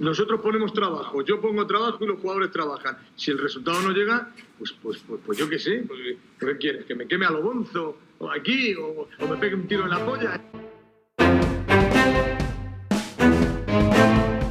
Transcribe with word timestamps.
Nosotros 0.00 0.40
ponemos 0.40 0.72
trabajo, 0.72 1.22
yo 1.22 1.40
pongo 1.40 1.66
trabajo 1.66 1.98
y 2.00 2.06
los 2.06 2.20
jugadores 2.20 2.50
trabajan. 2.50 2.96
Si 3.16 3.30
el 3.30 3.38
resultado 3.38 3.82
no 3.82 3.90
llega, 3.90 4.30
pues, 4.58 4.72
pues, 4.82 4.98
pues, 5.06 5.20
pues 5.24 5.38
yo 5.38 5.48
qué 5.48 5.58
sé, 5.58 5.84
pues, 5.86 6.00
¿qué 6.40 6.58
quieres? 6.58 6.84
¿Que 6.86 6.94
me 6.94 7.06
queme 7.06 7.26
a 7.26 7.30
lo 7.30 7.42
bonzo? 7.42 7.96
¿O 8.18 8.30
aquí? 8.30 8.74
¿O, 8.74 9.08
o 9.20 9.28
me 9.28 9.36
pegue 9.36 9.54
un 9.54 9.68
tiro 9.68 9.84
en 9.84 9.90
la 9.90 10.04
polla? 10.04 10.40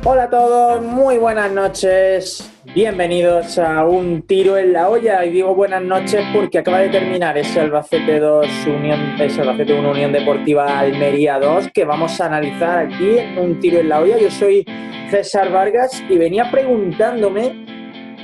Hola 0.06 0.24
a 0.24 0.30
todos, 0.30 0.84
muy 0.84 1.18
buenas 1.18 1.52
noches. 1.52 2.53
Bienvenidos 2.76 3.60
a 3.60 3.86
un 3.86 4.24
tiro 4.24 4.58
en 4.58 4.74
la 4.74 4.90
olla. 4.90 5.24
Y 5.24 5.30
digo 5.30 5.54
buenas 5.54 5.84
noches 5.84 6.26
porque 6.34 6.58
acaba 6.58 6.80
de 6.80 6.90
terminar 6.90 7.38
ese 7.38 7.60
Albacete 7.60 8.20
2 8.20 8.48
Unión, 8.66 9.22
ese 9.22 9.42
Albacete 9.42 9.76
1 9.76 9.92
Unión 9.92 10.12
Deportiva 10.12 10.80
Almería 10.80 11.38
2 11.38 11.70
que 11.72 11.86
vamos 11.86 12.20
a 12.20 12.26
analizar 12.26 12.88
aquí 12.88 13.20
en 13.20 13.38
un 13.38 13.60
tiro 13.60 13.80
en 13.80 13.90
la 13.90 14.02
olla. 14.02 14.18
Yo 14.18 14.32
soy 14.32 14.66
César 15.12 15.52
Vargas 15.52 16.04
y 16.10 16.18
venía 16.18 16.50
preguntándome 16.50 17.64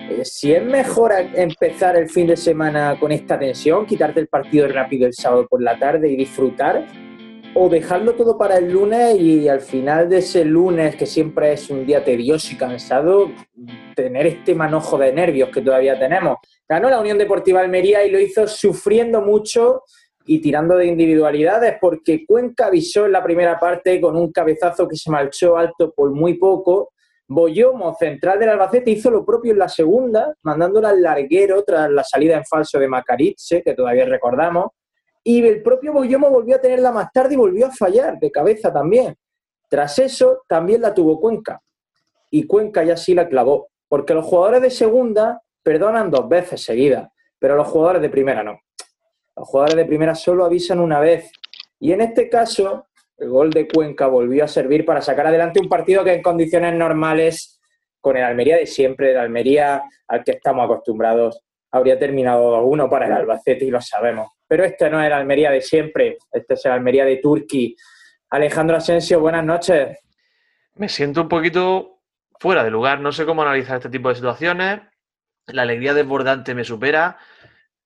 eh, 0.10 0.26
si 0.26 0.52
es 0.52 0.64
mejor 0.64 1.12
empezar 1.36 1.96
el 1.96 2.10
fin 2.10 2.26
de 2.26 2.36
semana 2.36 2.98
con 3.00 3.12
esta 3.12 3.38
tensión, 3.38 3.86
quitarte 3.86 4.20
el 4.20 4.30
partido 4.30 4.68
rápido 4.68 5.06
el 5.06 5.14
sábado 5.14 5.46
por 5.48 5.62
la 5.62 5.78
tarde 5.78 6.10
y 6.10 6.16
disfrutar 6.16 6.88
o 7.56 7.70
dejarlo 7.70 8.14
todo 8.14 8.38
para 8.38 8.58
el 8.58 8.72
lunes 8.72 9.20
y 9.20 9.48
al 9.48 9.62
final 9.62 10.08
de 10.10 10.20
ese 10.20 10.46
lunes, 10.46 10.96
que 10.96 11.06
siempre 11.06 11.54
es 11.54 11.70
un 11.70 11.86
día 11.86 12.04
tedioso 12.04 12.54
y 12.54 12.58
cansado, 12.58 13.32
tener 13.96 14.28
este 14.28 14.54
manojo 14.54 14.98
de 14.98 15.12
nervios 15.12 15.50
que 15.50 15.62
todavía 15.62 15.98
tenemos. 15.98 16.38
Ganó 16.68 16.90
la 16.90 17.00
Unión 17.00 17.18
Deportiva 17.18 17.62
Almería 17.62 18.06
y 18.06 18.12
lo 18.12 18.20
hizo 18.20 18.48
sufriendo 18.48 19.22
mucho 19.22 19.84
y 20.26 20.42
tirando 20.42 20.78
de 20.78 20.86
individualidades, 20.86 21.78
porque 21.82 22.24
Cuenca 22.26 22.68
avisó 22.68 23.08
en 23.08 23.14
la 23.14 23.24
primera 23.24 23.60
parte 23.60 24.00
con 24.00 24.16
un 24.16 24.32
cabezazo 24.32 24.88
que 24.88 24.96
se 24.96 25.10
marchó 25.10 25.58
alto 25.58 25.92
por 25.92 26.12
muy 26.12 26.36
poco. 26.36 26.94
Boyomo, 27.28 27.96
central 27.96 28.40
del 28.40 28.50
Albacete, 28.50 28.92
hizo 28.92 29.10
lo 29.10 29.26
propio 29.26 29.54
en 29.54 29.60
la 29.60 29.70
segunda, 29.70 30.36
mandándola 30.44 30.90
al 30.90 31.02
larguero 31.02 31.64
tras 31.64 31.90
la 31.90 32.04
salida 32.04 32.38
en 32.38 32.46
falso 32.46 32.80
de 32.80 32.88
Macariche, 32.88 33.64
que 33.64 33.74
todavía 33.74 34.06
recordamos 34.06 34.68
y 35.32 35.46
el 35.46 35.62
propio 35.62 35.94
Boyomo 35.94 36.28
volvió 36.32 36.56
a 36.56 36.60
tenerla 36.60 36.92
más 36.92 37.12
tarde 37.12 37.36
y 37.36 37.38
volvió 37.38 37.68
a 37.68 37.72
fallar 37.72 38.18
de 38.18 38.32
cabeza 38.32 38.74
también. 38.74 39.16
Tras 39.70 40.00
eso, 40.00 40.42
también 40.48 40.82
la 40.82 40.92
tuvo 40.92 41.22
Cuenca. 41.22 41.62
Y 42.32 42.48
Cuenca 42.48 42.84
ya 42.84 42.98
sí 42.98 43.14
la 43.14 43.30
clavó. 43.30 43.68
Porque 43.88 44.16
los 44.16 44.26
jugadores 44.26 44.64
de 44.64 44.72
segunda 44.72 45.40
perdonan 45.62 46.10
dos 46.10 46.28
veces 46.28 46.64
seguidas, 46.64 47.10
pero 47.38 47.56
los 47.56 47.68
jugadores 47.68 48.02
de 48.02 48.10
primera 48.10 48.42
no. 48.42 48.60
Los 49.36 49.48
jugadores 49.48 49.76
de 49.76 49.86
primera 49.86 50.16
solo 50.16 50.46
avisan 50.46 50.80
una 50.80 51.00
vez. 51.00 51.32
Y 51.80 51.92
en 51.92 52.02
este 52.02 52.28
caso, 52.28 52.88
el 53.16 53.30
gol 53.30 53.52
de 53.52 53.68
Cuenca 53.68 54.08
volvió 54.08 54.46
a 54.46 54.48
servir 54.48 54.84
para 54.84 55.04
sacar 55.04 55.28
adelante 55.28 55.60
un 55.60 55.70
partido 55.70 56.04
que 56.04 56.14
en 56.14 56.24
condiciones 56.24 56.74
normales, 56.74 57.62
con 58.02 58.18
el 58.18 58.24
Almería 58.24 58.58
de 58.58 58.66
siempre, 58.66 59.12
el 59.12 59.18
Almería 59.18 59.84
al 60.08 60.24
que 60.24 60.32
estamos 60.32 60.66
acostumbrados, 60.66 61.44
habría 61.70 62.00
terminado 62.00 62.66
2-1 62.66 62.90
para 62.90 63.06
el 63.06 63.12
Albacete 63.12 63.66
y 63.66 63.70
lo 63.70 63.80
sabemos. 63.80 64.39
Pero 64.50 64.66
este 64.66 64.90
no 64.90 65.00
es 65.00 65.06
el 65.06 65.14
Almería 65.14 65.52
de 65.52 65.62
siempre, 65.62 66.18
este 66.32 66.56
es 66.56 66.66
el 66.66 66.72
Almería 66.72 67.06
de 67.06 67.18
Turquía. 67.18 67.76
Alejandro 68.32 68.78
Asensio, 68.78 69.20
buenas 69.20 69.46
noches. 69.46 70.00
Me 70.74 70.90
siento 70.90 71.22
un 71.22 71.30
poquito 71.30 72.00
fuera 72.40 72.64
de 72.64 72.72
lugar, 72.72 73.00
no 73.00 73.12
sé 73.12 73.28
cómo 73.28 73.44
analizar 73.44 73.78
este 73.78 73.90
tipo 73.90 74.10
de 74.10 74.16
situaciones. 74.16 74.82
La 75.46 75.62
alegría 75.62 75.94
desbordante 75.94 76.56
me 76.56 76.64
supera. 76.64 77.20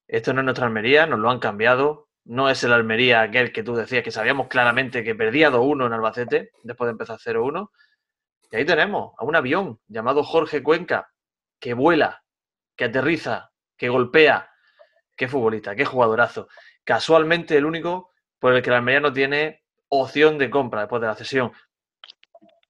Esto 0.08 0.33
no 0.33 0.39
es 0.39 0.45
nuestra 0.45 0.66
Almería, 0.66 1.05
nos 1.05 1.20
lo 1.20 1.30
han 1.30 1.39
cambiado. 1.39 2.08
No 2.23 2.50
es 2.50 2.64
el 2.64 2.72
Almería 2.72 3.23
aquel 3.23 3.52
que 3.52 3.64
tú 3.64 3.75
decías 3.75 4.02
que 4.02 4.11
sabíamos 4.11 4.48
claramente 4.48 5.03
que 5.03 5.16
perdía 5.16 5.52
2-1 5.52 5.88
en 5.88 5.94
Albacete 5.94 6.52
después 6.64 6.88
de 6.88 6.92
empezar 6.92 7.20
0-1. 7.20 7.72
Y 8.52 8.55
ahí 8.55 8.64
tenemos 8.64 9.14
a 9.17 9.25
un 9.25 9.36
avión 9.36 9.81
llamado 9.88 10.23
Jorge 10.23 10.64
Cuenca 10.64 11.11
que 11.59 11.73
vuela, 11.73 12.23
que 12.77 12.86
aterriza, 12.86 13.52
que 13.75 13.89
golpea. 13.89 14.50
Qué 15.16 15.28
futbolista, 15.28 15.75
qué 15.75 15.86
jugadorazo. 15.86 16.47
Casualmente 16.83 17.55
el 17.58 17.65
único 17.65 18.11
por 18.39 18.54
el 18.54 18.61
que 18.61 18.70
el 18.70 18.76
Almería 18.76 18.99
no 18.99 19.14
tiene 19.14 19.64
opción 19.89 20.37
de 20.37 20.49
compra 20.49 20.82
después 20.82 21.02
de 21.02 21.08
la 21.08 21.15
cesión. 21.15 21.52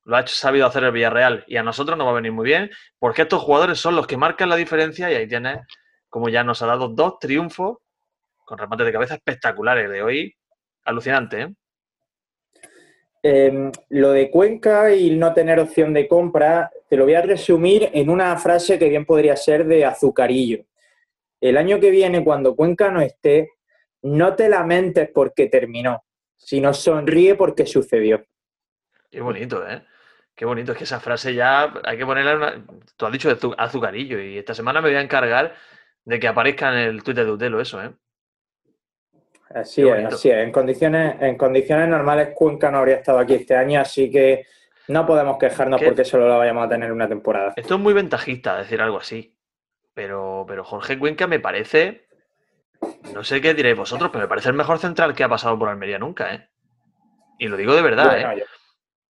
Lo 0.04 0.18
ha 0.18 0.28
sabido 0.28 0.68
hacer 0.68 0.84
el 0.84 0.92
Villarreal 0.92 1.46
y 1.48 1.56
a 1.56 1.64
nosotros 1.64 1.98
nos 1.98 2.06
va 2.06 2.12
a 2.12 2.16
venir 2.16 2.34
muy 2.34 2.46
bien 2.46 2.70
porque 3.00 3.22
estos 3.22 3.42
jugadores 3.42 3.80
son 3.80 3.96
los 3.96 4.06
que 4.06 4.18
marcan 4.18 4.50
la 4.50 4.58
diferencia 4.58 5.10
y 5.10 5.16
ahí 5.16 5.28
tienes, 5.28 5.60
como 6.10 6.28
ya 6.28 6.44
nos 6.44 6.62
ha 6.62 6.68
dado, 6.68 6.90
dos 6.90 7.18
triunfos 7.20 7.78
con 8.44 8.58
remates 8.58 8.86
de 8.86 8.92
cabeza 8.92 9.16
espectaculares 9.16 9.90
de 9.90 10.04
hoy. 10.04 10.36
Alucinante, 10.84 11.42
¿eh? 11.42 11.54
Em, 13.26 13.72
lo 13.88 14.12
de 14.12 14.30
Cuenca 14.30 14.94
y 14.94 15.12
no 15.12 15.34
tener 15.34 15.58
opción 15.58 15.94
de 15.94 16.10
compra, 16.10 16.70
te 16.90 16.98
lo 16.98 17.06
voy 17.06 17.14
a 17.14 17.22
resumir 17.22 17.90
en 17.94 18.10
una 18.10 18.36
frase 18.36 18.78
que 18.78 18.90
bien 18.90 19.06
podría 19.06 19.38
ser 19.38 19.66
de 19.66 19.86
azucarillo 19.86 20.66
el 21.50 21.58
año 21.58 21.80
que 21.80 21.92
viene, 21.92 22.24
cuando 22.24 22.56
Cuenca 22.56 22.90
no 22.90 23.02
esté, 23.02 23.50
no 24.04 24.34
te 24.36 24.48
lamentes 24.48 25.10
porque 25.14 25.48
terminó, 25.48 26.06
sino 26.38 26.74
sonríe 26.74 27.36
porque 27.36 27.66
sucedió. 27.66 28.24
Qué 29.12 29.20
bonito, 29.20 29.68
¿eh? 29.68 29.84
Qué 30.34 30.46
bonito, 30.46 30.72
es 30.72 30.78
que 30.78 30.86
esa 30.86 31.00
frase 31.00 31.36
ya 31.36 31.74
hay 31.84 31.98
que 31.98 32.06
ponerla 32.06 32.36
una... 32.36 32.66
Tú 32.96 33.06
has 33.06 33.12
dicho 33.12 33.34
de 33.34 33.56
azucarillo 33.58 34.20
y 34.20 34.38
esta 34.38 34.54
semana 34.54 34.82
me 34.82 34.90
voy 34.90 34.98
a 34.98 35.02
encargar 35.02 35.54
de 36.06 36.20
que 36.20 36.28
aparezca 36.28 36.70
en 36.72 36.78
el 36.78 37.04
Twitter 37.04 37.26
de 37.26 37.32
Utelo 37.32 37.62
eso, 37.62 37.84
¿eh? 37.84 37.92
Así 39.50 39.88
es, 39.88 40.06
así 40.06 40.32
es. 40.32 40.38
En 40.38 40.52
condiciones, 40.52 41.22
en 41.22 41.38
condiciones 41.38 41.88
normales 41.88 42.30
Cuenca 42.34 42.72
no 42.72 42.80
habría 42.80 42.96
estado 42.96 43.20
aquí 43.20 43.36
este 43.36 43.56
año, 43.56 43.82
así 43.82 44.10
que 44.10 44.48
no 44.88 45.06
podemos 45.06 45.38
quejarnos 45.38 45.82
porque 45.82 46.06
solo 46.06 46.28
la 46.28 46.38
vayamos 46.38 46.66
a 46.66 46.70
tener 46.70 46.92
una 46.92 47.08
temporada. 47.08 47.54
Esto 47.56 47.76
es 47.76 47.80
muy 47.82 47.94
ventajista 47.94 48.58
decir 48.58 48.82
algo 48.82 48.98
así. 48.98 49.33
Pero, 49.94 50.46
pero 50.48 50.64
Jorge 50.64 50.98
Cuenca 50.98 51.28
me 51.28 51.40
parece, 51.40 52.08
no 53.14 53.24
sé 53.24 53.42
qué 53.42 53.54
diréis 53.54 53.78
vosotros, 53.78 54.10
pero 54.12 54.24
me 54.24 54.28
parece 54.28 54.50
el 54.50 54.56
mejor 54.56 54.80
central 54.80 55.14
que 55.14 55.24
ha 55.24 55.30
pasado 55.30 55.58
por 55.58 55.70
Almería 55.70 56.00
nunca, 56.00 56.34
¿eh? 56.34 56.50
Y 57.38 57.48
lo 57.48 57.58
digo 57.58 57.76
de 57.76 57.82
verdad, 57.82 58.20
¿eh? 58.20 58.44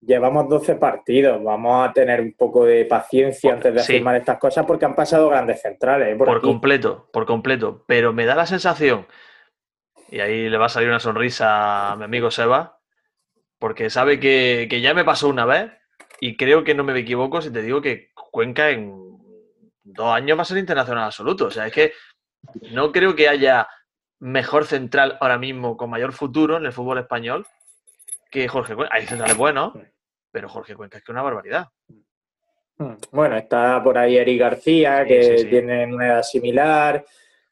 Llevamos 0.06 0.50
12 0.50 0.76
partidos, 0.76 1.42
vamos 1.42 1.88
a 1.88 1.94
tener 1.94 2.20
un 2.20 2.34
poco 2.34 2.66
de 2.66 2.84
paciencia 2.84 3.54
antes 3.54 3.74
de 3.74 3.80
afirmar 3.80 4.18
estas 4.18 4.38
cosas 4.38 4.66
porque 4.66 4.84
han 4.84 4.96
pasado 4.96 5.30
grandes 5.30 5.62
centrales. 5.62 6.10
¿eh? 6.10 6.16
Por, 6.18 6.42
completo, 6.42 7.10
por 7.14 7.26
completo. 7.26 7.86
Pero 7.88 8.12
me 8.12 8.26
da 8.26 8.36
la 8.36 8.46
sensación, 8.46 9.08
y 10.10 10.20
ahí 10.20 10.50
le 10.50 10.58
va 10.58 10.66
a 10.66 10.70
salir 10.70 10.90
una 10.90 11.00
sonrisa 11.00 11.94
a 11.94 11.96
mi 11.96 12.04
amigo 12.04 12.32
Seba, 12.32 12.80
porque 13.60 13.90
sabe 13.90 14.20
que, 14.20 14.68
que 14.70 14.82
ya 14.82 14.94
me 14.94 15.06
pasó 15.06 15.30
una 15.30 15.46
vez 15.46 15.72
y 16.20 16.36
creo 16.36 16.66
que 16.66 16.76
no 16.76 16.84
me 16.84 16.98
equivoco 17.00 17.42
si 17.42 17.52
te 17.52 17.62
digo 17.62 17.82
que 17.82 18.12
Cuenca 18.14 18.72
en 18.72 19.04
dos 19.84 20.14
años 20.14 20.38
va 20.38 20.44
a 20.44 20.46
ser 20.46 20.58
internacional 20.58 21.06
absoluto. 21.06 21.46
O 21.46 21.52
sea, 21.52 21.68
es 21.68 21.74
que 21.74 21.94
no 22.72 22.92
creo 22.92 23.16
que 23.16 23.30
haya 23.30 23.68
mejor 24.20 24.66
central 24.66 25.18
ahora 25.20 25.38
mismo 25.38 25.76
con 25.76 25.90
mayor 25.90 26.14
futuro 26.14 26.58
en 26.58 26.66
el 26.66 26.74
fútbol 26.74 27.00
español 27.00 27.46
que 28.32 28.48
Jorge 28.48 28.76
Cuenca. 28.76 28.96
Hay 28.96 29.06
centrales 29.06 29.38
buenos, 29.38 29.74
pero 30.32 30.50
Jorge 30.50 30.76
Cuenca 30.76 30.98
es 30.98 31.04
que 31.04 31.12
es 31.12 31.14
una 31.14 31.22
barbaridad. 31.22 31.68
Hmm. 32.78 32.96
Bueno, 33.12 33.38
está 33.38 33.84
por 33.84 33.98
ahí 33.98 34.18
Eric 34.18 34.40
García, 34.40 35.06
que 35.06 35.46
tiene 35.50 35.86
una 35.86 36.08
edad 36.08 36.24
similar. 36.24 37.06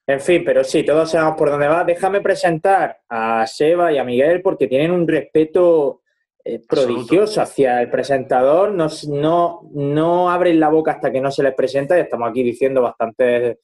En 0.08 0.20
fin, 0.20 0.44
pero 0.44 0.64
sí, 0.64 0.84
todos 0.84 1.12
sabemos 1.12 1.38
por 1.38 1.52
dónde 1.52 1.68
va. 1.68 1.84
Déjame 1.84 2.22
presentar 2.22 3.02
a 3.08 3.46
Seba 3.46 3.92
y 3.94 3.98
a 3.98 4.04
Miguel 4.04 4.42
porque 4.42 4.68
tienen 4.68 4.92
un 4.92 5.08
respeto 5.08 6.01
eh, 6.44 6.62
prodigioso 6.68 7.42
hacia 7.42 7.82
el 7.82 7.90
presentador, 7.90 8.72
no, 8.72 8.88
no, 9.08 9.62
no, 9.74 10.30
abren 10.30 10.60
la 10.60 10.70
boca 10.70 10.92
hasta 10.92 11.12
que 11.12 11.22
no 11.22 11.32
se 11.32 11.44
les 11.44 11.54
presenta 11.54 11.98
y 11.98 12.02
estamos 12.02 12.30
aquí 12.30 12.44
diciendo 12.44 12.82
bastantes 12.82 13.60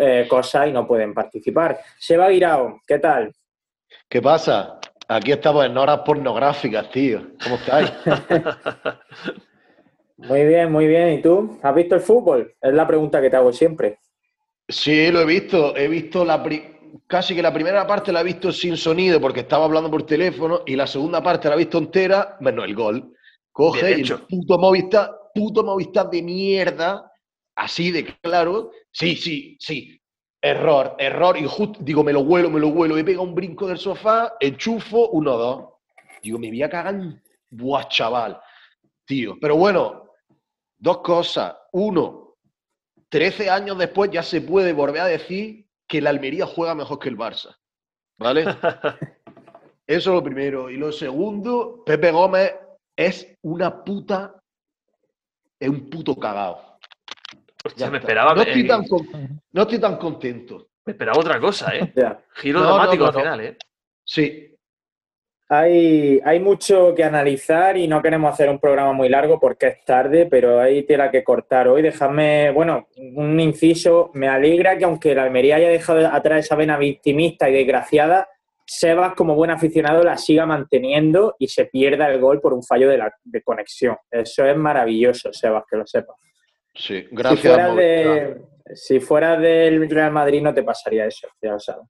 eh, 0.00 0.26
cosas 0.28 0.68
y 0.68 0.72
no 0.72 0.86
pueden 0.86 1.14
participar. 1.14 1.78
Seba 1.98 2.28
Guirao, 2.28 2.80
¿qué 2.86 2.98
tal? 2.98 3.32
¿Qué 4.08 4.20
pasa? 4.20 4.78
Aquí 5.08 5.30
estamos 5.30 5.64
en 5.64 5.76
horas 5.76 6.00
pornográficas, 6.04 6.90
tío. 6.90 7.22
¿Cómo 7.42 7.56
estáis? 7.56 7.92
muy 10.16 10.44
bien, 10.44 10.72
muy 10.72 10.88
bien. 10.88 11.12
¿Y 11.12 11.22
tú? 11.22 11.60
¿Has 11.62 11.74
visto 11.74 11.94
el 11.94 12.00
fútbol? 12.00 12.54
Es 12.60 12.74
la 12.74 12.86
pregunta 12.86 13.20
que 13.20 13.30
te 13.30 13.36
hago 13.36 13.52
siempre. 13.52 14.00
Sí, 14.68 15.12
lo 15.12 15.20
he 15.20 15.24
visto. 15.24 15.76
He 15.76 15.86
visto 15.86 16.24
la, 16.24 16.42
casi 17.06 17.34
que 17.34 17.42
la 17.42 17.52
primera 17.52 17.86
parte 17.86 18.12
la 18.12 18.20
he 18.20 18.24
visto 18.24 18.52
sin 18.52 18.76
sonido 18.76 19.20
porque 19.20 19.40
estaba 19.40 19.64
hablando 19.64 19.90
por 19.90 20.04
teléfono 20.04 20.62
y 20.66 20.76
la 20.76 20.86
segunda 20.86 21.22
parte 21.22 21.48
la 21.48 21.54
he 21.54 21.58
visto 21.58 21.78
entera, 21.78 22.36
bueno, 22.40 22.64
el 22.64 22.74
gol. 22.74 23.12
Coge 23.52 23.92
el 23.92 24.20
puto 24.28 24.58
Movistar, 24.58 25.10
puto 25.34 25.64
Movistar 25.64 26.10
de 26.10 26.22
mierda, 26.22 27.10
así 27.54 27.90
de 27.90 28.04
claro. 28.20 28.70
Sí, 28.92 29.16
sí, 29.16 29.56
sí. 29.58 30.00
Error, 30.40 30.94
error. 30.98 31.36
Y 31.38 31.46
justo, 31.46 31.78
digo, 31.82 32.04
me 32.04 32.12
lo 32.12 32.22
vuelo, 32.22 32.50
me 32.50 32.60
lo 32.60 32.70
vuelo. 32.70 32.96
He 32.98 33.04
pegado 33.04 33.24
un 33.24 33.34
brinco 33.34 33.66
del 33.66 33.78
sofá, 33.78 34.34
enchufo, 34.40 35.08
uno, 35.10 35.36
dos. 35.36 35.64
Digo, 36.22 36.38
me 36.38 36.48
voy 36.48 36.62
a 36.62 36.68
cagar. 36.68 37.00
Buah, 37.50 37.88
chaval. 37.88 38.38
Tío. 39.06 39.36
Pero 39.40 39.56
bueno, 39.56 40.10
dos 40.78 40.98
cosas. 40.98 41.56
Uno, 41.72 42.36
13 43.08 43.50
años 43.50 43.78
después 43.78 44.10
ya 44.10 44.22
se 44.22 44.40
puede 44.40 44.72
volver 44.72 45.00
a 45.02 45.06
decir 45.06 45.65
que 45.86 46.00
la 46.00 46.10
Almería 46.10 46.46
juega 46.46 46.74
mejor 46.74 46.98
que 46.98 47.08
el 47.08 47.16
Barça. 47.16 47.56
¿Vale? 48.18 48.44
Eso 49.86 50.10
es 50.10 50.14
lo 50.16 50.22
primero. 50.22 50.68
Y 50.70 50.76
lo 50.76 50.90
segundo, 50.92 51.82
Pepe 51.84 52.10
Gómez 52.10 52.54
es 52.96 53.36
una 53.42 53.84
puta 53.84 54.34
es 55.58 55.68
un 55.68 55.88
puto 55.88 56.14
cagao. 56.16 56.78
Hostia, 57.64 57.90
me 57.90 57.98
esperaba. 57.98 58.34
No 58.34 58.42
estoy, 58.42 58.66
tan 58.66 58.86
con- 58.86 59.08
no 59.52 59.62
estoy 59.62 59.78
tan 59.78 59.96
contento. 59.96 60.68
Me 60.84 60.92
esperaba 60.92 61.18
otra 61.18 61.40
cosa, 61.40 61.74
¿eh? 61.74 61.92
Giro 62.34 62.60
No, 62.60 62.66
dramático 62.66 63.04
no, 63.04 63.08
al 63.08 63.14
final, 63.14 63.40
¿eh? 63.40 63.56
Sí, 64.04 64.55
Hay, 65.48 66.20
hay 66.24 66.40
mucho 66.40 66.92
que 66.94 67.04
analizar 67.04 67.76
y 67.76 67.86
no 67.86 68.02
queremos 68.02 68.32
hacer 68.32 68.48
un 68.50 68.58
programa 68.58 68.92
muy 68.92 69.08
largo 69.08 69.38
porque 69.38 69.68
es 69.68 69.84
tarde, 69.84 70.26
pero 70.26 70.58
hay 70.58 70.82
tela 70.82 71.10
que 71.10 71.22
cortar 71.22 71.68
hoy. 71.68 71.82
Dejadme, 71.82 72.50
bueno, 72.50 72.88
un 72.96 73.38
inciso. 73.38 74.10
Me 74.14 74.26
alegra 74.28 74.76
que 74.76 74.84
aunque 74.84 75.14
la 75.14 75.22
Almería 75.22 75.56
haya 75.56 75.68
dejado 75.68 76.04
atrás 76.08 76.44
esa 76.46 76.56
vena 76.56 76.76
victimista 76.76 77.48
y 77.48 77.52
desgraciada, 77.52 78.28
Sebas, 78.68 79.14
como 79.14 79.36
buen 79.36 79.50
aficionado, 79.52 80.02
la 80.02 80.18
siga 80.18 80.44
manteniendo 80.44 81.36
y 81.38 81.46
se 81.46 81.66
pierda 81.66 82.08
el 82.10 82.18
gol 82.20 82.40
por 82.40 82.52
un 82.52 82.64
fallo 82.64 82.88
de, 82.88 82.98
la, 82.98 83.14
de 83.22 83.40
conexión. 83.42 83.96
Eso 84.10 84.44
es 84.44 84.56
maravilloso, 84.56 85.32
Sebas, 85.32 85.62
que 85.70 85.76
lo 85.76 85.86
sepas. 85.86 86.16
sí. 86.74 87.02
Si 87.02 87.08
Gracias. 87.12 87.40
fueras, 87.54 87.70
Movistar. 87.70 88.34
de, 88.34 88.40
si 88.74 88.98
fueras 88.98 89.40
del 89.40 89.88
Real 89.88 90.10
Madrid 90.10 90.42
no 90.42 90.52
te 90.52 90.64
pasaría 90.64 91.06
eso, 91.06 91.28
ya 91.40 91.52
lo 91.52 91.60
sabes. 91.60 91.86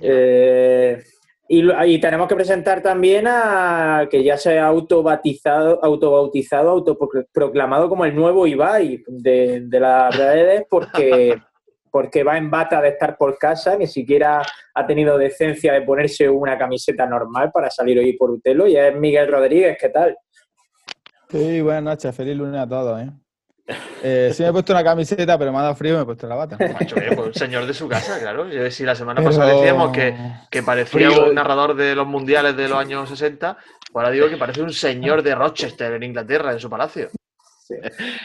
Eh, 0.00 1.02
y, 1.48 1.62
lo- 1.62 1.84
y 1.84 2.00
tenemos 2.00 2.28
que 2.28 2.34
presentar 2.34 2.82
también 2.82 3.26
a 3.28 4.06
que 4.10 4.22
ya 4.24 4.36
se 4.36 4.58
ha 4.58 4.66
autobatizado, 4.66 5.78
autobautizado, 5.82 6.70
autoproclamado 6.70 7.88
como 7.88 8.04
el 8.04 8.14
nuevo 8.14 8.46
Ibai 8.46 9.02
de, 9.06 9.60
de 9.66 9.80
las 9.80 10.16
redes 10.16 10.64
porque, 10.68 11.36
porque 11.90 12.24
va 12.24 12.36
en 12.36 12.50
bata 12.50 12.80
de 12.82 12.88
estar 12.90 13.16
por 13.16 13.38
casa, 13.38 13.76
ni 13.76 13.86
siquiera 13.86 14.42
ha 14.74 14.86
tenido 14.86 15.16
decencia 15.16 15.72
de 15.72 15.82
ponerse 15.82 16.28
una 16.28 16.58
camiseta 16.58 17.06
normal 17.06 17.50
para 17.52 17.70
salir 17.70 17.98
hoy 17.98 18.12
por 18.14 18.30
Utelo 18.30 18.66
y 18.66 18.76
es 18.76 18.94
Miguel 18.96 19.28
Rodríguez, 19.30 19.76
¿qué 19.80 19.88
tal? 19.88 20.16
Sí, 21.30 21.60
buenas 21.60 21.82
noches, 21.82 22.14
feliz 22.14 22.36
lunes 22.36 22.60
a 22.60 22.68
todos, 22.68 23.00
¿eh? 23.02 23.10
Eh, 24.02 24.30
sí 24.32 24.42
me 24.44 24.50
he 24.50 24.52
puesto 24.52 24.72
una 24.72 24.84
camiseta, 24.84 25.36
pero 25.38 25.50
me 25.52 25.58
ha 25.58 25.62
dado 25.62 25.74
frío 25.74 25.94
y 25.94 25.96
me 25.96 26.02
he 26.02 26.04
puesto 26.06 26.26
la 26.28 26.36
bata. 26.36 26.56
Macho, 26.80 26.96
eh, 26.98 27.10
pues, 27.16 27.36
señor 27.36 27.66
de 27.66 27.74
su 27.74 27.88
casa, 27.88 28.18
claro. 28.20 28.46
Si 28.70 28.84
la 28.84 28.94
semana 28.94 29.18
Pero- 29.20 29.30
pasada 29.30 29.52
decíamos 29.54 29.90
que, 29.92 30.16
que 30.50 30.62
parecía 30.62 31.10
Frío. 31.10 31.26
un 31.26 31.34
narrador 31.34 31.74
de 31.74 31.94
los 31.96 32.06
mundiales 32.06 32.56
de 32.56 32.68
los 32.68 32.78
años 32.78 33.08
60, 33.08 33.56
ahora 33.94 34.10
digo 34.10 34.28
que 34.28 34.36
parece 34.36 34.62
un 34.62 34.72
señor 34.72 35.22
de 35.22 35.34
Rochester 35.34 35.92
en 35.94 36.02
Inglaterra, 36.04 36.52
en 36.52 36.60
su 36.60 36.70
palacio. 36.70 37.10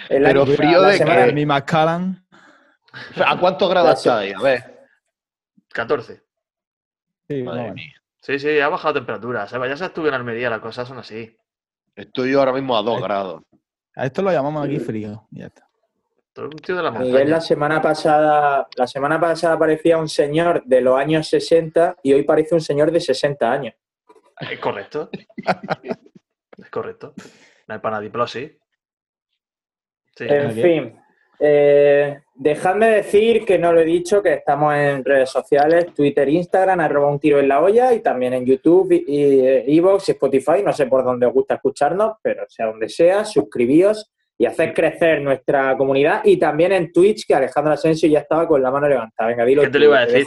El 0.10 0.24
Pero 0.24 0.44
año- 0.44 0.54
frío 0.56 0.82
de 0.84 1.00
que- 1.00 1.32
Mi 1.34 1.46
Macallan. 1.48 2.24
¿A 3.26 3.40
cuántos 3.40 3.70
grados 3.70 3.98
está 3.98 4.20
ahí? 4.20 4.34
A 4.34 4.42
ver. 4.42 4.80
14. 5.74 6.22
Sí, 7.28 7.42
Madre 7.44 7.60
bueno. 7.62 7.74
mía. 7.76 7.94
Sí, 8.22 8.38
sí, 8.38 8.60
ha 8.60 8.68
bajado 8.70 8.96
temperatura. 8.96 9.48
Seba, 9.48 9.68
ya 9.68 9.76
se 9.78 9.86
estuve 9.86 10.10
en 10.10 10.14
Almería, 10.16 10.50
las 10.50 10.60
cosas 10.60 10.88
son 10.88 11.00
así. 11.00 11.36
Estoy 11.96 12.32
yo 12.34 12.40
ahora 12.40 12.54
mismo 12.54 12.78
a 12.78 12.84
2 12.84 13.02
grados. 13.02 13.42
A 13.96 14.06
esto 14.06 14.22
lo 14.22 14.32
llamamos 14.32 14.66
aquí 14.66 14.80
frío. 14.80 15.28
Ya 15.32 15.48
está. 15.48 15.68
Todo 16.34 16.46
un 16.46 16.58
tío 16.58 16.78
de 16.78 16.84
la 16.84 16.92
Miguel 16.92 17.30
la 17.30 17.42
semana 17.42 17.82
pasada, 17.82 18.68
la 18.78 18.88
semana 18.88 19.20
pasada 19.20 19.60
parecía 19.60 19.98
un 19.98 20.08
señor 20.08 20.64
de 20.66 20.80
los 20.80 20.98
años 20.98 21.28
60 21.28 21.98
y 22.04 22.14
hoy 22.14 22.24
parece 22.24 22.56
un 22.56 22.62
señor 22.62 22.90
de 22.90 23.02
60 23.02 23.52
años. 23.52 23.76
Es 24.40 24.60
correcto. 24.60 25.10
es 26.58 26.70
correcto. 26.70 27.14
No 27.68 27.74
hay 27.74 27.82
panadiplosis. 27.82 28.52
Sí. 30.16 30.26
En 30.28 30.52
fin, 30.52 31.02
eh, 31.44 32.20
dejadme 32.36 32.88
decir 32.88 33.44
que 33.46 33.58
no 33.58 33.74
lo 33.74 33.80
he 33.80 33.86
dicho, 33.86 34.22
que 34.22 34.34
estamos 34.34 34.76
en 34.76 35.04
redes 35.04 35.32
sociales, 35.32 35.88
Twitter, 35.96 36.30
Instagram, 36.30 36.80
arroba 36.80 37.10
un 37.10 37.20
tiro 37.20 37.40
en 37.40 37.48
la 37.48 37.62
olla 37.62 37.92
y 37.94 38.02
también 38.02 38.34
en 38.34 38.46
YouTube, 38.46 38.92
y, 38.92 39.04
y, 39.08 39.78
Evox 39.78 40.10
y 40.10 40.12
Spotify. 40.12 40.62
No 40.64 40.72
sé 40.72 40.86
por 40.86 41.04
dónde 41.04 41.26
os 41.26 41.34
gusta 41.34 41.56
escucharnos, 41.56 42.18
pero 42.22 42.46
sea 42.48 42.68
donde 42.68 42.90
sea, 42.90 43.26
suscribíos 43.26 44.12
y 44.38 44.46
haced 44.46 44.74
crecer 44.74 45.22
nuestra 45.22 45.76
comunidad. 45.78 46.22
Y 46.24 46.38
también 46.38 46.74
en 46.74 46.92
Twitch, 46.92 47.26
que 47.26 47.34
Alejandro 47.34 47.74
Asensio 47.74 48.08
ya 48.08 48.20
estaba 48.20 48.48
con 48.48 48.62
la 48.62 48.70
mano 48.70 48.88
levantada. 48.88 49.30
Venga, 49.30 49.44
dilo. 49.44 49.64
¿Qué 49.64 49.70
te 49.70 49.80
lo 49.80 49.86
iba 49.86 50.00
a 50.00 50.06
decir? 50.06 50.26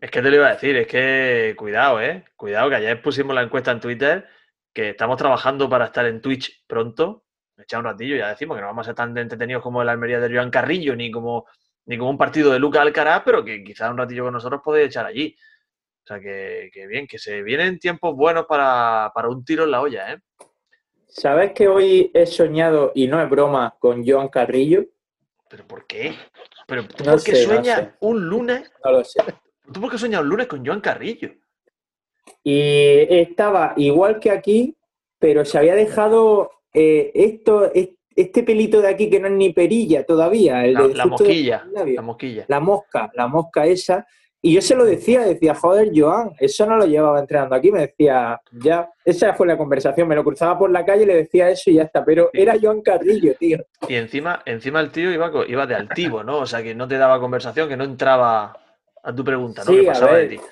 Es 0.00 0.10
que 0.10 0.22
te 0.22 0.30
lo 0.30 0.36
iba 0.36 0.46
a 0.48 0.54
decir, 0.54 0.76
es 0.76 0.86
que 0.86 1.54
cuidado, 1.56 2.00
¿eh? 2.00 2.24
Cuidado, 2.36 2.70
que 2.70 2.76
ayer 2.76 3.02
pusimos 3.02 3.34
la 3.34 3.42
encuesta 3.42 3.72
en 3.72 3.80
Twitter, 3.80 4.26
que 4.72 4.90
estamos 4.90 5.16
trabajando 5.16 5.68
para 5.68 5.86
estar 5.86 6.06
en 6.06 6.20
Twitch 6.20 6.64
pronto. 6.66 7.24
Me 7.58 7.64
echa 7.64 7.78
un 7.78 7.84
ratillo 7.84 8.14
ya 8.16 8.28
decimos 8.28 8.56
que 8.56 8.60
no 8.60 8.68
vamos 8.68 8.86
a 8.86 8.90
ser 8.90 8.94
tan 8.94 9.18
entretenidos 9.18 9.64
como 9.64 9.82
el 9.82 9.88
Almería 9.88 10.20
de 10.20 10.32
Joan 10.32 10.48
Carrillo, 10.48 10.94
ni 10.94 11.10
como, 11.10 11.44
ni 11.86 11.98
como 11.98 12.08
un 12.10 12.16
partido 12.16 12.52
de 12.52 12.60
Luca 12.60 12.80
Alcaraz, 12.80 13.22
pero 13.24 13.44
que 13.44 13.64
quizás 13.64 13.90
un 13.90 13.98
ratillo 13.98 14.22
con 14.24 14.32
nosotros 14.34 14.60
podéis 14.64 14.86
echar 14.86 15.04
allí. 15.06 15.36
O 16.04 16.06
sea, 16.06 16.20
que, 16.20 16.70
que 16.72 16.86
bien, 16.86 17.08
que 17.08 17.18
se 17.18 17.42
vienen 17.42 17.80
tiempos 17.80 18.14
buenos 18.14 18.46
para, 18.46 19.10
para 19.12 19.28
un 19.28 19.44
tiro 19.44 19.64
en 19.64 19.72
la 19.72 19.80
olla, 19.80 20.12
¿eh? 20.12 20.18
¿Sabes 21.08 21.52
que 21.52 21.66
hoy 21.66 22.12
he 22.14 22.26
soñado, 22.26 22.92
y 22.94 23.08
no 23.08 23.20
es 23.20 23.28
broma, 23.28 23.74
con 23.80 24.06
Joan 24.06 24.28
Carrillo? 24.28 24.84
¿Pero 25.50 25.66
por 25.66 25.84
qué? 25.86 26.14
¿Pero 26.68 26.86
tú 26.86 27.02
No 27.04 27.12
por 27.12 27.24
qué 27.24 27.34
sé, 27.34 27.46
no 27.46 27.54
sueñas 27.54 27.80
sé. 27.80 27.92
un 28.00 28.28
lunes? 28.28 28.70
No 28.84 28.92
lo 28.92 29.04
sé. 29.04 29.20
¿Tú 29.72 29.80
por 29.80 29.90
qué 29.90 29.98
sueñas 29.98 30.20
un 30.20 30.28
lunes 30.28 30.46
con 30.46 30.64
Joan 30.64 30.80
Carrillo? 30.80 31.30
Y 32.44 33.06
estaba 33.10 33.72
igual 33.76 34.20
que 34.20 34.30
aquí, 34.30 34.76
pero 35.18 35.44
se 35.44 35.58
había 35.58 35.74
dejado 35.74 36.50
eh, 36.72 37.10
esto, 37.14 37.72
es- 37.72 37.90
este 38.16 38.42
pelito 38.42 38.80
de 38.80 38.88
aquí 38.88 39.08
que 39.08 39.20
no 39.20 39.28
es 39.28 39.34
ni 39.34 39.52
perilla 39.52 40.04
todavía. 40.04 40.64
El 40.64 40.74
La, 40.74 40.88
la 40.88 41.06
mosquilla, 41.06 41.64
la 41.72 42.02
mosquilla. 42.02 42.44
La 42.48 42.60
mosca, 42.60 43.10
la 43.14 43.28
mosca 43.28 43.64
esa. 43.66 44.06
Y 44.40 44.54
yo 44.54 44.60
se 44.62 44.76
lo 44.76 44.84
decía, 44.84 45.22
decía, 45.22 45.52
joder, 45.54 45.90
Joan, 45.94 46.30
eso 46.38 46.64
no 46.64 46.76
lo 46.76 46.86
llevaba 46.86 47.18
entrenando 47.18 47.56
aquí. 47.56 47.72
Me 47.72 47.80
decía, 47.80 48.40
ya, 48.52 48.88
esa 49.04 49.34
fue 49.34 49.48
la 49.48 49.56
conversación. 49.58 50.06
Me 50.06 50.14
lo 50.14 50.22
cruzaba 50.22 50.56
por 50.56 50.70
la 50.70 50.84
calle, 50.84 51.04
le 51.06 51.14
decía 51.16 51.50
eso 51.50 51.70
y 51.70 51.74
ya 51.74 51.82
está. 51.82 52.04
Pero 52.04 52.30
era 52.32 52.54
Joan 52.60 52.80
Carrillo, 52.82 53.34
tío. 53.34 53.58
Y 53.88 53.94
encima, 53.96 54.40
encima 54.46 54.80
el 54.80 54.90
tío 54.92 55.12
iba, 55.12 55.30
iba 55.48 55.66
de 55.66 55.74
altivo, 55.74 56.22
¿no? 56.22 56.38
O 56.38 56.46
sea, 56.46 56.62
que 56.62 56.72
no 56.74 56.86
te 56.86 56.98
daba 56.98 57.18
conversación, 57.18 57.68
que 57.68 57.76
no 57.76 57.82
entraba 57.84 58.56
a 59.02 59.12
tu 59.14 59.24
pregunta, 59.24 59.62
¿no? 59.64 59.72
Sí, 59.72 59.84
a 59.86 59.92
pasaba 59.92 60.12
ver. 60.12 60.28
de 60.28 60.36
ti. 60.36 60.42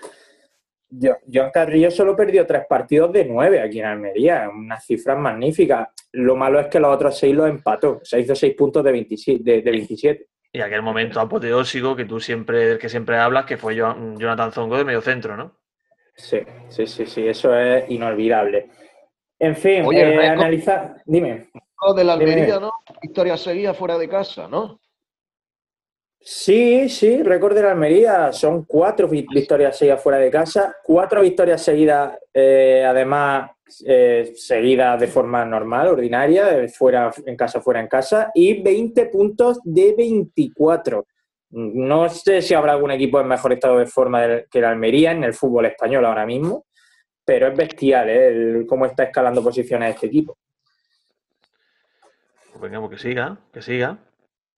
Yo- 0.89 1.17
Joan 1.33 1.51
Carrillo 1.51 1.91
solo 1.91 2.15
perdió 2.15 2.47
tres 2.47 2.63
partidos 2.69 3.13
de 3.13 3.25
nueve 3.25 3.61
aquí 3.61 3.81
en 3.81 3.87
Almería, 3.87 4.49
unas 4.49 4.85
cifras 4.85 5.19
magníficas. 5.19 5.89
Lo 6.13 6.37
malo 6.37 6.61
es 6.61 6.69
que 6.69 6.79
los 6.81 6.95
otros 6.95 7.19
seis 7.19 7.35
los 7.35 7.49
empató, 7.49 8.01
se 8.03 8.21
hizo 8.21 8.35
seis 8.35 8.55
puntos 8.55 8.83
de 8.85 8.93
27. 8.93 9.43
De, 9.43 9.63
de 9.63 9.71
27. 9.71 10.27
Y 10.53 10.61
aquel 10.61 10.83
momento 10.83 11.21
apoteósico 11.21 11.95
que 11.97 12.05
tú 12.07 12.19
siempre, 12.21 12.67
del 12.67 12.79
que 12.79 12.89
siempre 12.89 13.17
hablas, 13.19 13.45
que 13.45 13.57
fue 13.57 13.75
Jonathan 13.75 14.53
Zongo 14.53 14.79
de 14.79 14.85
medio 14.85 15.01
centro, 15.03 15.37
¿no? 15.37 15.59
Sí, 16.15 16.41
sí, 16.69 16.87
sí, 16.87 17.05
sí, 17.05 17.27
eso 17.29 17.55
es 17.55 17.91
inolvidable. 17.91 18.71
En 19.39 19.55
fin, 19.55 19.85
Oye, 19.85 20.15
eh, 20.15 20.29
analiza, 20.29 20.97
dime. 21.05 21.51
De 21.95 22.05
la 22.05 22.17
Dime. 22.17 22.33
Almería, 22.33 22.59
¿no? 22.59 22.73
Victoria 23.03 23.37
seguida 23.37 23.75
fuera 23.75 23.99
de 23.99 24.09
casa, 24.09 24.49
¿no? 24.49 24.81
Sí, 26.29 26.89
sí, 26.89 27.23
récord 27.23 27.55
de 27.55 27.63
la 27.63 27.71
Almería. 27.71 28.33
Son 28.33 28.65
cuatro 28.65 29.07
vi- 29.07 29.25
victorias 29.33 29.79
seguidas 29.79 30.03
fuera 30.03 30.19
de 30.19 30.29
casa, 30.29 30.75
cuatro 30.83 31.21
victorias 31.21 31.63
seguidas, 31.63 32.19
eh, 32.35 32.85
además, 32.85 33.53
eh, 33.87 34.33
seguidas 34.35 34.99
de 34.99 35.07
forma 35.07 35.45
normal, 35.45 35.87
ordinaria, 35.87 36.67
fuera 36.77 37.13
en 37.25 37.37
casa, 37.37 37.61
fuera 37.61 37.79
en 37.81 37.87
casa, 37.87 38.33
y 38.35 38.61
20 38.61 39.07
puntos 39.07 39.61
de 39.63 39.95
24. 39.97 41.07
No 41.51 42.09
sé 42.09 42.43
si 42.43 42.55
habrá 42.55 42.73
algún 42.73 42.91
equipo 42.91 43.21
en 43.21 43.29
mejor 43.29 43.53
estado 43.53 43.79
de 43.79 43.87
forma 43.87 44.43
que 44.51 44.61
la 44.61 44.71
Almería 44.71 45.13
en 45.13 45.23
el 45.23 45.33
fútbol 45.33 45.67
español 45.67 46.05
ahora 46.07 46.27
mismo, 46.27 46.67
pero 47.25 47.47
es 47.47 47.57
bestial 47.57 48.09
¿eh? 48.11 48.27
el- 48.29 48.67
cómo 48.67 48.85
está 48.87 49.05
escalando 49.05 49.45
posiciones 49.45 49.95
este 49.95 50.09
equipo. 50.09 50.37
Pues 52.51 52.61
venga, 52.63 52.81
pues 52.81 53.01
que 53.01 53.09
siga, 53.11 53.39
que 53.53 53.63
siga. 53.63 53.99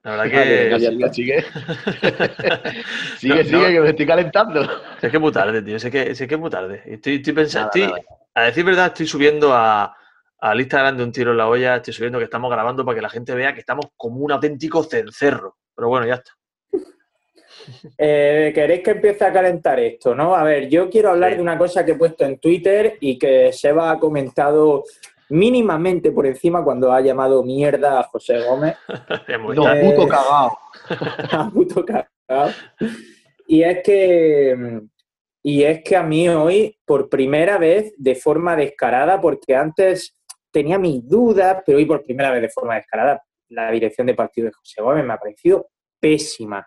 La 0.03 0.11
verdad 0.13 0.25
Vale, 0.33 0.69
que. 0.69 0.71
ya 0.71 0.91
sigue, 0.91 1.13
sigue. 1.13 1.45
sigue, 3.19 3.35
No, 3.37 3.45
sigue, 3.45 3.53
no. 3.59 3.67
que 3.67 3.81
me 3.81 3.89
estoy 3.91 4.07
calentando. 4.07 4.63
Sé 5.01 5.11
que 5.11 5.17
es 5.17 5.21
muy 5.21 5.33
tarde, 5.33 5.63
tío. 5.63 5.79
Sé 5.79 5.91
que, 5.91 6.15
sé 6.15 6.27
que 6.29 6.35
es 6.35 6.41
muy 6.41 6.51
tarde. 6.51 6.83
Estoy, 6.87 7.17
estoy 7.17 7.33
pensando. 7.33 7.71
Nada, 7.75 7.89
estoy- 7.99 8.05
A 8.35 8.43
decir 8.45 8.65
verdad, 8.65 8.87
estoy 8.87 9.07
subiendo 9.07 9.53
a, 9.53 9.95
al 10.41 10.61
Instagram 10.61 10.97
de 10.97 11.05
un 11.05 11.13
tiro 11.13 11.33
en 11.33 11.37
la 11.39 11.49
olla. 11.49 11.77
Estoy 11.77 11.93
subiendo 11.95 12.19
que 12.19 12.25
estamos 12.25 12.51
grabando 12.51 12.85
para 12.85 12.95
que 12.97 13.03
la 13.03 13.11
gente 13.11 13.35
vea 13.35 13.53
que 13.55 13.61
estamos 13.61 13.87
como 13.97 14.21
un 14.21 14.33
auténtico 14.33 14.83
cencerro. 14.85 15.57
Pero 15.75 15.89
bueno, 15.89 16.07
ya 16.07 16.15
está. 16.15 16.31
Eh, 17.99 18.51
¿Queréis 18.55 18.83
que 18.83 18.93
empiece 18.93 19.27
a 19.27 19.33
calentar 19.33 19.79
esto, 19.79 20.15
no? 20.15 20.35
A 20.35 20.43
ver, 20.43 20.71
yo 20.71 20.89
quiero 20.89 21.11
hablar 21.11 21.33
Sí. 21.33 21.37
de 21.37 21.43
una 21.43 21.59
cosa 21.59 21.85
que 21.85 21.93
he 21.93 21.97
puesto 21.97 22.25
en 22.25 22.39
Twitter 22.39 22.97
y 23.01 23.19
que 23.19 23.53
Seba 23.53 23.91
ha 23.91 23.99
comentado 23.99 24.85
mínimamente 25.31 26.13
por 26.13 26.27
encima 26.27 26.63
cuando 26.63 26.93
ha 26.93 27.01
llamado 27.01 27.43
mierda 27.43 28.01
a 28.01 28.05
José 28.05 28.43
Gómez. 28.45 28.77
Eh, 29.29 29.39
puto 29.39 30.09
cagao. 30.09 30.59
a 31.33 31.51
puto 31.51 31.85
cagao. 31.85 32.51
Y 33.47 33.63
es 33.63 33.83
que 33.83 34.81
y 35.43 35.63
es 35.63 35.83
que 35.83 35.97
a 35.97 36.03
mí 36.03 36.29
hoy, 36.29 36.79
por 36.85 37.09
primera 37.09 37.59
vez, 37.59 37.95
de 37.97 38.15
forma 38.15 38.57
descarada, 38.57 39.21
porque 39.21 39.55
antes 39.55 40.15
tenía 40.51 40.79
mis 40.79 41.09
dudas, 41.09 41.63
pero 41.65 41.79
hoy 41.79 41.87
por 41.87 42.05
primera 42.05 42.31
vez 42.31 42.43
de 42.43 42.49
forma 42.49 42.75
descarada, 42.75 43.23
la 43.49 43.71
dirección 43.71 44.07
de 44.07 44.15
partido 44.15 44.47
de 44.47 44.53
José 44.53 44.83
Gómez 44.83 45.05
me 45.05 45.15
ha 45.15 45.19
parecido 45.19 45.71
pésima. 46.01 46.67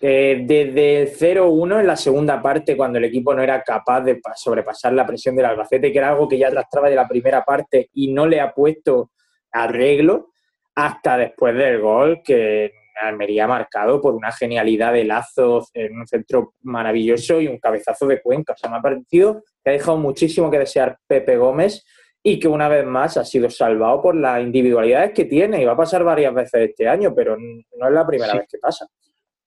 Eh, 0.00 0.42
desde 0.44 1.02
el 1.02 1.08
0-1 1.08 1.80
en 1.80 1.86
la 1.86 1.96
segunda 1.96 2.42
parte, 2.42 2.76
cuando 2.76 2.98
el 2.98 3.04
equipo 3.04 3.34
no 3.34 3.42
era 3.42 3.62
capaz 3.62 4.02
de 4.02 4.16
pa- 4.16 4.34
sobrepasar 4.34 4.92
la 4.92 5.06
presión 5.06 5.34
del 5.36 5.46
Albacete, 5.46 5.90
que 5.92 5.98
era 5.98 6.10
algo 6.10 6.28
que 6.28 6.36
ya 6.38 6.48
arrastraba 6.48 6.90
de 6.90 6.96
la 6.96 7.08
primera 7.08 7.42
parte 7.44 7.88
y 7.94 8.12
no 8.12 8.26
le 8.26 8.40
ha 8.40 8.52
puesto 8.52 9.12
arreglo, 9.52 10.30
hasta 10.74 11.16
después 11.16 11.54
del 11.54 11.80
gol 11.80 12.20
que 12.24 12.72
Almería 13.00 13.44
ha 13.44 13.48
marcado 13.48 14.00
por 14.00 14.14
una 14.14 14.30
genialidad 14.32 14.92
de 14.92 15.04
Lazo 15.04 15.66
en 15.72 15.98
un 15.98 16.06
centro 16.06 16.54
maravilloso 16.62 17.40
y 17.40 17.46
un 17.48 17.58
cabezazo 17.58 18.06
de 18.06 18.20
Cuenca. 18.20 18.52
O 18.52 18.56
sea, 18.56 18.70
me 18.70 18.76
ha 18.76 18.82
parecido 18.82 19.42
que 19.62 19.70
ha 19.70 19.72
dejado 19.72 19.96
muchísimo 19.96 20.50
que 20.50 20.58
desear 20.58 20.98
Pepe 21.06 21.36
Gómez 21.36 21.84
y 22.22 22.38
que 22.38 22.48
una 22.48 22.68
vez 22.68 22.84
más 22.84 23.16
ha 23.16 23.24
sido 23.24 23.48
salvado 23.50 24.00
por 24.02 24.16
las 24.16 24.40
individualidades 24.42 25.12
que 25.12 25.24
tiene 25.24 25.60
y 25.62 25.64
va 25.64 25.72
a 25.72 25.76
pasar 25.76 26.02
varias 26.04 26.34
veces 26.34 26.68
este 26.70 26.88
año, 26.88 27.14
pero 27.14 27.36
no 27.36 27.86
es 27.88 27.92
la 27.92 28.06
primera 28.06 28.32
vez 28.40 28.48
que 28.50 28.58
pasa. 28.58 28.86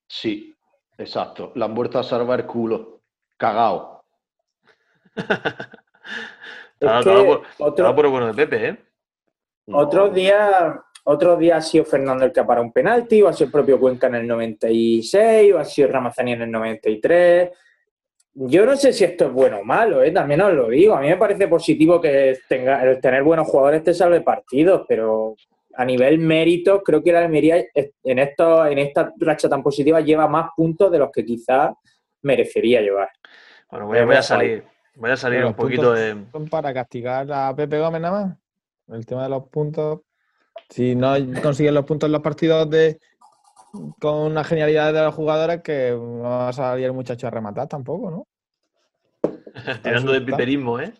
Sí, 0.07 0.55
exacto. 0.97 1.51
La 1.55 1.65
han 1.65 1.75
vuelto 1.75 1.99
a 1.99 2.03
salvar 2.03 2.45
culo. 2.45 3.01
Cagao. 3.37 4.03
otro, 6.81 7.95
por 7.95 8.07
bueno 8.09 8.27
de 8.27 8.33
Pepe, 8.33 8.67
¿eh? 8.69 8.77
Otros 9.69 10.13
días 10.13 10.75
otro 11.09 11.37
día 11.37 11.55
ha 11.55 11.61
sido 11.61 11.85
Fernando 11.85 12.25
el 12.25 12.33
que 12.33 12.41
ha 12.41 12.45
parado 12.45 12.65
un 12.65 12.73
penalti, 12.73 13.21
o 13.21 13.29
ha 13.29 13.33
sido 13.33 13.45
el 13.45 13.51
propio 13.53 13.79
Cuenca 13.79 14.07
en 14.07 14.15
el 14.15 14.27
96, 14.27 15.53
o 15.53 15.57
ha 15.57 15.63
sido 15.63 15.87
Ramazani 15.87 16.33
en 16.33 16.41
el 16.41 16.51
93. 16.51 17.49
Yo 18.33 18.65
no 18.65 18.75
sé 18.75 18.91
si 18.91 19.05
esto 19.05 19.27
es 19.27 19.31
bueno 19.31 19.59
o 19.59 19.63
malo, 19.63 20.03
¿eh? 20.03 20.11
también 20.11 20.41
os 20.41 20.53
lo 20.53 20.67
digo. 20.67 20.95
A 20.95 20.99
mí 20.99 21.07
me 21.07 21.15
parece 21.15 21.47
positivo 21.47 22.01
que 22.01 22.37
tenga, 22.49 22.83
el 22.83 22.99
tener 22.99 23.23
buenos 23.23 23.47
jugadores 23.47 23.83
te 23.83 23.93
salve 23.93 24.19
partidos, 24.19 24.85
pero 24.85 25.35
a 25.77 25.85
nivel 25.85 26.17
mérito, 26.17 26.81
creo 26.81 27.03
que 27.03 27.11
la 27.11 27.19
Almería 27.19 27.63
en, 28.03 28.19
esto, 28.19 28.65
en 28.65 28.79
esta 28.79 29.13
racha 29.19 29.47
tan 29.47 29.61
positiva 29.61 30.01
lleva 30.01 30.27
más 30.27 30.49
puntos 30.55 30.91
de 30.91 30.97
los 30.97 31.11
que 31.11 31.23
quizás 31.23 31.71
merecería 32.23 32.81
llevar. 32.81 33.09
Bueno, 33.69 33.85
voy, 33.85 34.15
a 34.15 34.23
salir, 34.23 34.63
voy 34.95 35.11
a 35.11 35.17
salir 35.17 35.45
un 35.45 35.53
poquito 35.53 35.93
de. 35.93 36.15
Para 36.49 36.73
castigar 36.73 37.31
a 37.31 37.55
Pepe 37.55 37.77
Gómez 37.77 38.01
nada 38.01 38.25
más. 38.25 38.37
El 38.87 39.05
tema 39.05 39.23
de 39.23 39.29
los 39.29 39.47
puntos. 39.49 40.01
Si 40.67 40.95
no 40.95 41.13
consiguen 41.43 41.75
los 41.75 41.85
puntos 41.85 42.07
en 42.07 42.13
los 42.13 42.21
partidos 42.21 42.67
de 42.71 42.99
con 43.99 44.15
una 44.15 44.43
genialidad 44.43 44.91
de 44.91 45.03
los 45.03 45.13
jugadores, 45.13 45.61
que 45.61 45.91
no 45.91 46.21
va 46.21 46.49
a 46.49 46.53
salir 46.53 46.85
el 46.85 46.93
muchacho 46.93 47.27
a 47.27 47.29
rematar 47.29 47.67
tampoco, 47.67 48.09
¿no? 48.09 48.27
Tirando 49.83 50.11
de 50.11 50.21
piperismo, 50.21 50.79
¿eh? 50.79 50.91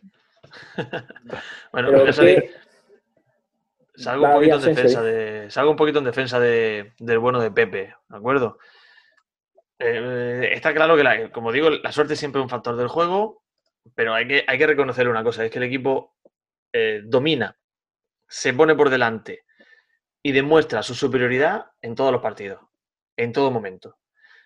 bueno, 1.71 1.91
voy 1.91 2.09
a 2.09 2.13
salir. 2.13 2.66
Salgo 3.97 4.27
un, 4.27 4.33
poquito 4.33 4.55
en 4.55 4.61
defensa 4.61 5.01
de, 5.01 5.49
salgo 5.49 5.71
un 5.71 5.77
poquito 5.77 5.99
en 5.99 6.05
defensa 6.05 6.39
de, 6.39 6.93
del 6.99 7.19
bueno 7.19 7.41
de 7.41 7.51
Pepe, 7.51 7.95
¿de 8.07 8.17
acuerdo? 8.17 8.59
Eh, 9.79 10.51
está 10.53 10.73
claro 10.73 10.95
que, 10.95 11.31
como 11.31 11.51
digo, 11.51 11.69
la 11.71 11.91
suerte 11.91 12.15
siempre 12.15 12.39
es 12.39 12.43
un 12.43 12.49
factor 12.49 12.75
del 12.75 12.87
juego, 12.87 13.43
pero 13.95 14.13
hay 14.13 14.27
que, 14.27 14.45
hay 14.47 14.57
que 14.57 14.67
reconocerle 14.67 15.09
una 15.09 15.23
cosa, 15.23 15.43
es 15.43 15.51
que 15.51 15.57
el 15.57 15.65
equipo 15.65 16.15
eh, 16.71 17.01
domina, 17.05 17.57
se 18.27 18.53
pone 18.53 18.75
por 18.75 18.89
delante 18.89 19.45
y 20.21 20.31
demuestra 20.31 20.83
su 20.83 20.93
superioridad 20.93 21.65
en 21.81 21.95
todos 21.95 22.11
los 22.11 22.21
partidos, 22.21 22.61
en 23.15 23.31
todo 23.31 23.49
momento. 23.49 23.97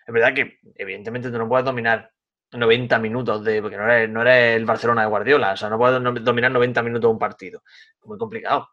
Es 0.06 0.14
verdad 0.14 0.34
que, 0.34 0.58
evidentemente, 0.76 1.30
tú 1.30 1.38
no 1.38 1.48
puedes 1.48 1.64
dominar 1.64 2.10
90 2.52 2.98
minutos 2.98 3.44
de. 3.44 3.60
porque 3.60 3.76
no 3.76 3.84
eres, 3.84 4.08
no 4.08 4.22
el 4.22 4.64
Barcelona 4.64 5.02
de 5.02 5.08
Guardiola, 5.08 5.52
o 5.52 5.56
sea, 5.56 5.68
no 5.68 5.78
puedes 5.78 6.02
dominar 6.24 6.50
90 6.50 6.82
minutos 6.82 7.08
de 7.08 7.12
un 7.12 7.18
partido. 7.18 7.62
Es 8.00 8.06
muy 8.06 8.18
complicado. 8.18 8.68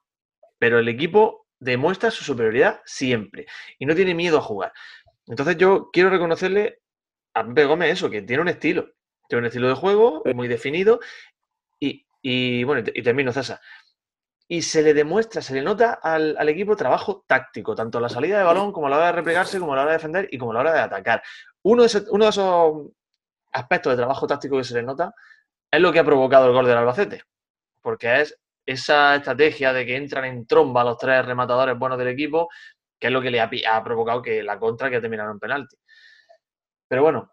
Pero 0.60 0.80
el 0.80 0.88
equipo 0.88 1.48
demuestra 1.60 2.12
su 2.12 2.24
superioridad 2.24 2.82
siempre 2.86 3.48
y 3.80 3.86
no 3.86 3.96
tiene 3.96 4.14
miedo 4.14 4.38
a 4.38 4.42
jugar. 4.42 4.74
Entonces, 5.28 5.58
yo 5.58 5.90
quiero 5.92 6.10
reconocerle 6.10 6.82
a 7.34 7.46
Pepe 7.46 7.66
Gómez 7.66 7.94
eso, 7.94 8.10
que 8.10 8.22
tiene 8.22 8.42
un 8.42 8.50
estilo. 8.50 8.92
Tiene 9.28 9.42
un 9.42 9.46
estilo 9.48 9.68
de 9.68 9.76
juego 9.76 10.24
muy 10.36 10.48
definido 10.48 11.00
y, 11.80 12.06
y 12.22 12.64
bueno, 12.64 12.84
y 12.94 13.02
termino, 13.02 13.32
César 13.32 13.60
y 14.52 14.64
se 14.64 14.82
le 14.82 14.96
demuestra, 14.96 15.44
se 15.44 15.54
le 15.54 15.62
nota 15.62 15.94
al, 15.94 16.50
equipo 16.50 16.76
trabajo 16.76 17.24
táctico, 17.28 17.76
tanto 17.76 18.00
a 18.00 18.02
la 18.02 18.10
salida 18.10 18.40
de 18.40 18.44
balón 18.44 18.72
como 18.72 18.88
a 18.88 18.90
la 18.90 18.98
hora 18.98 19.06
de 19.06 19.12
replegarse, 19.12 19.60
como 19.60 19.74
a 19.74 19.76
la 19.76 19.84
hora 19.84 19.92
de 19.92 19.98
defender 20.00 20.28
y 20.32 20.40
como 20.40 20.52
a 20.52 20.54
la 20.56 20.60
hora 20.62 20.74
de 20.74 20.80
atacar. 20.80 21.22
Uno 21.62 21.84
de, 21.84 22.04
uno 22.10 22.26
de 22.26 22.30
esos 22.32 22.88
aspectos 23.52 23.92
de 23.94 23.98
trabajo 23.98 24.26
táctico 24.26 24.58
que 24.58 24.64
se 24.64 24.74
le 24.74 24.82
nota 24.82 25.14
es 25.70 25.80
lo 25.80 25.94
que 25.94 26.00
ha 26.00 26.04
provocado 26.04 26.48
el 26.48 26.54
gol 26.54 26.66
del 26.66 26.78
Albacete, 26.78 27.22
porque 27.80 28.22
es 28.22 28.40
esa 28.70 29.16
estrategia 29.16 29.74
de 29.74 29.84
que 29.84 29.96
entran 29.96 30.26
en 30.26 30.46
tromba 30.46 30.84
los 30.84 30.98
tres 30.98 31.26
rematadores 31.26 31.78
buenos 31.78 31.98
del 31.98 32.10
equipo, 32.10 32.50
que 33.00 33.08
es 33.08 33.14
lo 33.14 33.20
que 33.20 33.32
le 33.32 33.42
ha, 33.42 33.84
provocado 33.84 34.22
que 34.22 34.44
la 34.44 34.60
contra 34.60 34.92
que 34.92 35.02
terminaron 35.02 35.34
en 35.34 35.40
penalti. 35.40 35.76
Pero 36.88 37.02
bueno, 37.02 37.32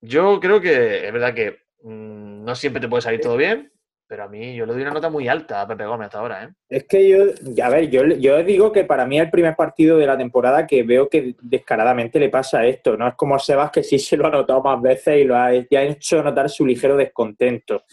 yo 0.00 0.40
creo 0.40 0.60
que 0.60 1.06
es 1.06 1.12
verdad 1.12 1.34
que 1.34 1.66
mm, 1.82 2.44
no 2.44 2.54
siempre 2.56 2.80
te 2.80 2.88
puede 2.88 3.02
salir 3.02 3.20
todo 3.20 3.36
bien, 3.36 3.70
pero 4.08 4.24
a 4.24 4.28
mí 4.28 4.56
yo 4.56 4.66
le 4.66 4.72
doy 4.72 4.82
una 4.82 4.90
nota 4.90 5.08
muy 5.08 5.28
alta 5.28 5.60
a 5.60 5.68
Pepe 5.68 5.86
Gómez 5.86 6.06
hasta 6.06 6.18
ahora, 6.18 6.44
¿eh? 6.44 6.48
Es 6.68 6.84
que 6.88 7.08
yo, 7.08 7.64
a 7.64 7.68
ver, 7.68 7.88
yo, 7.88 8.04
yo 8.04 8.42
digo 8.42 8.72
que 8.72 8.84
para 8.84 9.06
mí 9.06 9.18
es 9.18 9.26
el 9.26 9.30
primer 9.30 9.54
partido 9.54 9.98
de 9.98 10.06
la 10.06 10.18
temporada 10.18 10.66
que 10.66 10.82
veo 10.82 11.08
que 11.08 11.36
descaradamente 11.40 12.18
le 12.18 12.28
pasa 12.28 12.66
esto. 12.66 12.96
No 12.96 13.06
es 13.06 13.14
como 13.14 13.38
Sebas 13.38 13.70
que 13.70 13.84
sí 13.84 14.00
se 14.00 14.16
lo 14.16 14.26
ha 14.26 14.30
notado 14.30 14.60
más 14.62 14.82
veces 14.82 15.18
y 15.18 15.24
lo 15.24 15.36
ha, 15.36 15.46
ha 15.46 15.82
hecho 15.82 16.22
notar 16.22 16.50
su 16.50 16.66
ligero 16.66 16.96
descontento. 16.96 17.84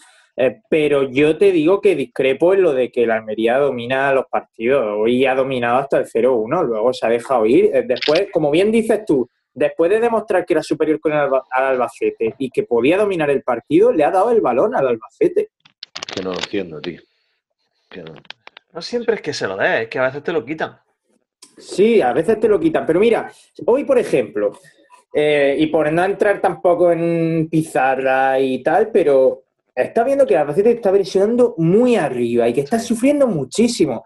Eh, 0.42 0.62
pero 0.70 1.02
yo 1.02 1.36
te 1.36 1.52
digo 1.52 1.82
que 1.82 1.94
discrepo 1.94 2.54
en 2.54 2.62
lo 2.62 2.72
de 2.72 2.90
que 2.90 3.06
la 3.06 3.16
Almería 3.16 3.58
domina 3.58 4.10
los 4.14 4.24
partidos. 4.24 4.96
Hoy 4.98 5.26
ha 5.26 5.34
dominado 5.34 5.76
hasta 5.76 5.98
el 5.98 6.06
0-1, 6.06 6.64
luego 6.64 6.94
se 6.94 7.04
ha 7.04 7.10
dejado 7.10 7.44
ir. 7.44 7.66
Eh, 7.74 7.84
después, 7.86 8.28
como 8.32 8.50
bien 8.50 8.72
dices 8.72 9.04
tú, 9.04 9.28
después 9.52 9.90
de 9.90 10.00
demostrar 10.00 10.46
que 10.46 10.54
era 10.54 10.62
superior 10.62 10.98
con 10.98 11.12
el 11.12 11.18
al 11.18 11.42
Albacete 11.50 12.34
y 12.38 12.48
que 12.48 12.62
podía 12.62 12.96
dominar 12.96 13.28
el 13.28 13.42
partido, 13.42 13.92
le 13.92 14.02
ha 14.02 14.10
dado 14.10 14.30
el 14.30 14.40
balón 14.40 14.74
al 14.74 14.88
Albacete. 14.88 15.50
Que 16.16 16.22
no 16.22 16.30
lo 16.30 16.38
entiendo, 16.38 16.80
tío. 16.80 17.02
no. 18.72 18.80
siempre 18.80 19.16
es 19.16 19.20
que 19.20 19.34
se 19.34 19.46
lo 19.46 19.58
dé, 19.58 19.82
es 19.82 19.88
que 19.88 19.98
a 19.98 20.04
veces 20.04 20.22
te 20.22 20.32
lo 20.32 20.42
quitan. 20.42 20.78
Sí, 21.58 22.00
a 22.00 22.14
veces 22.14 22.40
te 22.40 22.48
lo 22.48 22.58
quitan. 22.58 22.86
Pero 22.86 22.98
mira, 22.98 23.30
hoy, 23.66 23.84
por 23.84 23.98
ejemplo, 23.98 24.52
eh, 25.12 25.54
y 25.58 25.66
por 25.66 25.92
no 25.92 26.02
entrar 26.02 26.40
tampoco 26.40 26.92
en 26.92 27.46
pizarra 27.50 28.40
y 28.40 28.62
tal, 28.62 28.90
pero 28.90 29.42
está 29.74 30.04
viendo 30.04 30.26
que 30.26 30.36
Albacete 30.36 30.72
está 30.72 30.90
presionando 30.92 31.54
muy 31.58 31.96
arriba 31.96 32.48
y 32.48 32.52
que 32.52 32.62
está 32.62 32.78
sufriendo 32.78 33.26
muchísimo. 33.26 34.04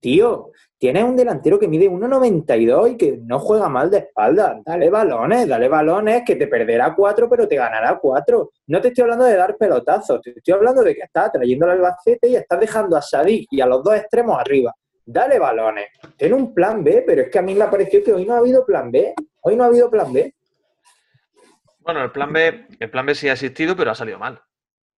Tío, 0.00 0.50
tienes 0.78 1.04
un 1.04 1.14
delantero 1.14 1.58
que 1.58 1.68
mide 1.68 1.90
1,92 1.90 2.92
y 2.92 2.96
que 2.96 3.18
no 3.22 3.38
juega 3.38 3.68
mal 3.68 3.90
de 3.90 3.98
espalda. 3.98 4.58
Dale 4.64 4.88
balones, 4.88 5.46
dale 5.46 5.68
balones, 5.68 6.22
que 6.24 6.36
te 6.36 6.46
perderá 6.46 6.94
cuatro, 6.94 7.28
pero 7.28 7.46
te 7.46 7.56
ganará 7.56 7.98
cuatro. 8.00 8.50
No 8.66 8.80
te 8.80 8.88
estoy 8.88 9.02
hablando 9.02 9.26
de 9.26 9.36
dar 9.36 9.56
pelotazos, 9.56 10.22
te 10.22 10.30
estoy 10.30 10.54
hablando 10.54 10.82
de 10.82 10.94
que 10.94 11.02
estás 11.02 11.30
trayendo 11.32 11.66
al 11.66 11.72
Albacete 11.72 12.28
y 12.28 12.36
estás 12.36 12.58
dejando 12.58 12.96
a 12.96 13.02
Sadik 13.02 13.46
y 13.50 13.60
a 13.60 13.66
los 13.66 13.84
dos 13.84 13.94
extremos 13.94 14.38
arriba. 14.38 14.74
Dale 15.04 15.38
balones. 15.38 15.88
Tiene 16.16 16.34
un 16.34 16.54
plan 16.54 16.82
B, 16.82 17.04
pero 17.06 17.22
es 17.22 17.28
que 17.28 17.38
a 17.38 17.42
mí 17.42 17.54
me 17.54 17.64
ha 17.64 17.70
parecido 17.70 18.04
que 18.04 18.12
hoy 18.12 18.24
no 18.24 18.34
ha 18.34 18.38
habido 18.38 18.64
plan 18.64 18.90
B. 18.90 19.14
Hoy 19.42 19.56
no 19.56 19.64
ha 19.64 19.66
habido 19.66 19.90
plan 19.90 20.12
B. 20.12 20.34
Bueno, 21.80 22.04
el 22.04 22.12
plan 22.12 22.32
B, 22.32 22.66
el 22.78 22.90
plan 22.90 23.04
B 23.04 23.14
sí 23.14 23.28
ha 23.28 23.32
existido, 23.32 23.74
pero 23.76 23.90
ha 23.90 23.94
salido 23.94 24.18
mal. 24.18 24.40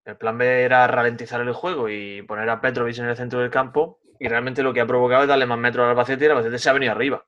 El 0.05 0.17
plan 0.17 0.37
B 0.37 0.63
era 0.63 0.85
ralentizar 0.87 1.39
el 1.41 1.53
juego 1.53 1.89
y 1.89 2.21
poner 2.23 2.49
a 2.49 2.59
Petrovic 2.59 2.97
en 2.97 3.05
el 3.05 3.15
centro 3.15 3.39
del 3.39 3.49
campo 3.49 3.99
y 4.19 4.27
realmente 4.27 4.63
lo 4.63 4.73
que 4.73 4.81
ha 4.81 4.87
provocado 4.87 5.23
es 5.23 5.29
darle 5.29 5.45
más 5.45 5.57
metros 5.57 5.83
al 5.83 5.91
Albacete 5.91 6.23
y 6.23 6.25
el 6.25 6.31
Albacete 6.31 6.59
se 6.59 6.69
ha 6.69 6.73
venido 6.73 6.91
arriba. 6.91 7.25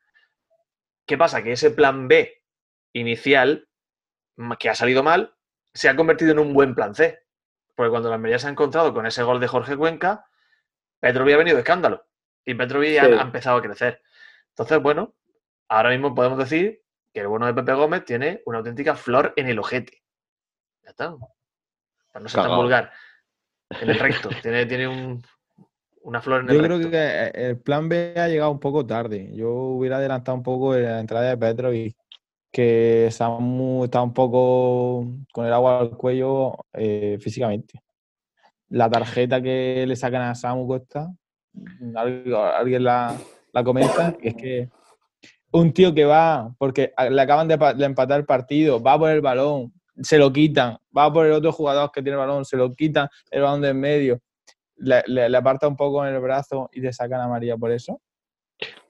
¿Qué 1.05 1.17
pasa? 1.17 1.43
Que 1.43 1.51
ese 1.51 1.71
plan 1.71 2.07
B 2.07 2.41
inicial, 2.93 3.67
que 4.59 4.69
ha 4.69 4.75
salido 4.75 5.03
mal, 5.03 5.35
se 5.73 5.89
ha 5.89 5.95
convertido 5.95 6.31
en 6.31 6.39
un 6.39 6.53
buen 6.53 6.73
plan 6.73 6.95
C. 6.95 7.19
Porque 7.75 7.89
cuando 7.89 8.09
la 8.09 8.15
Almería 8.15 8.39
se 8.39 8.47
ha 8.47 8.51
encontrado 8.51 8.93
con 8.93 9.05
ese 9.05 9.23
gol 9.23 9.39
de 9.39 9.47
Jorge 9.47 9.75
Cuenca, 9.75 10.25
Petrovi 10.99 11.33
ha 11.33 11.37
venido 11.37 11.55
de 11.55 11.61
escándalo. 11.61 12.05
Y 12.45 12.53
Petrovi 12.53 12.97
ha, 12.97 13.21
empezado 13.21 13.57
a 13.57 13.61
crecer. 13.61 14.01
Entonces, 14.49 14.81
bueno, 14.81 15.15
ahora 15.67 15.89
mismo 15.89 16.15
podemos 16.15 16.37
decir 16.37 16.81
que 17.13 17.19
el 17.21 17.27
bueno 17.27 17.45
de 17.45 17.53
Pepe 17.53 17.73
Gómez 17.73 18.05
tiene 18.05 18.41
una 18.45 18.59
auténtica 18.59 18.95
flor 18.95 19.33
en 19.35 19.47
el 19.47 19.59
ojete. 19.59 20.03
Ya 20.83 20.91
está. 20.91 21.15
Para 22.15 22.23
no 22.23 22.29
ser 22.29 22.43
tan 22.43 22.55
vulgar. 22.55 22.91
En 23.81 23.89
el 23.89 23.99
recto. 23.99 24.29
tiene, 24.41 24.65
tiene 24.65 24.87
un, 24.87 25.21
una 26.03 26.21
flor 26.21 26.43
en 26.43 26.49
el 26.49 26.55
Yo 26.55 26.63
creo 26.63 26.89
que 26.89 26.97
eh, 26.97 27.31
el 27.49 27.59
plan 27.59 27.89
B 27.89 28.13
ha 28.15 28.29
llegado 28.29 28.51
un 28.51 28.59
poco 28.61 28.85
tarde. 28.85 29.31
Yo 29.33 29.51
hubiera 29.51 29.97
adelantado 29.97 30.37
un 30.37 30.41
poco 30.41 30.73
la 30.77 31.01
entrada 31.01 31.27
de 31.27 31.37
Petro 31.37 31.73
y 31.73 31.93
que 32.53 33.09
Samu 33.11 33.83
está 33.83 34.01
un 34.01 34.13
poco 34.13 35.05
con 35.33 35.45
el 35.45 35.51
agua 35.51 35.81
al 35.81 35.89
cuello 35.97 36.55
eh, 36.71 37.17
físicamente. 37.19 37.81
La 38.69 38.89
tarjeta 38.89 39.41
que 39.41 39.83
le 39.85 39.97
sacan 39.97 40.21
a 40.21 40.35
Samu 40.35 40.65
Costa, 40.69 41.11
alguien 41.97 42.81
la, 42.85 43.13
la 43.51 43.63
comenta, 43.65 44.15
es 44.21 44.35
que 44.35 44.69
un 45.51 45.73
tío 45.73 45.93
que 45.93 46.05
va, 46.05 46.55
porque 46.57 46.93
le 47.09 47.21
acaban 47.21 47.49
de, 47.49 47.57
de, 47.57 47.85
empatar 47.85 48.21
el 48.21 48.25
partido, 48.25 48.81
va 48.81 48.97
por 48.97 49.09
el 49.09 49.19
balón, 49.19 49.73
se 50.01 50.17
lo 50.17 50.31
quitan, 50.31 50.77
va 50.95 51.11
por 51.11 51.25
el 51.25 51.31
otro 51.33 51.51
jugador 51.51 51.91
que 51.91 52.01
tiene 52.01 52.13
el 52.13 52.19
balón, 52.19 52.45
se 52.45 52.57
lo 52.57 52.71
quitan 52.71 53.07
el 53.31 53.41
balón 53.41 53.61
de 53.61 53.69
en 53.69 53.79
medio 53.79 54.21
le, 54.77 55.37
aparta 55.37 55.67
un 55.67 55.75
poco 55.75 56.05
en 56.05 56.13
el 56.13 56.21
brazo 56.21 56.69
y 56.73 56.81
te 56.81 56.91
sacan 56.91 57.21
a 57.21 57.27
María 57.27 57.57
por 57.57 57.71
eso? 57.71 58.01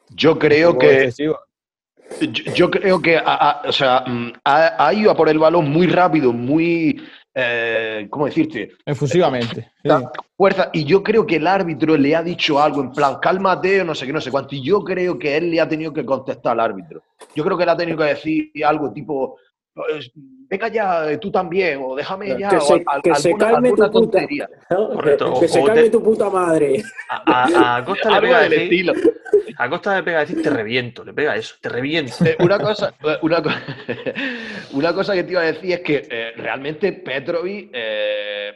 Yo 0.09 0.37
creo 0.37 0.77
que. 0.77 1.11
Yo, 2.53 2.69
creo 2.69 3.01
que 3.01 3.17
o 3.17 3.71
sea, 3.71 4.01
mm, 4.05 4.33
ha, 4.43 4.93
ido 4.93 5.09
a 5.09 5.15
por 5.15 5.27
el 5.27 5.39
balón 5.39 5.69
muy 5.69 5.87
rápido, 5.87 6.31
muy 6.31 7.01
eh, 7.33 8.05
¿cómo 8.11 8.27
decirte? 8.27 8.73
Efusivamente. 8.85 9.71
fuerza. 10.37 10.69
Y 10.71 10.85
yo 10.85 11.01
creo 11.01 11.25
que 11.25 11.37
el 11.37 11.47
árbitro 11.47 11.97
le 11.97 12.15
ha 12.15 12.21
dicho 12.21 12.61
algo 12.61 12.81
en 12.81 12.91
plan, 12.91 13.17
cálmate, 13.19 13.83
no 13.83 13.95
sé 13.95 14.05
qué, 14.05 14.13
no 14.13 14.21
sé 14.21 14.29
cuánto. 14.29 14.53
Y 14.53 14.63
yo 14.63 14.83
creo 14.83 15.17
que 15.17 15.35
él 15.35 15.49
le 15.49 15.59
ha 15.59 15.67
tenido 15.67 15.91
que 15.91 16.05
contestar 16.05 16.53
al 16.53 16.59
árbitro. 16.59 17.01
Yo 17.35 17.43
creo 17.43 17.57
que 17.57 17.65
le 17.65 17.71
ha 17.71 17.77
tenido 17.77 17.97
que 17.97 18.03
decir 18.03 18.51
algo 18.63 18.93
tipo, 18.93 19.37
venga 20.47 20.67
ya, 20.69 21.11
eh, 21.11 21.17
tú 21.17 21.31
también, 21.31 21.79
o 21.83 21.95
déjame 21.95 22.39
ya. 22.39 22.49
Que 22.49 22.61
se, 22.61 22.85
que 23.03 23.15
se 23.15 23.33
calme 23.33 23.71
tu 23.71 23.91
puta, 23.91 24.27
que, 24.27 25.47
se 25.47 25.63
calme 25.63 25.89
tu 25.89 26.03
puta 26.03 26.29
madre. 26.29 26.81
A, 27.09 27.83
Costa 27.85 28.11
le 28.11 28.21
pega 28.21 28.49
decir, 28.49 28.93
a 29.57 29.69
Costa 29.69 29.95
le 29.97 30.03
pega 30.03 30.19
decir 30.21 30.41
te 30.41 30.49
reviento, 30.49 31.03
le 31.03 31.13
pega 31.13 31.35
eso, 31.35 31.55
te 31.59 31.69
reviento. 31.69 32.13
Eh, 32.23 32.37
una, 32.39 32.59
cosa, 32.59 32.93
una, 33.21 33.41
una, 34.73 34.93
cosa 34.93 35.13
que 35.13 35.23
te 35.23 35.31
iba 35.31 35.41
a 35.41 35.45
decir 35.45 35.73
es 35.73 35.81
que 35.81 36.07
eh, 36.09 36.33
realmente 36.37 36.93
Petrovic, 36.93 37.71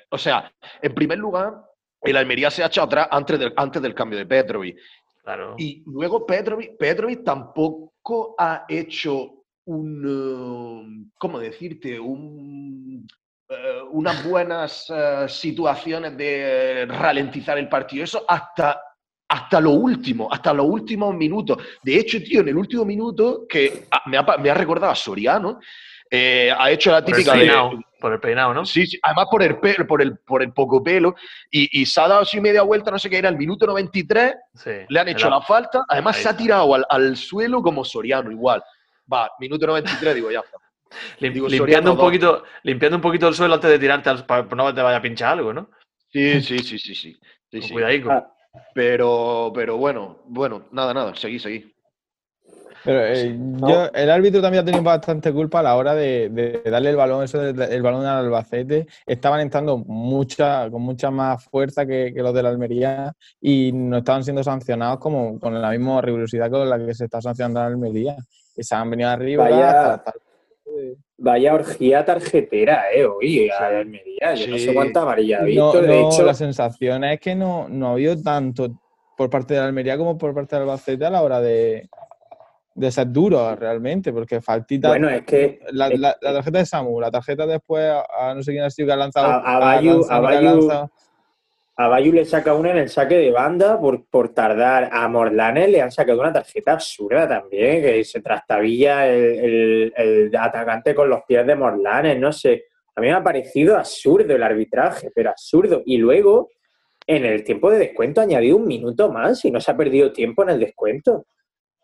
o 0.09 0.17
sea, 0.17 0.51
en 0.81 0.93
primer 0.93 1.17
lugar, 1.17 1.53
el 2.01 2.15
Almería 2.15 2.49
se 2.49 2.63
ha 2.63 2.67
echado 2.67 2.87
atrás 2.87 3.07
antes 3.11 3.39
del, 3.39 3.53
antes 3.55 3.81
del 3.81 3.93
cambio 3.93 4.17
de 4.17 4.25
Petrovic. 4.25 4.77
Claro. 5.21 5.55
Y 5.57 5.83
luego 5.85 6.25
Petrovic, 6.25 6.77
Petrovic 6.77 7.23
tampoco 7.23 8.35
ha 8.37 8.65
hecho 8.67 9.38
un, 9.69 10.05
um, 10.05 11.11
¿cómo 11.17 11.39
decirte? 11.39 11.99
Un, 11.99 13.07
eh, 13.47 13.81
unas 13.91 14.27
buenas 14.27 14.85
eh, 14.89 15.25
situaciones 15.27 16.17
de 16.17 16.87
ralentizar 16.87 17.57
el 17.57 17.69
partido. 17.69 18.03
Eso 18.03 18.25
hasta, 18.27 18.81
hasta 19.27 19.61
lo 19.61 19.71
último, 19.71 20.27
hasta 20.31 20.53
los 20.53 20.65
últimos 20.65 21.13
minutos. 21.15 21.57
De 21.83 21.95
hecho, 21.97 22.17
tío, 22.19 22.41
en 22.41 22.47
el 22.47 22.57
último 22.57 22.83
minuto, 22.83 23.45
que 23.47 23.85
me, 24.07 24.17
ha, 24.17 24.53
recordado 24.55 24.91
a 24.91 24.95
Soriano, 24.95 25.59
eh, 26.09 26.51
ha 26.57 26.71
hecho 26.71 26.91
la 26.91 27.05
típica 27.05 27.33
por 27.33 27.39
el 27.39 27.47
peinado, 27.47 27.79
por 27.99 28.13
el 28.13 28.19
peinado, 28.19 28.53
¿no? 28.55 28.65
Sí, 28.65 28.87
además 29.03 29.27
por 29.29 29.43
el 29.43 29.59
pelo, 29.59 29.85
por 29.85 30.01
el, 30.01 30.17
por 30.17 30.41
el 30.41 30.51
poco 30.51 30.81
pelo. 30.81 31.13
Y, 31.51 31.85
se 31.85 32.01
ha 32.01 32.07
dado 32.07 32.21
así 32.21 32.41
media 32.41 32.63
vuelta, 32.63 32.89
no 32.89 32.97
sé 32.97 33.07
qué 33.07 33.19
era, 33.19 33.29
el 33.29 33.37
minuto 33.37 33.67
93, 33.67 34.33
le 34.89 34.99
han 34.99 35.09
hecho 35.09 35.29
la, 35.29 35.41
falta. 35.41 35.83
Además, 35.87 36.17
se 36.17 36.27
ha 36.27 36.35
tirado 36.35 36.73
al, 36.73 36.87
al, 36.89 37.15
suelo 37.15 37.61
como 37.61 37.85
Soriano, 37.85 38.31
igual 38.31 38.63
va, 39.11 39.31
minuto 39.39 39.65
93, 39.65 40.15
digo, 40.15 40.31
ya 40.31 40.43
limpiando, 41.19 41.91
un 41.91 41.97
poquito, 41.97 42.43
limpiando 42.63 42.97
un 42.97 43.01
poquito 43.01 43.27
el 43.27 43.35
suelo 43.35 43.55
antes 43.55 43.69
de 43.69 43.79
tirarte 43.79 44.23
para 44.23 44.47
que 44.47 44.55
no 44.55 44.73
te 44.73 44.81
vaya 44.81 44.97
a 44.97 45.01
pinchar 45.01 45.33
algo, 45.33 45.53
¿no? 45.53 45.69
Sí, 46.11 46.41
sí, 46.41 46.59
sí, 46.59 46.79
sí, 46.79 46.95
sí. 46.95 47.19
sí, 47.51 47.75
ah. 48.09 48.33
Pero, 48.73 49.51
pero 49.53 49.77
bueno, 49.77 50.19
bueno, 50.25 50.65
nada, 50.71 50.93
nada, 50.93 51.15
seguí, 51.15 51.39
seguí. 51.39 51.71
Pero 52.83 53.05
eh, 53.05 53.37
yo, 53.37 53.91
el 53.93 54.09
árbitro 54.09 54.41
también 54.41 54.63
ha 54.63 54.65
tenido 54.65 54.83
bastante 54.83 55.33
culpa 55.33 55.59
a 55.59 55.63
la 55.63 55.75
hora 55.75 55.93
de, 55.93 56.61
darle 56.65 56.91
el 56.91 56.95
balón, 56.95 57.25
eso 57.25 57.43
el 57.43 57.81
balón 57.81 58.05
al 58.05 58.25
Albacete. 58.25 58.87
Estaban 59.05 59.41
entrando 59.41 59.77
mucha, 59.79 60.69
con 60.71 60.81
mucha 60.83 61.11
más 61.11 61.43
fuerza 61.43 61.85
que, 61.85 62.13
los 62.15 62.33
de 62.33 62.41
la 62.41 62.49
Almería 62.49 63.13
y 63.41 63.71
no 63.73 63.97
estaban 63.97 64.23
siendo 64.23 64.43
sancionados 64.45 64.99
como 64.99 65.37
con 65.39 65.61
la 65.61 65.71
misma 65.71 66.01
rigurosidad 66.01 66.49
con 66.49 66.69
la 66.69 66.83
que 66.83 66.93
se 66.93 67.03
está 67.03 67.21
sancionando 67.21 67.59
la 67.59 67.65
Almería 67.65 68.15
que 68.59 68.63
se 68.65 68.75
han 68.75 68.89
venido 68.89 69.09
arriba. 69.09 69.45
Vaya, 69.45 70.03
vaya 71.17 71.53
orgía 71.53 72.03
tarjetera, 72.03 72.91
eh, 72.93 73.05
hoy, 73.05 73.49
a 73.49 73.71
la 73.71 73.79
Almería. 73.79 74.35
Yo 74.35 74.47
no 74.47 74.57
sé 74.57 74.73
cuánta 74.73 75.01
amarilla 75.03 75.39
ha 75.39 75.43
visto. 75.43 75.81
de 75.81 76.01
hecho, 76.01 76.25
la 76.25 76.33
sensación 76.33 77.05
es 77.05 77.21
que 77.21 77.35
no, 77.35 77.69
no 77.69 77.87
ha 77.87 77.91
habido 77.93 78.21
tanto 78.21 78.67
por 79.15 79.29
parte 79.29 79.53
de 79.53 79.61
la 79.61 79.67
Almería 79.67 79.97
como 79.97 80.17
por 80.17 80.33
parte 80.33 80.57
del 80.57 80.63
Albacete 80.63 81.05
a 81.05 81.09
la 81.09 81.21
hora 81.21 81.39
de, 81.39 81.89
de 82.75 82.91
ser 82.91 83.09
duro 83.09 83.55
realmente, 83.55 84.11
porque 84.11 84.41
faltita. 84.41 84.89
Bueno, 84.89 85.09
es 85.09 85.23
que. 85.23 85.61
La, 85.71 86.17
tarjeta 86.19 86.57
de 86.57 86.65
Samu, 86.65 86.99
la 86.99 87.11
tarjeta 87.11 87.45
después, 87.45 87.89
a, 88.19 88.33
no 88.35 88.43
sé 88.43 88.51
quién 88.51 88.65
ha 88.65 88.69
sido 88.69 88.87
que 88.87 88.91
ha 88.91 88.97
lanzado. 88.97 89.27
A, 89.27 89.55
a 89.55 89.59
Bayu, 89.59 90.05
a 90.09 90.19
Bayu, 90.19 90.69
a 91.81 91.87
Bayu 91.87 92.11
le 92.11 92.25
saca 92.25 92.53
una 92.55 92.71
en 92.71 92.77
el 92.77 92.89
saque 92.89 93.15
de 93.15 93.31
banda 93.31 93.79
por, 93.79 94.05
por 94.07 94.33
tardar. 94.33 94.89
A 94.91 95.07
Morlanes 95.07 95.69
le 95.69 95.81
han 95.81 95.93
sacado 95.93 96.19
una 96.19 96.33
tarjeta 96.33 96.73
absurda 96.73 97.25
también, 97.25 97.81
que 97.81 98.03
se 98.03 98.19
trastabilla 98.19 99.07
el, 99.07 99.93
el, 99.95 100.35
atacante 100.37 100.93
con 100.93 101.07
los 101.07 101.21
pies 101.25 101.47
de 101.47 101.55
Morlanes, 101.55 102.19
no 102.19 102.33
sé. 102.33 102.65
A 102.93 102.99
mí 102.99 103.07
me 103.07 103.13
ha 103.13 103.23
parecido 103.23 103.77
absurdo 103.77 104.35
el 104.35 104.43
arbitraje, 104.43 105.09
pero 105.15 105.29
absurdo. 105.29 105.81
Y 105.85 105.97
luego, 105.99 106.49
en 107.07 107.23
el 107.23 107.45
tiempo 107.45 107.71
de 107.71 107.79
descuento, 107.79 108.19
ha 108.19 108.25
añadido 108.25 108.57
un 108.57 108.67
minuto 108.67 109.09
más 109.09 109.45
y 109.45 109.49
no 109.49 109.61
se 109.61 109.71
ha 109.71 109.77
perdido 109.77 110.11
tiempo 110.11 110.43
en 110.43 110.49
el 110.49 110.59
descuento. 110.59 111.27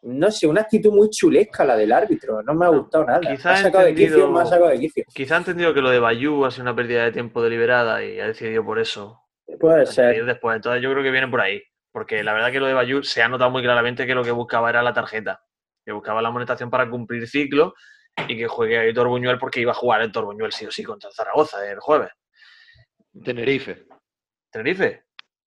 No 0.02 0.30
sé, 0.30 0.46
una 0.46 0.60
actitud 0.60 0.92
muy 0.92 1.10
chulesca 1.10 1.64
la 1.64 1.78
del 1.78 1.94
árbitro. 1.94 2.44
No 2.44 2.54
me 2.54 2.66
ha 2.66 2.70
gustado 2.70 3.06
nada. 3.06 3.22
Quizá 3.22 3.54
ha 3.54 3.58
sacado 3.58 3.86
de 3.86 3.96
quicio, 3.96 4.38
ha 4.38 4.46
sacado 4.46 4.72
de 4.72 4.78
quicio. 4.78 5.06
Quizá 5.14 5.36
ha 5.36 5.38
entendido 5.38 5.74
que 5.74 5.80
lo 5.80 5.90
de 5.90 6.00
Bayú 6.00 6.44
ha 6.44 6.52
sido 6.52 6.64
una 6.64 6.76
pérdida 6.76 7.06
de 7.06 7.14
tiempo 7.14 7.42
deliberada 7.42 8.04
y 8.04 8.20
ha 8.20 8.28
decidido 8.28 8.66
por 8.66 8.78
eso 8.78 9.22
Puede 9.60 9.86
ser. 9.86 10.26
Después, 10.26 10.56
entonces 10.56 10.82
yo 10.82 10.92
creo 10.92 11.04
que 11.04 11.12
viene 11.12 11.28
por 11.28 11.42
ahí. 11.42 11.62
Porque 11.92 12.24
la 12.24 12.34
verdad 12.34 12.52
que 12.52 12.60
lo 12.60 12.68
de 12.68 12.74
Bayou 12.74 13.04
se 13.04 13.22
ha 13.22 13.30
notado 13.30 13.50
muy 13.52 13.62
claramente 13.62 14.06
que 14.06 14.16
lo 14.16 14.24
que 14.24 14.32
buscaba 14.32 14.70
era 14.70 14.84
la 14.84 14.94
tarjeta. 14.94 15.42
Que 15.86 15.92
buscaba 15.92 16.22
la 16.22 16.32
monetación 16.32 16.70
para 16.70 16.90
cumplir 16.90 17.28
ciclo 17.28 17.74
y 18.28 18.38
que 18.38 18.48
juegue 18.48 18.78
ahí 18.78 18.92
Buñuel 18.92 19.38
porque 19.38 19.62
iba 19.62 19.72
a 19.72 19.76
jugar 19.76 20.02
el 20.02 20.12
Buñuel 20.12 20.52
sí 20.52 20.66
o 20.66 20.72
sí 20.72 20.84
contra 20.84 21.10
el 21.10 21.16
Zaragoza 21.16 21.70
el 21.70 21.80
jueves. 21.80 22.10
Tenerife. 23.24 23.86
¿Tenerife? 24.52 25.06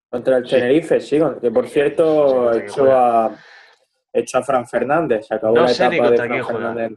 Contra 0.08 0.38
el 0.38 0.48
Tenerife, 0.48 1.00
sí. 1.00 1.20
Que 1.40 1.50
por 1.50 1.68
cierto, 1.68 2.52
echó 2.54 2.92
a, 2.92 3.36
hecho 4.12 4.38
a 4.38 4.42
Fran 4.42 4.66
Fernández. 4.66 5.26
Se 5.26 5.34
acabó 5.34 5.56
la 5.56 5.70
etapa 5.70 6.10
de 6.10 6.16
Fran 6.16 6.46
Fernández. 6.46 6.92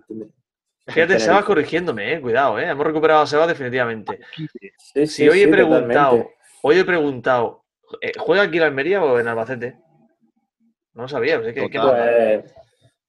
Fíjate, 0.88 1.20
Sebas 1.20 1.46
corrigiéndome, 1.46 2.14
eh, 2.14 2.22
cuidado, 2.22 2.60
eh. 2.60 2.70
hemos 2.70 2.86
recuperado 2.86 3.22
a 3.22 3.28
Sebas 3.28 3.48
definitivamente. 3.48 4.20
si 5.06 5.30
hoy 5.30 5.42
he 5.42 5.48
preguntado, 5.48 6.30
Hoy 6.64 6.80
he 6.80 6.86
preguntado, 6.86 7.66
eh, 8.02 8.12
¿juega 8.18 8.44
aquí 8.44 8.58
en 8.58 8.64
Almería 8.64 9.04
o 9.04 9.20
en 9.20 9.28
Albacete? 9.28 9.78
No 10.94 11.04
lo 11.04 11.08
sabía. 11.08 11.40
Pues, 11.40 11.56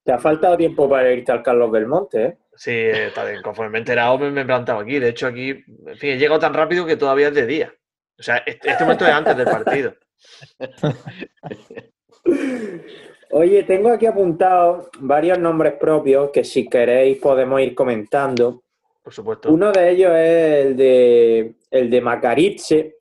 te 0.04 0.12
ha 0.12 0.18
faltado 0.18 0.56
tiempo 0.56 0.88
para 0.88 1.12
irte 1.12 1.32
al 1.32 1.42
Carlos 1.42 1.70
Belmonte, 1.70 2.24
¿eh? 2.24 2.38
Sí, 2.54 2.72
está 2.72 3.24
bien. 3.24 3.42
Conforme 3.42 3.70
me 3.70 3.78
he 3.78 3.80
enterado, 3.80 4.18
me, 4.18 4.40
he 4.40 4.44
plantado 4.44 4.80
aquí. 4.80 4.98
De 4.98 5.08
hecho, 5.08 5.26
aquí, 5.26 5.50
en 5.50 5.96
fin, 5.96 6.10
he 6.10 6.18
llegado 6.18 6.40
tan 6.40 6.54
rápido 6.54 6.84
que 6.84 6.96
todavía 6.96 7.28
es 7.28 7.34
de 7.34 7.46
día. 7.46 7.74
O 8.18 8.22
sea, 8.22 8.38
este, 8.46 8.70
este 8.70 8.84
momento 8.84 9.06
es 9.06 9.12
antes 9.12 9.36
del 9.36 9.46
partido. 9.46 9.94
Oye, 13.30 13.62
tengo 13.62 13.90
aquí 13.90 14.06
apuntados 14.06 14.88
varios 14.98 15.38
nombres 15.38 15.74
propios 15.74 16.30
que 16.30 16.44
si 16.44 16.68
queréis 16.68 17.18
podemos 17.18 17.60
ir 17.60 17.74
comentando. 17.74 18.62
Por 19.02 19.12
supuesto. 19.12 19.50
Uno 19.50 19.72
de 19.72 19.90
ellos 19.90 20.12
es 20.14 20.66
el 20.66 20.76
de, 20.76 21.54
el 21.70 21.90
de 21.90 22.00
Macariche, 22.00 22.96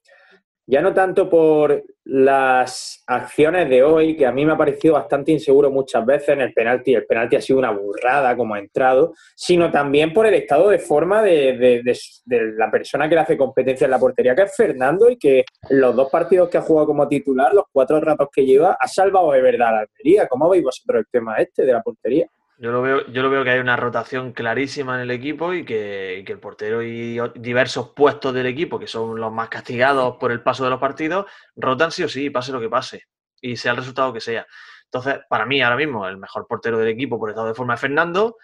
ya 0.72 0.82
no 0.82 0.94
tanto 0.94 1.30
por 1.30 1.84
las 2.06 3.04
acciones 3.06 3.70
de 3.70 3.84
hoy, 3.84 4.16
que 4.16 4.26
a 4.26 4.32
mí 4.32 4.46
me 4.46 4.54
ha 4.54 4.58
parecido 4.58 4.94
bastante 4.94 5.34
inseguro 5.34 5.70
muchas 5.70 6.06
veces 6.06 6.30
en 6.30 6.40
el 6.40 6.54
penalti, 6.54 6.94
el 6.94 7.06
penalti 7.06 7.36
ha 7.36 7.42
sido 7.42 7.60
una 7.60 7.72
burrada 7.72 8.38
como 8.38 8.54
ha 8.54 8.60
entrado, 8.60 9.14
sino 9.36 9.70
también 9.70 10.14
por 10.14 10.26
el 10.28 10.34
estado 10.34 10.70
de 10.70 10.80
forma 10.80 11.22
de, 11.22 11.84
la 12.26 12.72
persona 12.72 13.10
que 13.10 13.16
le 13.16 13.22
hace 13.22 13.38
competencia 13.38 13.84
en 13.84 13.92
la 13.92 14.00
portería, 14.00 14.34
que 14.34 14.44
es 14.44 14.56
Fernando, 14.56 15.10
y 15.10 15.18
que 15.18 15.44
los 15.72 15.94
dos 15.94 16.10
partidos 16.10 16.48
que 16.48 16.58
ha 16.58 16.62
jugado 16.62 16.88
como 16.88 17.06
titular, 17.06 17.54
los 17.54 17.66
cuatro 17.70 18.00
ratos 18.00 18.30
que 18.34 18.46
lleva, 18.46 18.78
ha 18.80 18.88
salvado 18.88 19.34
de 19.34 19.42
verdad 19.42 19.68
a 19.68 19.72
la 19.72 19.80
Almería. 19.80 20.30
¿Cómo 20.30 20.48
veis 20.48 20.64
vosotros 20.64 21.02
el 21.02 21.08
tema 21.12 21.36
este 21.36 21.66
de 21.66 21.74
la 21.74 21.82
portería? 21.82 22.28
Yo 22.62 22.72
lo 22.72 22.84
veo, 22.84 23.08
yo 23.08 23.24
lo 23.24 23.32
veo 23.32 23.44
que 23.44 23.50
hay 23.50 23.60
una 23.60 23.76
rotación 23.76 24.34
clarísima 24.34 24.94
en 24.94 25.02
el 25.02 25.10
equipo 25.10 25.52
y 25.52 25.66
que, 25.66 26.20
el 26.20 26.40
portero 26.40 26.84
y 26.84 27.20
diversos 27.34 27.90
puestos 27.96 28.36
del 28.36 28.46
equipo, 28.46 28.78
que 28.78 28.86
son 28.86 29.20
los 29.20 29.32
más 29.32 29.50
castigados 29.50 30.18
por 30.18 30.32
el 30.32 30.44
paso 30.44 30.64
de 30.64 30.70
los 30.70 30.80
partidos, 30.80 31.26
rotan 31.56 31.92
sí 31.92 32.04
o 32.04 32.08
sí, 32.08 32.30
pase 32.30 32.52
lo 32.52 32.62
que 32.62 32.70
pase, 32.70 33.06
y 33.42 33.56
sea 33.56 33.72
el 33.72 33.78
resultado 33.78 34.14
que 34.14 34.22
sea. 34.22 34.46
Entonces, 34.84 35.22
para 35.28 35.48
mí 35.48 35.60
ahora 35.60 35.76
mismo, 35.76 36.08
el 36.08 36.18
mejor 36.18 36.46
portero 36.46 36.78
del 36.78 36.90
equipo 36.90 37.18
por 37.18 37.32
estado 37.32 37.48
de 37.48 37.56
forma 37.56 37.74
es 37.74 37.82
Fernando, 37.82 38.38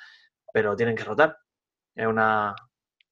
pero 0.52 0.76
tienen 0.76 0.96
que 0.96 1.04
rotar. 1.04 1.38
Es 1.94 2.08
una, 2.08 2.56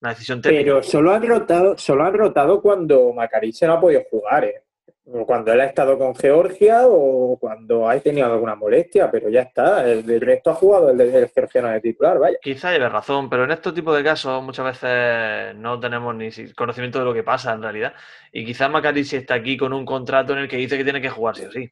decisión 0.01 0.41
técnica. 0.41 0.63
Pero 0.63 0.81
solo 0.81 1.13
han 1.13 1.27
rotado, 1.27 1.77
solo 1.77 2.03
han 2.03 2.15
rotado 2.15 2.63
cuando 2.63 3.13
Macari 3.13 3.53
se 3.53 3.67
no 3.67 3.73
ha 3.73 3.79
podido 3.79 4.01
jugar, 4.09 4.45
¿eh? 4.45 4.64
Cuando 5.05 5.53
él 5.53 5.61
ha 5.61 5.65
estado 5.65 5.99
con 5.99 6.15
Georgia 6.15 6.87
o 6.87 7.37
cuando 7.37 7.87
ha 7.87 7.99
tenido 7.99 8.25
alguna 8.25 8.55
molestia, 8.55 9.11
pero 9.11 9.29
ya 9.29 9.43
está. 9.43 9.87
El, 9.87 10.19
resto 10.19 10.49
ha 10.49 10.55
jugado 10.55 10.89
el, 10.89 10.99
el 10.99 11.29
georgiano 11.29 11.69
de 11.69 11.79
titular, 11.79 12.17
vaya. 12.17 12.37
Quizá 12.41 12.71
lleve 12.71 12.89
razón, 12.89 13.29
pero 13.29 13.43
en 13.43 13.51
estos 13.51 13.73
tipos 13.73 13.95
de 13.95 14.03
casos 14.03 14.41
muchas 14.43 14.65
veces 14.65 15.55
no 15.57 15.79
tenemos 15.79 16.15
ni 16.15 16.31
conocimiento 16.53 16.97
de 16.97 17.05
lo 17.05 17.13
que 17.13 17.23
pasa 17.23 17.53
en 17.53 17.61
realidad. 17.61 17.93
Y 18.31 18.45
quizás 18.45 18.71
si 19.07 19.15
está 19.17 19.35
aquí 19.35 19.57
con 19.57 19.73
un 19.73 19.85
contrato 19.85 20.33
en 20.33 20.39
el 20.39 20.47
que 20.47 20.57
dice 20.57 20.77
que 20.77 20.83
tiene 20.83 21.01
que 21.01 21.09
jugar 21.09 21.35
sí 21.35 21.45
o 21.45 21.51
sí. 21.51 21.71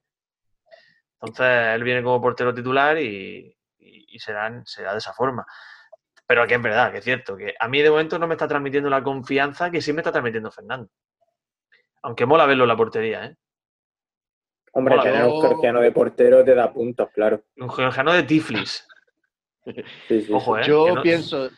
Entonces 1.13 1.75
él 1.75 1.83
viene 1.83 2.03
como 2.03 2.21
portero 2.21 2.53
titular 2.53 2.99
y, 2.99 3.55
será, 4.17 4.61
será 4.65 4.91
de 4.91 4.99
esa 4.99 5.13
forma. 5.13 5.45
Pero 6.27 6.43
aquí 6.43 6.53
es 6.53 6.61
verdad, 6.61 6.91
que 6.91 6.99
es 6.99 7.03
cierto, 7.03 7.35
que 7.35 7.55
a 7.59 7.67
mí 7.67 7.81
de 7.81 7.89
momento 7.89 8.19
no 8.19 8.27
me 8.27 8.35
está 8.35 8.47
transmitiendo 8.47 8.89
la 8.89 9.01
confianza 9.03 9.71
que 9.71 9.81
sí 9.81 9.91
me 9.91 10.01
está 10.01 10.11
transmitiendo 10.11 10.51
Fernando. 10.51 10.89
Aunque 12.03 12.25
mola 12.25 12.45
verlo 12.45 12.65
en 12.65 12.67
la 12.67 12.77
portería, 12.77 13.25
¿eh? 13.25 13.35
Hombre, 14.73 14.97
tener 15.01 15.25
un 15.25 15.41
georgiano 15.41 15.81
de 15.81 15.91
portero 15.91 16.43
te 16.43 16.55
da 16.55 16.73
puntos, 16.73 17.09
claro. 17.13 17.43
Un 17.57 17.69
georgiano 17.69 18.11
de 18.13 18.23
Tiflis. 18.23 18.87
Ojo, 20.31 20.57
¿eh? 20.57 20.63
Yo 20.65 21.01
pienso, 21.01 21.49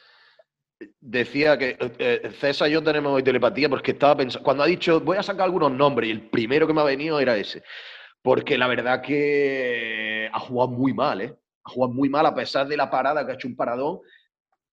decía 0.99 1.57
que 1.57 1.77
eh, 1.79 2.31
César 2.39 2.67
y 2.67 2.73
yo 2.73 2.83
tenemos 2.83 3.13
hoy 3.13 3.23
telepatía 3.23 3.69
porque 3.69 3.91
estaba 3.91 4.17
pensando, 4.17 4.43
cuando 4.43 4.63
ha 4.63 4.67
dicho, 4.67 4.99
voy 4.99 5.17
a 5.17 5.23
sacar 5.23 5.45
algunos 5.45 5.71
nombres, 5.71 6.09
y 6.09 6.11
el 6.11 6.29
primero 6.29 6.67
que 6.67 6.73
me 6.73 6.81
ha 6.81 6.85
venido 6.85 7.19
era 7.19 7.37
ese. 7.37 7.63
Porque 8.21 8.57
la 8.57 8.67
verdad 8.67 9.01
que 9.01 10.29
ha 10.31 10.39
jugado 10.39 10.71
muy 10.71 10.93
mal, 10.93 11.21
¿eh? 11.21 11.35
Ha 11.63 11.69
jugado 11.69 11.93
muy 11.93 12.09
mal 12.09 12.25
a 12.25 12.35
pesar 12.35 12.67
de 12.67 12.77
la 12.77 12.89
parada 12.89 13.25
que 13.25 13.31
ha 13.31 13.35
hecho 13.35 13.47
un 13.47 13.55
paradón 13.55 13.99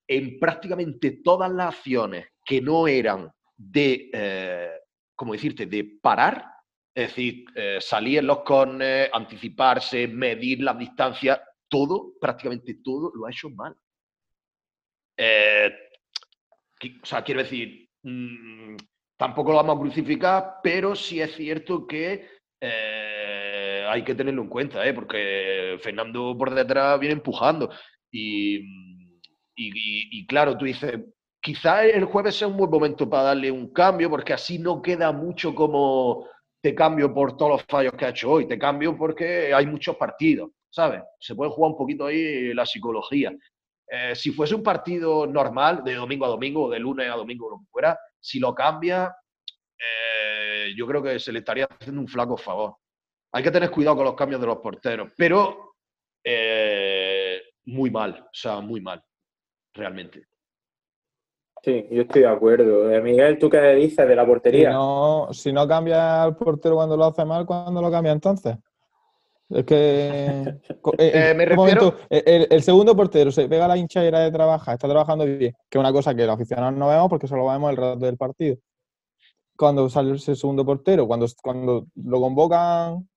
en 0.09 0.39
prácticamente 0.39 1.21
todas 1.23 1.51
las 1.51 1.77
acciones 1.77 2.27
que 2.45 2.61
no 2.61 2.89
eran 2.89 3.31
de, 3.57 4.11
eh, 4.13 4.82
¿cómo 5.23 5.35
decirte?, 5.35 5.67
de 5.67 5.85
parar, 6.03 6.45
es 6.93 7.11
decir, 7.11 7.45
eh, 7.55 7.79
salir 7.81 8.19
en 8.19 8.27
los 8.27 8.41
corners, 8.41 9.09
anticiparse, 9.13 10.09
medir 10.09 10.61
las 10.61 10.77
distancias, 10.77 11.41
todo, 11.69 12.15
prácticamente 12.21 12.79
todo, 12.83 13.13
lo 13.15 13.27
ha 13.27 13.31
hecho 13.31 13.49
mal. 13.49 13.73
Eh, 15.17 15.73
o 17.01 17.07
sea, 17.07 17.23
quiero 17.23 17.41
decir, 17.41 17.89
mm, 18.03 18.75
tampoco 19.17 19.53
lo 19.53 19.59
vamos 19.59 19.77
a 19.77 19.81
crucificar, 19.81 20.55
pero 20.61 20.97
sí 20.97 21.21
es 21.21 21.37
cierto 21.37 21.87
que 21.87 22.29
eh, 22.61 23.87
hay 23.89 24.03
que 24.03 24.17
tenerlo 24.17 24.43
en 24.43 24.49
cuenta, 24.49 24.85
¿eh? 24.85 24.93
porque 24.93 25.79
Fernando 25.81 26.37
por 26.37 26.53
detrás 26.53 26.99
viene 26.99 27.15
empujando. 27.15 27.71
Y, 28.11 28.59
y, 29.55 30.27
claro, 30.27 30.59
tú 30.59 30.65
dices, 30.65 30.99
quizá 31.43 31.85
el 31.85 32.05
jueves 32.05 32.37
sea 32.37 32.49
un 32.49 32.57
buen 32.57 32.71
momento 32.71 33.11
para 33.11 33.25
darle 33.25 33.51
un 33.51 33.73
cambio, 33.73 34.09
porque 34.09 34.33
así 34.33 34.59
no 34.59 34.81
queda 34.81 35.13
mucho 35.13 35.55
como 35.55 36.29
te 36.63 36.75
cambio 36.75 37.13
por 37.13 37.37
todos 37.37 37.53
los 37.53 37.65
fallos 37.65 37.95
que 37.95 38.05
ha 38.07 38.11
hecho 38.11 38.31
hoy, 38.31 38.47
te 38.47 38.57
cambio 38.57 38.97
porque 38.97 39.53
hay 39.53 39.67
muchos 39.67 39.97
partidos, 39.97 40.51
¿sabes? 40.71 41.03
Se 41.19 41.35
puede 41.35 41.51
jugar 41.51 41.73
un 41.73 41.77
poquito 41.77 42.07
ahí 42.07 42.55
la 42.55 42.65
psicología. 42.65 43.35
Eh, 43.89 44.15
si 44.15 44.31
fuese 44.31 44.55
un 44.55 44.63
partido 44.63 45.27
normal, 45.27 45.83
de 45.85 45.95
domingo 45.95 46.25
a 46.25 46.29
domingo, 46.29 46.65
o 46.67 46.71
de 46.71 46.79
lunes 46.79 47.11
a 47.11 47.17
domingo, 47.17 47.51
lo 47.51 47.59
que 47.59 47.67
fuera, 47.71 47.99
si 48.21 48.39
lo 48.39 48.55
cambia, 48.55 49.13
eh, 49.77 50.73
yo 50.77 50.87
creo 50.87 51.03
que 51.03 51.19
se 51.19 51.33
le 51.33 51.41
estaría 51.41 51.67
haciendo 51.67 52.01
un 52.01 52.07
flaco 52.07 52.37
favor. 52.37 52.77
Hay 53.33 53.43
que 53.43 53.51
tener 53.51 53.71
cuidado 53.71 53.97
con 53.97 54.05
los 54.05 54.15
cambios 54.15 54.41
de 54.41 54.47
los 54.47 54.59
porteros, 54.59 55.13
pero 55.17 55.75
eh, 56.23 57.43
muy 57.65 57.91
mal, 57.91 58.21
o 58.23 58.31
sea, 58.33 58.61
muy 58.61 58.81
mal, 58.81 59.03
realmente. 59.75 60.32
Sí, 61.63 61.87
yo 61.91 62.03
estoy 62.03 62.23
de 62.23 62.29
acuerdo. 62.29 62.89
Miguel, 63.03 63.39
¿tú 63.39 63.49
qué 63.49 63.61
dices 63.75 64.09
de 64.09 64.17
la 64.17 64.27
portería? 64.27 64.71
Si 64.71 64.75
no, 64.75 65.29
si 65.31 65.53
no 65.53 65.69
cambia 65.69 66.25
al 66.25 66.37
portero 66.37 66.75
cuando 66.75 66.97
lo 66.97 67.05
hace 67.05 67.25
mal, 67.25 67.47
¿cuándo 67.47 67.81
lo 67.81 67.91
cambia 67.91 68.13
entonces? 68.13 68.57
Es 69.49 69.65
que. 69.65 70.59
Eh, 70.99 71.33
me 71.37 71.45
refiero... 71.45 71.95
el, 72.11 72.63
segundo 72.63 72.97
portero 72.97 73.31
se 73.31 73.49
pega 73.49 73.69
la 73.69 73.77
hinchadera 73.77 74.21
de 74.21 74.33
trabajar, 74.33 74.75
está 74.75 74.89
trabajando 74.89 75.25
bien, 75.25 75.55
que 75.71 75.79
es 75.79 75.81
una 75.81 75.93
cosa 75.93 76.15
que 76.15 76.27
los 76.27 76.35
aficionados 76.35 76.75
no 76.75 76.89
vemos 76.89 77.09
porque 77.09 77.29
solo 77.29 77.47
vemos 77.47 77.71
el 77.71 77.77
rato 77.77 78.05
del 78.05 78.17
partido. 78.17 78.57
Cuando 79.57 79.89
sale 79.89 80.17
ese 80.17 80.35
segundo 80.35 80.65
portero, 80.65 81.07
cuando, 81.07 81.27
cuando 81.41 81.87
lo 81.95 82.21
convocan, 82.21 83.09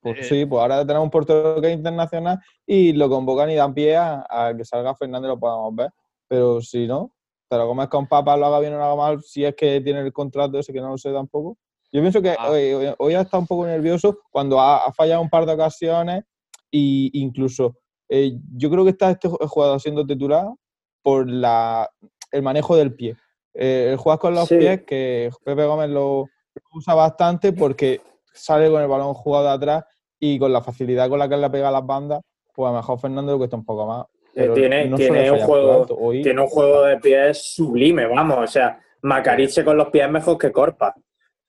pues 0.00 0.18
eh, 0.18 0.24
sí, 0.24 0.46
pues 0.46 0.60
ahora 0.60 0.84
tenemos 0.84 1.04
un 1.04 1.10
portero 1.10 1.60
que 1.60 1.68
es 1.68 1.76
internacional 1.76 2.40
y 2.66 2.92
lo 2.92 3.08
convocan 3.08 3.50
y 3.50 3.54
dan 3.54 3.74
pie 3.74 3.96
a, 3.96 4.52
que 4.56 4.64
salga 4.64 4.94
Fernando 4.96 5.28
y 5.28 5.30
lo 5.30 5.38
podamos 5.38 5.74
ver. 5.76 5.90
Pero 6.26 6.60
si 6.60 6.86
no, 6.86 7.12
te 7.52 7.58
lo 7.58 7.68
comes 7.68 7.88
con 7.88 8.06
papas, 8.06 8.38
lo 8.38 8.46
haga 8.46 8.60
bien 8.60 8.72
o 8.72 8.78
lo 8.78 8.84
haga 8.84 8.96
mal, 8.96 9.22
si 9.22 9.44
es 9.44 9.54
que 9.54 9.82
tiene 9.82 10.00
el 10.00 10.10
contrato 10.10 10.58
ese 10.58 10.72
que 10.72 10.80
no 10.80 10.88
lo 10.88 10.96
sé 10.96 11.12
tampoco. 11.12 11.58
Yo 11.92 12.00
pienso 12.00 12.22
que 12.22 12.30
ah. 12.30 12.48
hoy, 12.96 13.14
ha 13.14 13.20
estado 13.20 13.42
un 13.42 13.46
poco 13.46 13.66
nervioso 13.66 14.20
cuando 14.30 14.58
ha, 14.58 14.90
fallado 14.94 15.20
un 15.20 15.28
par 15.28 15.44
de 15.44 15.52
ocasiones 15.52 16.24
e 16.70 17.10
incluso 17.12 17.76
eh, 18.08 18.38
yo 18.56 18.70
creo 18.70 18.84
que 18.84 18.90
está 18.92 19.10
este 19.10 19.28
jugador 19.28 19.78
siendo 19.82 20.06
titular 20.06 20.46
por 21.02 21.28
la, 21.28 21.90
el 22.30 22.40
manejo 22.40 22.74
del 22.74 22.94
pie. 22.94 23.16
Eh, 23.52 23.88
el 23.90 23.98
jugar 23.98 24.18
con 24.18 24.34
los 24.34 24.48
pies, 24.48 24.84
que 24.86 25.28
Pepe 25.44 25.66
Gómez 25.66 25.90
lo, 25.90 26.30
usa 26.72 26.94
bastante 26.94 27.52
porque 27.52 28.00
sale 28.32 28.70
con 28.70 28.80
el 28.80 28.88
balón 28.88 29.12
jugado 29.12 29.50
atrás 29.50 29.84
y 30.18 30.38
con 30.38 30.54
la 30.54 30.62
facilidad 30.62 31.10
con 31.10 31.18
la 31.18 31.28
que 31.28 31.36
le 31.36 31.50
pega 31.50 31.68
a 31.68 31.72
las 31.72 31.84
bandas, 31.84 32.22
pues 32.54 32.66
a 32.66 32.70
lo 32.70 32.78
mejor 32.78 32.98
Fernando 32.98 33.32
le 33.32 33.36
cuesta 33.36 33.56
un 33.56 33.66
poco 33.66 33.86
más. 33.86 34.06
Eh, 34.34 34.50
tiene, 34.54 34.90
tiene, 34.96 35.30
un 35.30 35.40
juego, 35.40 35.86
tiene 36.22 36.40
un 36.40 36.46
juego 36.46 36.84
de 36.84 36.96
pies 36.98 37.54
sublime, 37.54 38.06
vamos. 38.06 38.38
O 38.38 38.46
sea, 38.46 38.80
Macariche 39.02 39.64
con 39.64 39.76
los 39.76 39.88
pies 39.90 40.08
mejor 40.10 40.38
que 40.38 40.50
Corpa. 40.50 40.94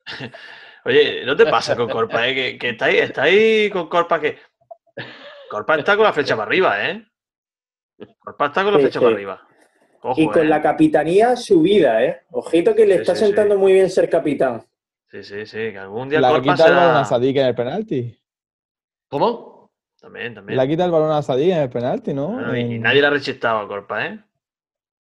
Oye, 0.85 1.23
¿no 1.25 1.35
te 1.35 1.45
pasa 1.45 1.75
con 1.75 1.89
Corpa? 1.89 2.27
Eh? 2.27 2.57
Que, 2.57 2.69
está, 2.69 2.85
ahí, 2.85 2.97
está 2.97 3.23
ahí 3.23 3.69
con 3.69 3.87
Corpa 3.87 4.19
que. 4.19 4.37
Corpa 5.49 5.75
está 5.75 5.95
con 5.95 6.03
la 6.03 6.13
flecha 6.13 6.35
para 6.35 6.47
arriba, 6.47 6.89
¿eh? 6.89 7.05
Corpa 8.19 8.47
está 8.47 8.63
con 8.63 8.73
la 8.73 8.79
flecha 8.79 8.99
para 8.99 9.13
arriba. 9.13 9.47
y 10.17 10.27
con 10.27 10.49
la 10.49 10.57
¿eh? 10.57 10.61
capitanía 10.61 11.35
subida, 11.37 12.03
¿eh? 12.03 12.23
Ojito 12.31 12.75
que 12.75 12.85
le 12.85 12.95
está 12.95 13.15
sentando 13.15 13.57
muy 13.57 13.71
bien 13.71 13.89
ser 13.89 14.09
capitán. 14.09 14.65
Sí, 15.09 15.23
sí, 15.23 15.45
sí. 15.45 15.57
Que 15.71 15.77
algún 15.77 16.09
día 16.09 16.19
la 16.19 16.31
Corpa 16.31 16.51
quita 16.51 16.67
el 16.67 16.75
balón 16.75 16.95
a 16.97 17.05
Sadik 17.05 17.37
en 17.37 17.45
el 17.45 17.55
penalti. 17.55 18.19
¿Cómo? 19.07 19.52
También, 20.03 20.33
también. 20.33 20.57
La 20.57 20.67
quita 20.67 20.83
el 20.83 20.91
balón 20.91 21.11
a 21.11 21.21
Sadik 21.21 21.53
en 21.53 21.59
el 21.59 21.69
penalti, 21.69 22.13
¿no? 22.13 22.53
y, 22.57 22.77
nadie 22.77 23.01
la 23.01 23.07
ha 23.07 23.11
rechistado 23.11 23.59
a 23.59 23.67
Corpa, 23.69 24.05
¿eh? 24.05 24.19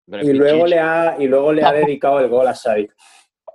Y 0.06 0.32
luego, 0.32 0.64
le 0.64 0.78
ha, 0.78 1.16
y 1.18 1.26
luego 1.26 1.52
le 1.52 1.64
ha 1.64 1.72
dedicado 1.72 2.20
el 2.20 2.28
gol 2.28 2.46
a 2.46 2.54
Sadik. 2.54 2.94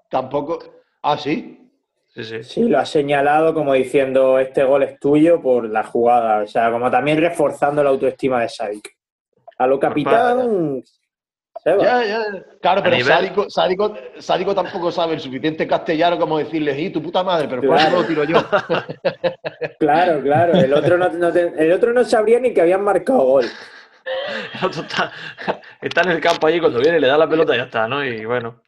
Tampoco. 0.09 0.59
Ah, 1.01 1.17
sí. 1.17 1.71
Sí, 2.09 2.23
sí. 2.25 2.43
sí, 2.43 2.63
lo 2.67 2.79
ha 2.79 2.85
señalado 2.85 3.53
como 3.53 3.73
diciendo 3.73 4.39
este 4.39 4.65
gol 4.65 4.83
es 4.83 4.99
tuyo 4.99 5.41
por 5.41 5.69
la 5.69 5.85
jugada. 5.85 6.43
O 6.43 6.47
sea, 6.47 6.69
como 6.69 6.91
también 6.91 7.17
reforzando 7.17 7.81
la 7.81 7.91
autoestima 7.91 8.41
de 8.41 8.49
Sadik. 8.49 8.97
A 9.57 9.67
lo 9.67 9.79
capitán. 9.79 10.83
Ya, 11.75 12.05
ya. 12.05 12.45
Claro, 12.61 12.81
pero 12.81 12.97
sádico, 13.49 13.95
sádico, 14.19 14.55
tampoco 14.55 14.89
sabe 14.89 15.15
el 15.15 15.19
suficiente 15.19 15.67
castellano 15.67 16.17
como 16.17 16.37
decirle, 16.37 16.79
y 16.79 16.89
tu 16.89 17.01
puta 17.01 17.23
madre, 17.23 17.47
pero 17.49 17.61
claro. 17.61 17.91
no 17.91 18.01
lo 18.01 18.07
tiro 18.07 18.23
yo. 18.23 18.37
claro, 19.79 20.21
claro. 20.21 20.53
El 20.53 20.73
otro 20.73 20.97
no, 20.97 21.27
el 21.27 21.71
otro 21.73 21.91
no 21.91 22.05
sabría 22.05 22.39
ni 22.39 22.53
que 22.53 22.61
habían 22.61 22.83
marcado 22.83 23.19
gol. 23.19 23.45
El 24.53 24.65
otro 24.65 24.83
está, 24.83 25.11
está, 25.81 26.01
en 26.03 26.11
el 26.11 26.21
campo 26.21 26.47
allí 26.47 26.61
cuando 26.61 26.79
viene 26.79 27.01
le 27.01 27.07
da 27.07 27.17
la 27.17 27.27
pelota 27.27 27.53
y 27.53 27.57
ya 27.57 27.65
está, 27.65 27.87
¿no? 27.87 28.05
Y 28.05 28.23
bueno. 28.23 28.61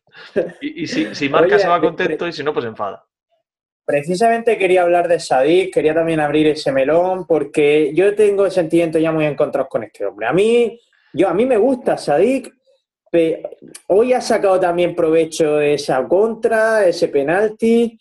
Y, 0.59 0.85
si, 0.87 1.29
marca 1.29 1.57
se 1.57 1.67
va 1.67 1.79
contento 1.79 2.27
y 2.27 2.33
si 2.33 2.43
no, 2.43 2.53
pues 2.53 2.65
enfada. 2.65 3.05
Precisamente 3.85 4.57
quería 4.57 4.83
hablar 4.83 5.07
de 5.07 5.19
Sadik, 5.19 5.73
quería 5.73 5.93
también 5.93 6.19
abrir 6.19 6.47
ese 6.47 6.71
melón, 6.71 7.25
porque 7.25 7.91
yo 7.95 8.13
tengo 8.13 8.49
sentimientos 8.49 9.01
ya 9.01 9.11
muy 9.11 9.25
encontrados 9.25 9.69
con 9.69 9.83
este 9.83 10.05
hombre. 10.05 10.27
A 10.27 10.33
mí, 10.33 10.79
yo, 11.13 11.29
a 11.29 11.33
mí 11.33 11.45
me 11.45 11.57
gusta 11.57 11.97
Sadik, 11.97 12.58
hoy 13.87 14.13
ha 14.13 14.21
sacado 14.21 14.59
también 14.59 14.95
provecho 14.95 15.59
esa 15.59 16.07
contra, 16.07 16.85
ese 16.85 17.07
penalti, 17.07 17.97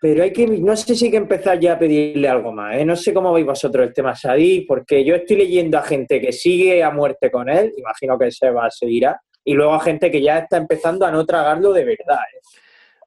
pero 0.00 0.22
hay 0.22 0.32
que, 0.32 0.46
no 0.46 0.76
sé 0.76 0.94
si 0.94 1.06
hay 1.06 1.10
que 1.10 1.16
empezar 1.16 1.58
ya 1.58 1.72
a 1.72 1.78
pedirle 1.78 2.28
algo 2.28 2.52
más. 2.52 2.76
¿eh? 2.76 2.84
No 2.84 2.94
sé 2.94 3.12
cómo 3.12 3.32
veis 3.32 3.46
vosotros 3.46 3.86
el 3.86 3.92
tema 3.92 4.14
Sadik, 4.14 4.66
porque 4.66 5.04
yo 5.04 5.14
estoy 5.14 5.36
leyendo 5.36 5.78
a 5.78 5.82
gente 5.82 6.20
que 6.20 6.32
sigue 6.32 6.82
a 6.82 6.90
muerte 6.90 7.30
con 7.30 7.48
él, 7.48 7.72
imagino 7.76 8.18
que 8.18 8.30
se 8.30 8.50
va 8.50 8.66
a 8.66 8.70
seguir 8.70 9.08
y 9.44 9.54
luego 9.54 9.74
a 9.74 9.80
gente 9.80 10.10
que 10.10 10.22
ya 10.22 10.38
está 10.38 10.56
empezando 10.56 11.06
a 11.06 11.10
no 11.10 11.24
tragarlo 11.24 11.72
de 11.72 11.84
verdad. 11.84 12.20
¿eh? 12.34 12.40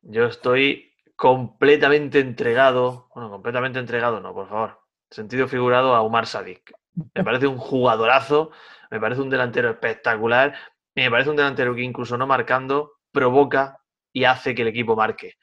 Yo 0.01 0.25
estoy 0.25 0.91
completamente 1.15 2.19
entregado, 2.19 3.07
bueno, 3.13 3.29
completamente 3.29 3.79
entregado, 3.79 4.19
no, 4.19 4.33
por 4.33 4.49
favor, 4.49 4.79
sentido 5.09 5.47
figurado 5.47 5.93
a 5.95 6.01
Umar 6.01 6.25
Sadik. 6.25 6.73
Me 7.13 7.23
parece 7.23 7.47
un 7.47 7.57
jugadorazo, 7.57 8.51
me 8.89 8.99
parece 8.99 9.21
un 9.21 9.29
delantero 9.29 9.69
espectacular 9.69 10.53
me 10.95 11.09
parece 11.09 11.29
un 11.29 11.35
delantero 11.35 11.75
que 11.75 11.81
incluso 11.81 12.17
no 12.17 12.27
marcando 12.27 12.93
provoca 13.11 13.77
y 14.13 14.25
hace 14.25 14.55
que 14.55 14.63
el 14.63 14.67
equipo 14.69 14.95
marque. 14.95 15.35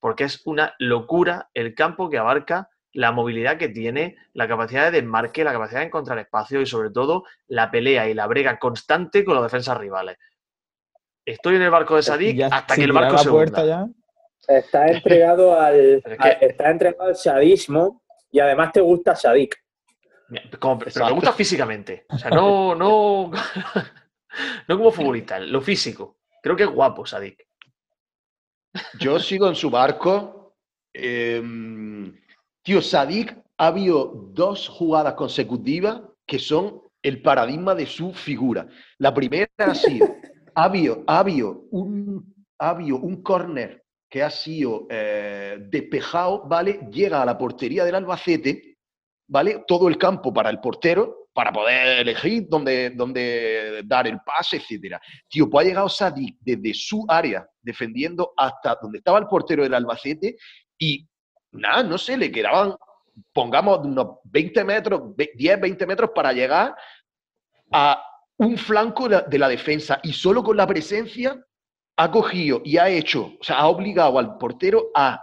Porque 0.00 0.24
es 0.24 0.42
una 0.44 0.74
locura 0.78 1.48
el 1.54 1.74
campo 1.74 2.10
que 2.10 2.18
abarca, 2.18 2.68
la 2.92 3.12
movilidad 3.12 3.58
que 3.58 3.68
tiene, 3.68 4.16
la 4.32 4.48
capacidad 4.48 4.84
de 4.90 5.00
desmarque, 5.00 5.44
la 5.44 5.52
capacidad 5.52 5.80
de 5.80 5.86
encontrar 5.86 6.18
espacio 6.18 6.60
y 6.60 6.66
sobre 6.66 6.90
todo 6.90 7.24
la 7.46 7.70
pelea 7.70 8.08
y 8.08 8.14
la 8.14 8.26
brega 8.26 8.58
constante 8.58 9.24
con 9.24 9.34
los 9.34 9.44
defensas 9.44 9.76
rivales. 9.78 10.16
Estoy 11.24 11.56
en 11.56 11.62
el 11.62 11.70
barco 11.70 11.96
de 11.96 12.02
Sadik 12.02 12.42
hasta 12.42 12.74
que 12.74 12.84
el 12.84 12.92
barco 12.92 13.18
se 13.18 13.30
hunda. 13.30 13.88
Está 14.46 14.86
entregado 14.86 15.60
al, 15.60 16.02
está 16.40 16.70
entregado 16.70 17.08
al 17.08 17.16
sadismo 17.16 18.02
y 18.30 18.38
además 18.38 18.72
te 18.72 18.80
gusta 18.80 19.16
Sadik. 19.16 19.56
pero 20.28 20.78
te 21.06 21.12
gusta 21.12 21.32
físicamente. 21.32 22.06
O 22.08 22.18
sea, 22.18 22.30
no, 22.30 22.74
no, 22.74 23.30
no 24.68 24.76
como 24.76 24.92
futbolista, 24.92 25.38
lo 25.38 25.60
físico. 25.60 26.18
Creo 26.42 26.56
que 26.56 26.64
es 26.64 26.70
guapo 26.70 27.06
Sadik. 27.06 27.46
Yo 28.98 29.18
sigo 29.18 29.48
en 29.48 29.54
su 29.54 29.70
barco. 29.70 30.56
Em, 30.92 32.14
tío, 32.62 32.80
Sadik 32.82 33.36
ha 33.58 33.66
habido 33.66 34.30
dos 34.32 34.68
jugadas 34.68 35.14
consecutivas 35.14 36.02
que 36.26 36.38
son 36.38 36.82
el 37.02 37.22
paradigma 37.22 37.74
de 37.74 37.86
su 37.86 38.12
figura. 38.12 38.68
La 38.98 39.14
primera 39.14 39.48
ha 39.58 39.74
sido 39.74 40.16
ha 40.56 40.64
habido, 41.18 41.66
un, 41.70 42.34
ha 42.58 42.72
un 42.72 43.22
córner 43.22 43.84
que 44.08 44.22
ha 44.22 44.30
sido 44.30 44.86
eh, 44.88 45.58
despejado, 45.68 46.44
¿vale? 46.48 46.88
Llega 46.90 47.20
a 47.20 47.26
la 47.26 47.36
portería 47.36 47.84
del 47.84 47.96
Albacete, 47.96 48.78
¿vale? 49.28 49.64
Todo 49.66 49.88
el 49.88 49.98
campo 49.98 50.32
para 50.32 50.48
el 50.48 50.60
portero, 50.60 51.25
para 51.36 51.52
poder 51.52 51.98
elegir 51.98 52.46
dónde, 52.48 52.90
dónde 52.96 53.82
dar 53.84 54.06
el 54.06 54.18
pase, 54.24 54.56
etcétera. 54.56 54.98
Tío, 55.28 55.50
pues 55.50 55.66
ha 55.66 55.68
llegado 55.68 55.88
desde 56.40 56.72
su 56.72 57.04
área 57.06 57.46
defendiendo 57.60 58.32
hasta 58.34 58.78
donde 58.80 58.98
estaba 58.98 59.18
el 59.18 59.26
portero 59.26 59.62
del 59.62 59.74
Albacete 59.74 60.36
y 60.78 61.06
nada, 61.52 61.82
no 61.82 61.98
sé, 61.98 62.16
le 62.16 62.32
quedaban, 62.32 62.74
pongamos 63.34 63.80
unos 63.84 64.18
20 64.24 64.64
metros, 64.64 65.02
10, 65.14 65.60
20 65.60 65.86
metros 65.86 66.10
para 66.14 66.32
llegar 66.32 66.74
a 67.70 68.02
un 68.38 68.56
flanco 68.56 69.06
de 69.06 69.38
la 69.38 69.48
defensa 69.48 70.00
y 70.02 70.14
solo 70.14 70.42
con 70.42 70.56
la 70.56 70.66
presencia 70.66 71.38
ha 71.98 72.10
cogido 72.10 72.62
y 72.64 72.78
ha 72.78 72.88
hecho, 72.88 73.36
o 73.38 73.44
sea, 73.44 73.58
ha 73.58 73.66
obligado 73.66 74.18
al 74.18 74.38
portero 74.38 74.86
a 74.94 75.22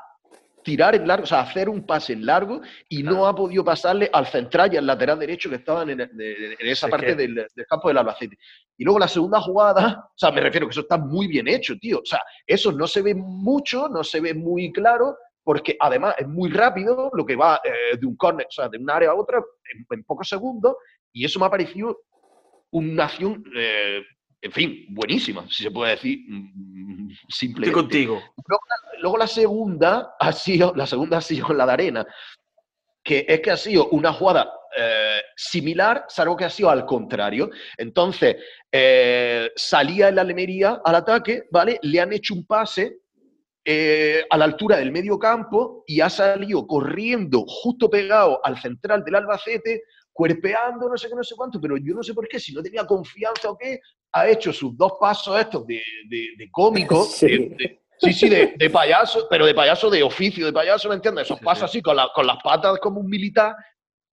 tirar 0.63 0.95
en 0.95 1.07
largo, 1.07 1.23
o 1.23 1.27
sea, 1.27 1.41
hacer 1.41 1.69
un 1.69 1.85
pase 1.85 2.13
en 2.13 2.25
largo 2.25 2.61
y 2.89 3.03
no 3.03 3.27
ha 3.27 3.35
podido 3.35 3.63
pasarle 3.63 4.09
al 4.11 4.25
central 4.27 4.73
y 4.73 4.77
al 4.77 4.85
lateral 4.85 5.19
derecho 5.19 5.49
que 5.49 5.57
estaban 5.57 5.89
en, 5.89 6.09
esa 6.59 6.87
parte 6.87 7.15
del, 7.15 7.45
campo 7.67 7.89
del 7.89 7.97
Albacete. 7.97 8.37
Y 8.77 8.83
luego 8.83 8.99
la 8.99 9.07
segunda 9.07 9.41
jugada, 9.41 10.05
o 10.09 10.17
sea, 10.17 10.31
me 10.31 10.41
refiero 10.41 10.67
que 10.67 10.71
eso 10.71 10.81
está 10.81 10.97
muy 10.97 11.27
bien 11.27 11.47
hecho, 11.47 11.75
tío. 11.77 11.99
O 11.99 12.05
sea, 12.05 12.21
eso 12.47 12.71
no 12.71 12.87
se 12.87 13.01
ve 13.01 13.13
mucho, 13.15 13.87
no 13.89 14.03
se 14.03 14.21
ve 14.21 14.33
muy 14.33 14.71
claro, 14.71 15.17
porque 15.43 15.75
además 15.79 16.15
es 16.17 16.27
muy 16.27 16.49
rápido 16.49 17.11
lo 17.13 17.25
que 17.25 17.35
va 17.35 17.59
eh, 17.63 17.97
de 17.97 18.05
un 18.05 18.15
córner, 18.15 18.47
o 18.47 18.51
sea, 18.51 18.69
de 18.69 18.77
un 18.77 18.89
área 18.89 19.11
a 19.11 19.15
otra 19.15 19.41
en, 19.89 20.03
pocos 20.03 20.29
segundos, 20.29 20.75
y 21.11 21.25
eso 21.25 21.39
me 21.39 21.45
ha 21.45 21.49
parecido 21.49 21.99
una 22.71 23.05
acción 23.05 23.43
eh, 23.55 24.01
en 24.43 24.51
fin, 24.51 24.85
buenísima, 24.89 25.47
si 25.49 25.63
se 25.63 25.71
puede 25.71 25.91
decir 25.91 26.19
mm, 26.27 27.11
simplemente. 27.29 27.69
Estoy 27.69 27.81
contigo. 27.81 28.21
Luego, 28.99 29.17
la 29.17 29.27
segunda 29.27 30.15
ha 30.19 30.33
sido, 30.33 30.73
la 30.75 30.85
segunda 30.85 31.17
ha 31.17 31.21
sido 31.21 31.53
la 31.53 31.65
de 31.65 31.71
arena, 31.71 32.05
que 33.01 33.25
es 33.27 33.39
que 33.39 33.51
ha 33.51 33.57
sido 33.57 33.87
una 33.89 34.11
jugada 34.11 34.51
eh, 34.77 35.21
similar, 35.37 36.05
salvo 36.09 36.35
que 36.35 36.43
ha 36.43 36.49
sido 36.49 36.69
al 36.69 36.85
contrario. 36.85 37.49
Entonces, 37.77 38.35
eh, 38.69 39.49
salía 39.55 40.09
el 40.09 40.19
Almería 40.19 40.81
al 40.83 40.95
ataque, 40.95 41.43
¿vale? 41.49 41.79
Le 41.81 42.01
han 42.01 42.11
hecho 42.11 42.33
un 42.33 42.45
pase 42.45 42.97
eh, 43.63 44.25
a 44.29 44.37
la 44.37 44.43
altura 44.43 44.75
del 44.75 44.91
medio 44.91 45.17
campo 45.17 45.85
y 45.87 46.01
ha 46.01 46.09
salido 46.09 46.67
corriendo 46.67 47.45
justo 47.47 47.89
pegado 47.89 48.45
al 48.45 48.59
central 48.59 49.05
del 49.05 49.15
Albacete, 49.15 49.83
cuerpeando, 50.11 50.89
no 50.89 50.97
sé 50.97 51.07
qué, 51.07 51.15
no 51.15 51.23
sé 51.23 51.33
cuánto, 51.37 51.61
pero 51.61 51.77
yo 51.77 51.95
no 51.95 52.03
sé 52.03 52.13
por 52.13 52.27
qué, 52.27 52.41
si 52.41 52.53
no 52.53 52.61
tenía 52.61 52.85
confianza 52.85 53.49
o 53.49 53.57
qué, 53.57 53.79
ha 54.13 54.27
hecho 54.27 54.53
sus 54.53 54.77
dos 54.77 54.93
pasos 54.99 55.39
estos 55.39 55.65
de, 55.65 55.81
de, 56.07 56.49
cómico, 56.51 57.03
sí. 57.05 57.49
sí, 57.99 58.13
sí, 58.13 58.29
de, 58.29 58.69
payaso, 58.69 59.27
pero 59.29 59.45
de 59.45 59.53
payaso 59.53 59.89
de 59.89 60.03
oficio, 60.03 60.45
de 60.45 60.53
payaso, 60.53 60.87
¿me 60.87 60.95
entiendes? 60.95 61.25
Esos 61.25 61.39
pasos 61.39 61.63
así, 61.63 61.81
con, 61.81 61.97
con 62.13 62.27
las 62.27 62.37
patas 62.43 62.79
como 62.79 62.99
un 62.99 63.09
militar, 63.09 63.55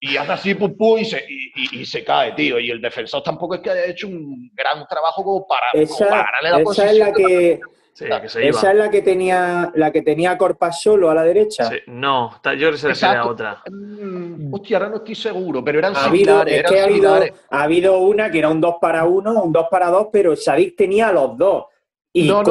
y 0.01 0.15
hace 0.15 0.31
así, 0.31 0.55
pum, 0.55 0.75
pum, 0.77 0.99
y 0.99 1.05
se, 1.05 1.25
y, 1.27 1.85
se 1.85 2.05
cae, 2.05 2.31
tío. 2.31 2.57
Y 2.57 2.71
el 2.71 2.81
defensor 2.81 3.21
tampoco 3.21 3.55
es 3.55 3.61
que 3.61 3.69
haya 3.69 3.85
hecho 3.85 4.07
un 4.07 4.49
gran 4.53 4.87
trabajo 4.87 5.23
como 5.23 5.45
para, 5.45 5.65
esa, 5.73 6.05
ganarle 6.05 6.49
la 6.51 6.71
esa 6.71 6.89
Es 6.89 6.97
la 6.97 7.11
que, 7.11 7.59
esa 8.01 8.71
es 8.71 8.77
la 8.77 8.89
que 8.89 9.01
tenía 9.01 9.71
la 9.75 9.91
que 9.91 10.01
tenía 10.01 10.37
Corpas 10.37 10.81
solo 10.81 11.09
a 11.09 11.15
la 11.15 11.23
derecha. 11.23 11.69
no, 11.87 12.31
yo 12.57 12.71
creo 12.71 12.93
que 12.93 13.05
era 13.05 13.25
otra. 13.25 13.63
Mm, 13.69 14.53
hostia, 14.53 14.77
ahora 14.77 14.89
no 14.89 14.95
estoy 14.97 15.15
seguro, 15.15 15.63
pero 15.63 15.79
eran 15.79 15.95
ha 15.95 16.05
habido, 16.05 16.39
ha, 16.39 17.63
habido, 17.63 17.99
una 17.99 18.31
que 18.31 18.39
era 18.39 18.49
un 18.49 18.61
2 18.61 18.75
para 18.79 19.05
1, 19.05 19.43
un 19.43 19.51
2 19.51 19.67
para 19.69 19.87
2, 19.89 20.07
pero 20.11 20.35
Sadik 20.35 20.75
tenía 20.75 21.11
los 21.11 21.37
dos. 21.37 21.65
Y, 22.11 22.27
no, 22.27 22.43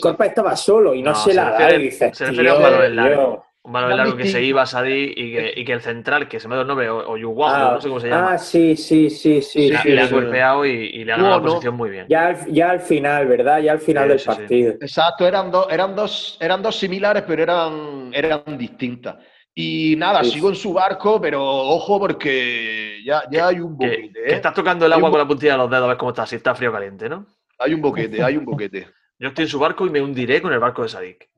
Corpa, 0.00 0.26
estaba 0.26 0.54
solo 0.56 0.94
y 0.94 1.02
no, 1.02 1.14
se, 1.14 1.34
la 1.34 1.50
da. 1.50 1.74
Y 1.74 1.90
se 1.90 2.10
refiere 2.10 2.50
a 2.50 2.54
un 2.54 2.62
valor 2.62 2.88
largo. 2.90 3.44
Un 3.62 3.72
balón 3.72 3.94
largo 3.94 4.16
que 4.16 4.26
se 4.26 4.42
iba 4.42 4.62
a 4.62 4.66
Sadí 4.66 5.12
y 5.14 5.32
que, 5.32 5.52
y 5.56 5.64
que, 5.66 5.72
el 5.74 5.82
central, 5.82 6.28
que 6.28 6.40
se 6.40 6.48
me 6.48 6.54
da 6.54 6.62
el 6.62 6.66
nombre, 6.66 6.88
o, 6.88 7.16
Yuguago, 7.18 7.72
no 7.72 7.80
sé 7.80 7.88
cómo 7.88 8.00
se 8.00 8.08
llama. 8.08 8.32
Ah, 8.32 8.38
sí, 8.38 8.74
sí, 8.74 9.10
sí, 9.10 9.42
sí. 9.42 9.70
le 9.70 10.00
ha 10.00 10.08
golpeado 10.08 10.64
y, 10.64 10.70
y, 10.70 11.04
le 11.04 11.12
ha 11.12 11.18
dado 11.18 11.30
la 11.30 11.42
posición 11.42 11.76
muy 11.76 11.90
bien. 11.90 12.06
Ya 12.08 12.28
al, 12.28 12.46
ya 12.50 12.70
al 12.70 12.80
final, 12.80 13.26
¿verdad? 13.26 13.60
Ya 13.60 13.72
al 13.72 13.80
final 13.80 14.08
del 14.08 14.20
partido. 14.20 14.72
Exacto, 14.80 15.26
eran, 15.26 15.50
dos 15.50 15.66
eran, 15.70 15.94
dos, 15.94 16.38
eran 16.40 16.62
dos 16.62 16.78
similares, 16.78 17.22
pero 17.26 17.42
eran, 17.42 18.10
eran 18.14 18.56
distintas. 18.56 19.16
Y 19.54 19.94
nada, 19.98 20.24
sigo 20.24 20.48
en 20.48 20.54
su 20.54 20.72
barco, 20.72 21.20
pero 21.20 21.44
ojo 21.44 21.98
porque 21.98 23.02
ya, 23.04 23.24
ya 23.30 23.48
hay 23.48 23.60
un 23.60 23.76
boquete. 23.76 24.12
Que, 24.12 24.20
¿eh? 24.20 24.34
estás 24.36 24.54
tocando 24.54 24.86
el 24.86 24.92
agua 24.94 25.10
con 25.10 25.18
la 25.18 25.28
puntilla 25.28 25.52
de 25.52 25.58
los 25.58 25.70
dedos 25.70 25.84
a 25.84 25.88
ver 25.88 25.96
cómo 25.98 26.12
está, 26.12 26.24
si 26.24 26.36
está 26.36 26.54
frío 26.54 26.70
o 26.70 26.72
caliente, 26.72 27.10
¿no? 27.10 27.26
Hay 27.58 27.74
un 27.74 27.82
boquete, 27.82 28.22
hay 28.22 28.38
un 28.38 28.46
boquete. 28.46 28.88
Yo 29.18 29.28
estoy 29.28 29.44
en 29.44 29.50
su 29.50 29.58
barco 29.58 29.86
y 29.86 29.90
me 29.90 30.00
hundiré 30.00 30.40
con 30.40 30.50
el 30.52 30.60
barco 30.60 30.82
de 30.82 30.88
Sadik. 30.88 31.28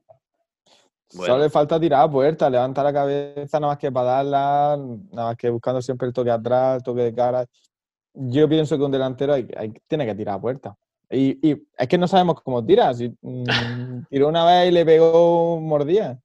Solo 1.13 1.37
le 1.37 1.49
falta 1.49 1.79
tirar 1.79 2.01
a 2.01 2.09
puerta, 2.09 2.49
levanta 2.49 2.83
la 2.83 2.91
cabeza 2.91 3.59
nada 3.59 3.73
más 3.73 3.77
que 3.77 3.91
para 3.91 4.07
darla, 4.07 4.77
nada 5.11 5.27
más 5.27 5.37
que 5.37 5.49
buscando 5.49 5.81
siempre 5.81 6.07
el 6.07 6.13
toque 6.13 6.31
atrás, 6.31 6.77
el 6.77 6.83
toque 6.83 7.01
de 7.01 7.13
cara. 7.13 7.45
Yo 8.15 8.49
pienso 8.49 8.77
que 8.77 8.83
un 8.83 8.91
delantero 8.91 9.35
tiene 9.87 10.05
que 10.05 10.15
tirar 10.15 10.35
a 10.35 10.41
puerta. 10.41 10.75
Y, 11.11 11.67
es 11.77 11.87
que 11.87 11.97
no 11.97 12.07
sabemos 12.07 12.41
cómo 12.41 12.65
tira. 12.65 12.91
Mm, 13.21 14.05
tiró 14.09 14.29
una 14.29 14.45
vez 14.45 14.69
y 14.69 14.71
le 14.71 14.85
pegó 14.85 15.59
mordía. 15.61 16.19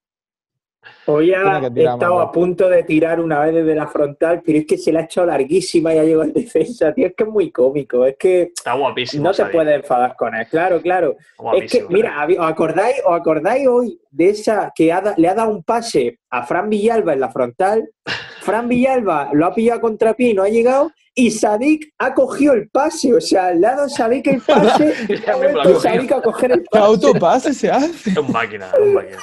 Hoy 1.07 1.33
ha 1.33 1.59
estado 1.59 2.21
a 2.21 2.31
punto 2.31 2.69
de 2.69 2.83
tirar 2.83 3.19
una 3.21 3.41
vez 3.41 3.55
desde 3.55 3.75
la 3.75 3.87
frontal, 3.87 4.43
pero 4.45 4.59
es 4.59 4.67
que 4.67 4.77
se 4.77 4.93
la 4.93 5.01
ha 5.01 5.03
hecho 5.05 5.25
larguísima 5.25 5.93
y 5.93 5.97
ya 5.97 6.05
llegó 6.05 6.23
en 6.23 6.33
defensa, 6.35 6.93
tío. 6.93 7.07
Es 7.07 7.15
que 7.17 7.25
es 7.25 7.31
muy 7.31 7.51
cómico. 7.51 8.05
Es 8.05 8.17
que 8.19 8.43
Está 8.43 8.75
guapísimo. 8.75 9.25
No 9.25 9.33
se 9.33 9.47
puede 9.47 9.75
enfadar 9.75 10.15
con 10.17 10.35
él, 10.35 10.47
claro, 10.51 10.83
claro. 10.83 11.17
Es 11.55 11.73
que, 11.73 11.87
mira, 11.89 12.27
¿os 12.27 12.47
acordáis, 12.47 12.97
¿os 13.05 13.19
acordáis 13.19 13.67
hoy 13.67 14.01
de 14.11 14.31
esa 14.31 14.71
que 14.75 14.95
le 15.17 15.29
ha 15.29 15.35
dado 15.35 15.51
un 15.51 15.63
pase 15.63 16.19
a 16.31 16.45
Fran 16.45 16.69
Villalba 16.69 17.15
en 17.15 17.21
la 17.21 17.31
frontal? 17.31 17.89
Fran 18.43 18.69
Villalba 18.69 19.31
lo 19.33 19.47
ha 19.47 19.55
pillado 19.55 19.81
contra 19.81 20.15
pie 20.15 20.31
y 20.31 20.35
no 20.35 20.43
ha 20.43 20.49
llegado. 20.49 20.93
Y 21.15 21.33
Sadik 21.33 21.93
ha 21.99 22.15
cogido 22.15 22.53
el 22.53 22.69
pase, 22.69 23.13
o 23.13 23.21
sea, 23.21 23.49
al 23.49 23.61
lado 23.61 23.89
Sadik 23.89 24.27
el 24.29 24.41
pase 24.41 24.95
y 25.09 25.15
ha 25.15 25.81
Sadik 25.81 26.13
a 26.13 26.23
coger 26.23 26.53
el 26.53 26.65
pase. 26.65 26.69
¿Qué 26.71 26.79
autopase 26.79 27.55
se 27.55 27.71
hace? 27.71 28.11
Es 28.11 28.17
un 28.17 28.31
máquina, 28.31 28.71
es 28.73 28.79
un 28.79 28.95
máquina. 28.95 29.19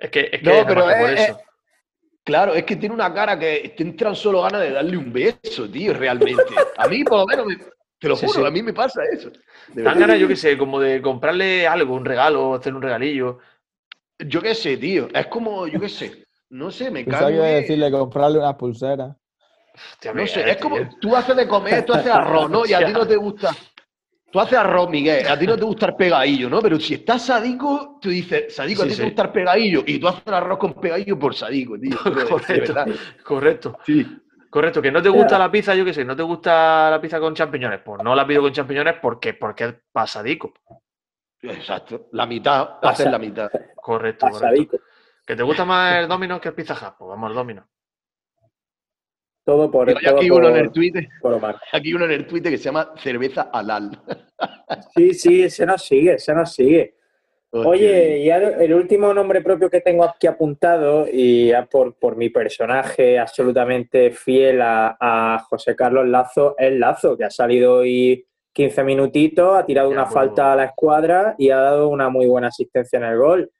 Es 0.00 0.10
que, 0.10 0.30
es 0.32 0.42
que 0.42 0.42
no, 0.42 0.66
pero 0.66 0.90
es, 0.90 1.34
claro, 2.24 2.54
es 2.54 2.64
que 2.64 2.76
tiene 2.76 2.94
una 2.94 3.12
cara 3.12 3.38
que 3.38 3.74
te 3.76 3.82
entran 3.82 4.14
solo 4.14 4.42
ganas 4.42 4.60
de 4.60 4.70
darle 4.70 4.96
un 4.96 5.12
beso, 5.12 5.68
tío, 5.68 5.92
realmente. 5.94 6.54
A 6.76 6.86
mí, 6.86 7.02
por 7.04 7.18
lo 7.18 7.26
menos, 7.26 7.46
te 7.98 8.08
lo 8.08 8.16
juro, 8.16 8.46
a 8.46 8.50
mí 8.50 8.62
me 8.62 8.72
pasa 8.72 9.02
eso. 9.12 9.30
Dan 9.74 9.98
ganas, 9.98 10.18
yo 10.18 10.28
qué 10.28 10.36
sé, 10.36 10.56
como 10.56 10.78
de 10.78 11.02
comprarle 11.02 11.66
algo, 11.66 11.94
un 11.94 12.04
regalo, 12.04 12.54
hacer 12.54 12.74
un 12.74 12.82
regalillo. 12.82 13.38
Yo 14.18 14.40
qué 14.40 14.54
sé, 14.54 14.76
tío. 14.76 15.08
Es 15.12 15.26
como, 15.26 15.66
yo 15.66 15.80
qué 15.80 15.88
sé. 15.88 16.26
No 16.50 16.70
sé, 16.70 16.90
me 16.90 17.04
cago. 17.04 17.28
de 17.28 17.54
decirle 17.54 17.90
comprarle 17.90 18.38
una 18.38 18.56
pulsera. 18.56 19.16
no 20.14 20.26
sé, 20.26 20.50
es 20.50 20.56
como 20.58 20.76
tú 21.00 21.14
haces 21.14 21.36
de 21.36 21.46
comer, 21.48 21.84
tú 21.84 21.92
haces 21.92 22.10
arroz, 22.10 22.48
¿no? 22.48 22.64
Y 22.64 22.72
a 22.72 22.86
ti 22.86 22.92
no 22.92 23.06
te 23.06 23.16
gusta. 23.16 23.54
Tú 24.30 24.40
haces 24.40 24.58
arroz, 24.58 24.90
Miguel, 24.90 25.26
a 25.26 25.38
ti 25.38 25.46
no 25.46 25.56
te 25.56 25.64
gusta 25.64 25.86
el 25.86 25.96
pegadillo, 25.96 26.50
¿no? 26.50 26.60
Pero 26.60 26.78
si 26.78 26.94
estás 26.94 27.24
sadico, 27.24 27.98
tú 28.00 28.10
dices, 28.10 28.54
sadico, 28.54 28.82
a 28.82 28.86
ti 28.86 28.94
te 28.94 29.04
gusta 29.04 29.22
el 29.22 29.30
pegadillo 29.30 29.82
y 29.86 29.98
tú 29.98 30.08
haces 30.08 30.26
arroz 30.26 30.58
con 30.58 30.74
pegadillo 30.74 31.18
por 31.18 31.34
sadico, 31.34 31.78
tío. 31.78 31.96
correcto, 32.28 32.74
correcto. 33.24 33.78
Sí. 33.86 34.06
Correcto, 34.50 34.80
que 34.80 34.90
no 34.90 35.02
te 35.02 35.10
gusta 35.10 35.38
la 35.38 35.50
pizza, 35.50 35.74
yo 35.74 35.84
qué 35.84 35.92
sé, 35.92 36.04
no 36.04 36.16
te 36.16 36.22
gusta 36.22 36.90
la 36.90 37.00
pizza 37.00 37.20
con 37.20 37.34
champiñones. 37.34 37.80
Pues 37.84 38.02
no 38.02 38.14
la 38.14 38.26
pido 38.26 38.42
con 38.42 38.52
champiñones 38.52 38.96
porque, 39.00 39.34
porque 39.34 39.64
es 39.64 39.74
pasadico. 39.92 40.52
Exacto, 41.42 42.08
la 42.12 42.26
mitad, 42.26 42.78
hacer 42.82 43.10
la 43.10 43.18
mitad. 43.18 43.50
Correcto, 43.76 44.26
correcto. 44.30 44.78
¿Que 45.24 45.36
te 45.36 45.42
gusta 45.42 45.64
más 45.64 45.96
el 45.96 46.08
Domino 46.08 46.40
que 46.40 46.48
el 46.48 46.54
Pizza 46.54 46.72
Hut? 46.72 46.96
Pues 46.98 47.08
vamos 47.08 47.28
al 47.28 47.34
Domino. 47.34 47.68
Todo 49.48 49.70
por, 49.70 49.88
aquí 49.88 50.30
uno 50.30 50.50
en 50.50 50.56
el 50.56 50.70
Twitter. 50.70 51.08
Aquí 51.72 51.94
uno 51.94 52.04
en 52.04 52.10
el 52.10 52.26
Twitter 52.26 52.52
que 52.52 52.58
se 52.58 52.64
llama 52.64 52.92
cerveza 52.98 53.48
halal. 53.50 53.98
Sí, 54.94 55.14
sí, 55.14 55.48
se 55.48 55.64
nos 55.64 55.82
sigue, 55.82 56.18
se 56.18 56.34
nos 56.34 56.52
sigue. 56.52 56.96
Oye, 57.52 58.18
y 58.18 58.28
el 58.28 58.74
último 58.74 59.14
nombre 59.14 59.40
propio 59.40 59.70
que 59.70 59.80
tengo 59.80 60.04
aquí 60.04 60.26
apuntado, 60.26 61.06
y 61.10 61.50
por, 61.70 61.94
por 61.94 62.16
mi 62.16 62.28
personaje 62.28 63.18
absolutamente 63.18 64.10
fiel 64.10 64.60
a, 64.60 65.42
José 65.48 65.74
Carlos 65.74 66.06
Lazo, 66.06 66.54
es 66.58 66.78
Lazo, 66.78 67.16
que 67.16 67.24
ha 67.24 67.30
salido 67.30 67.76
hoy 67.76 68.26
15 68.52 68.84
minutitos, 68.84 69.56
ha 69.56 69.64
tirado 69.64 69.88
una 69.88 70.04
falta 70.04 70.52
a 70.52 70.56
la 70.56 70.64
escuadra 70.64 71.34
y 71.38 71.48
ha 71.48 71.56
dado 71.56 71.88
una 71.88 72.10
muy 72.10 72.26
buena 72.26 72.48
asistencia 72.48 72.98
en 72.98 73.04
el 73.04 73.16
gol 73.16 73.50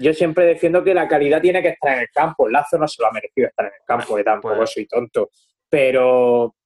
yo 0.00 0.14
siempre 0.14 0.46
defiendo 0.46 0.82
que 0.82 0.94
la 0.94 1.06
calidad 1.06 1.42
tiene 1.42 1.60
que 1.60 1.68
estar 1.68 1.92
en 1.92 2.00
el 2.00 2.10
campo. 2.10 2.48
Lazo 2.48 2.78
no 2.78 2.88
se 2.88 3.02
lo 3.02 3.08
ha 3.08 3.12
merecido 3.12 3.48
estar 3.48 3.66
en 3.66 3.72
el 3.74 3.86
campo, 3.86 4.16
que 4.16 4.24
tampoco 4.24 4.56
pues 4.56 4.72
soy 4.72 4.86
tonto. 4.86 5.30
Pero, 5.68 6.56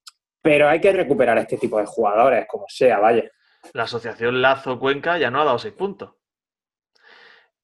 pero 0.41 0.69
hay 0.69 0.81
que 0.81 0.93
recuperar 0.93 1.39
este 1.39 1.59
tipo 1.59 1.81
de 1.81 1.87
jugadores, 1.87 2.47
como 2.49 2.67
sea, 2.69 3.01
vaya. 3.01 3.29
La 3.73 3.83
asociación 3.83 4.41
Lazo 4.41 4.79
Cuenca 4.79 5.19
ya 5.19 5.33
no 5.33 5.41
ha 5.41 5.45
dado 5.45 5.59
seis 5.59 5.75
puntos. 5.75 6.15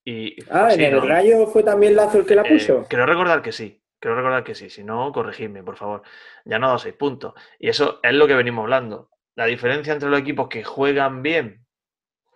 Y, 0.04 0.34
ah, 0.50 0.72
¿en 0.72 0.80
el 0.80 1.06
Rayo 1.06 1.46
fue 1.46 1.62
también 1.62 1.94
Lazo 1.94 2.18
el 2.18 2.26
que 2.26 2.34
la 2.34 2.42
eh, 2.42 2.52
puso? 2.52 2.86
creo 2.88 3.06
recordar 3.06 3.40
que 3.40 3.52
sí. 3.52 3.80
Creo 4.00 4.16
recordar 4.16 4.42
que 4.42 4.56
sí. 4.56 4.70
Si 4.70 4.82
no, 4.82 5.12
corregidme, 5.12 5.62
por 5.62 5.76
favor. 5.76 6.02
Ya 6.44 6.58
no 6.58 6.66
ha 6.66 6.68
dado 6.70 6.78
seis 6.80 6.94
puntos. 6.94 7.34
Y 7.60 7.68
eso 7.68 8.00
es 8.02 8.12
lo 8.12 8.26
que 8.26 8.34
venimos 8.34 8.64
hablando. 8.64 9.10
La 9.36 9.46
diferencia 9.46 9.92
entre 9.92 10.08
los 10.08 10.18
equipos 10.18 10.48
que 10.48 10.64
juegan 10.64 11.22
bien 11.22 11.64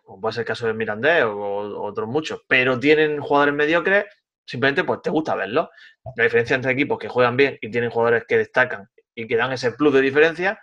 como 0.05 0.21
puede 0.21 0.35
ser 0.35 0.43
el 0.43 0.47
caso 0.47 0.67
de 0.67 0.75
Mirandés 0.75 1.25
o, 1.25 1.83
otros 1.83 2.09
muchos, 2.09 2.43
pero 2.47 2.79
tienen 2.79 3.21
jugadores 3.21 3.55
mediocres, 3.55 4.05
Simplemente, 4.47 4.85
pues 4.85 5.01
te 5.03 5.11
gusta 5.11 5.35
verlo. 5.35 5.71
La 6.17 6.25
diferencia 6.25 6.55
entre 6.55 6.73
equipos 6.73 6.99
que 6.99 7.09
juegan 7.09 7.37
bien 7.37 7.59
y 7.61 7.71
tienen 7.71 7.91
jugadores 7.91 8.25
que 8.27 8.39
destacan 8.39 8.89
y 9.15 9.27
que 9.27 9.37
dan 9.37 9.53
ese 9.53 9.73
plus 9.73 9.95
de 9.95 10.01
diferencia, 10.01 10.61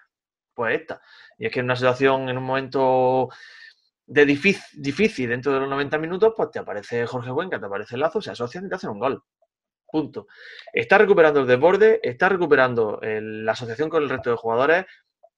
pues 0.54 0.80
esta. 0.80 1.01
Y 1.38 1.47
es 1.47 1.51
que 1.51 1.60
en 1.60 1.65
una 1.65 1.75
situación, 1.75 2.30
en 2.30 2.38
un 2.38 2.43
momento 2.43 3.30
de 4.06 4.25
difícil, 4.25 4.82
difícil 4.82 5.30
dentro 5.30 5.54
de 5.54 5.62
los 5.62 5.69
90 5.69 5.97
minutos, 5.97 6.34
pues 6.36 6.51
te 6.51 6.60
aparece 6.60 7.08
Jorge 7.08 7.32
Cuenca, 7.32 7.60
te 7.60 7.65
aparece 7.65 7.95
el 7.95 8.01
Lazo, 8.01 8.21
se 8.21 8.32
asocian 8.32 8.65
y 8.65 8.69
te 8.69 8.75
hacen 8.75 8.91
un 8.91 8.99
gol. 8.99 9.23
Punto. 9.88 10.27
Está 10.71 10.97
recuperando 10.97 11.41
el 11.41 11.47
desborde, 11.47 11.99
está 12.04 12.30
recuperando 12.30 12.99
la 13.01 13.51
asociación 13.51 13.89
con 13.89 14.04
el 14.04 14.10
resto 14.10 14.30
de 14.30 14.38
jugadores 14.38 14.86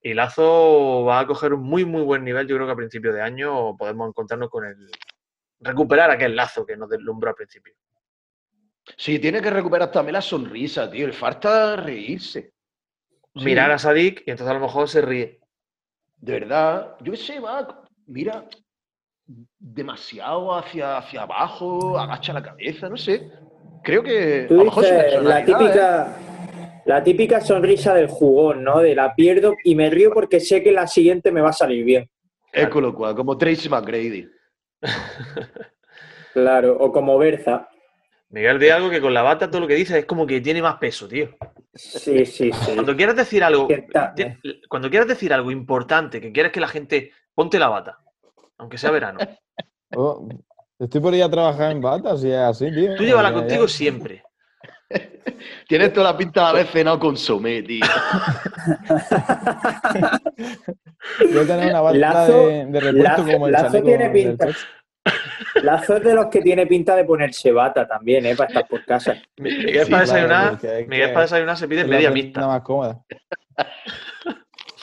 y 0.04 0.14
Lazo 0.14 1.06
va 1.06 1.22
a 1.22 1.28
coger 1.28 1.54
un 1.54 1.64
muy, 1.64 1.86
muy 1.86 2.02
buen 2.02 2.24
nivel. 2.24 2.46
Yo 2.48 2.56
creo 2.56 2.68
que 2.68 2.74
a 2.74 2.78
principio 2.78 3.14
de 3.14 3.22
año 3.22 3.76
podemos 3.78 4.10
encontrarnos 4.10 4.50
con 4.50 4.66
el. 4.66 4.92
recuperar 5.62 6.12
aquel 6.12 6.36
lazo 6.36 6.66
que 6.66 6.76
nos 6.76 6.90
deslumbró 6.90 7.30
al 7.30 7.36
principio. 7.36 7.74
Sí, 8.98 9.18
tiene 9.18 9.42
que 9.42 9.50
recuperar 9.50 9.92
también 9.92 10.14
la 10.14 10.22
sonrisa, 10.22 10.92
tío. 10.92 11.08
Le 11.08 11.14
falta 11.14 11.78
reírse. 11.78 12.54
Mirar 13.36 13.72
a 13.72 13.80
Sadik 13.80 14.24
y 14.28 14.32
entonces 14.32 14.52
a 14.52 14.54
lo 14.54 14.60
mejor 14.60 14.88
se 14.90 15.02
ríe. 15.02 15.40
De 16.18 16.34
verdad, 16.34 16.98
yo 17.02 17.14
qué 17.14 17.18
sé, 17.18 17.40
va, 17.40 17.84
mira 18.06 18.46
demasiado 19.58 20.54
hacia, 20.54 20.98
hacia 20.98 21.22
abajo, 21.24 21.98
agacha 21.98 22.34
la 22.34 22.44
cabeza, 22.44 22.90
no 22.90 22.98
sé 22.98 23.32
creo 23.84 24.02
que 24.02 24.48
la 25.22 25.46
típica, 25.46 26.16
la 26.86 27.04
típica 27.04 27.42
sonrisa 27.42 27.94
del 27.94 28.08
jugón, 28.08 28.64
¿no? 28.64 28.80
De 28.80 28.96
la 28.96 29.16
pierdo 29.16 29.56
y 29.64 29.76
me 29.76 29.90
río 29.90 30.12
porque 30.14 30.40
sé 30.40 30.64
que 30.64 30.72
la 30.72 30.88
siguiente 30.88 31.32
me 31.32 31.42
va 31.42 31.50
a 31.50 31.54
salir 31.54 31.84
bien. 31.84 32.10
Es 32.52 32.74
lo 32.74 32.94
cual, 32.94 33.16
como 33.16 33.38
Tracy 33.38 33.70
McGrady. 33.70 34.30
claro, 36.34 36.78
o 36.80 36.92
como 36.92 37.18
Berza. 37.18 37.68
Miguel, 38.30 38.60
de 38.60 38.72
algo 38.72 38.90
que 38.90 39.02
con 39.02 39.14
la 39.14 39.22
bata 39.22 39.50
todo 39.50 39.62
lo 39.62 39.68
que 39.68 39.76
dice 39.76 40.00
es 40.00 40.06
como 40.06 40.26
que 40.26 40.42
tiene 40.42 40.62
más 40.62 40.78
peso, 40.78 41.08
tío. 41.08 41.30
Sí, 41.74 42.26
sí, 42.26 42.52
sí. 42.52 42.72
Cuando 42.74 42.96
quieras 42.96 43.16
decir 43.16 43.44
algo, 43.44 43.68
cuando 44.68 44.90
quieras 44.90 45.08
decir 45.08 45.34
algo 45.34 45.52
importante, 45.52 46.20
que 46.20 46.32
quieres 46.32 46.52
que 46.52 46.60
la 46.60 46.68
gente 46.68 47.12
ponte 47.34 47.60
la 47.60 47.70
bata, 47.70 48.00
aunque 48.58 48.78
sea 48.78 48.92
verano. 48.92 49.20
Oh, 49.96 50.28
Estoy 50.80 51.00
por 51.00 51.14
ir 51.16 51.24
a 51.24 51.30
trabajar 51.30 51.72
en 51.72 51.82
bata, 51.82 52.18
si 52.18 52.30
es 52.30 52.38
así, 52.38 52.72
tío. 52.72 52.96
Tú 52.96 53.04
llévala 53.04 53.32
contigo 53.32 53.68
siempre. 53.68 54.24
Tienes 55.68 55.94
toda 55.94 56.12
la 56.12 56.18
pinta 56.18 56.42
de 56.42 56.48
haber 56.48 56.68
cenado 56.68 57.00
con 57.00 57.18
somé, 57.18 57.64
tío. 57.64 57.86
Yo 61.32 61.46
tengo 61.46 61.62
una 61.64 61.82
bata 61.82 62.28
de, 62.28 62.66
de, 62.66 62.80
repuesto 62.80 63.26
como 63.26 63.48
el 63.48 63.54
Lazo 63.54 63.82
tiene 63.82 64.10
pinta. 64.10 64.48
Lazo 65.62 65.98
es 65.98 66.04
de 66.04 66.14
los 66.14 66.28
que 66.28 66.42
tiene 66.42 66.66
pinta 66.66 66.96
de 66.96 67.04
ponerse 67.04 67.52
bata 67.52 67.88
también, 67.88 68.26
¿eh? 68.26 68.36
Para 68.36 68.48
estar 68.48 68.68
por 68.68 68.86
casa. 68.86 69.16
Miguel, 69.38 69.88
para, 69.90 70.02
desayunar, 70.02 70.60
Miguel 70.88 71.10
para 71.10 71.22
desayunar 71.22 71.58
se 71.58 71.68
pide 71.68 71.86
media 71.86 72.12
mixta. 72.12 72.42
Nada 72.42 72.54
más 72.54 72.62
cómoda. 72.62 73.02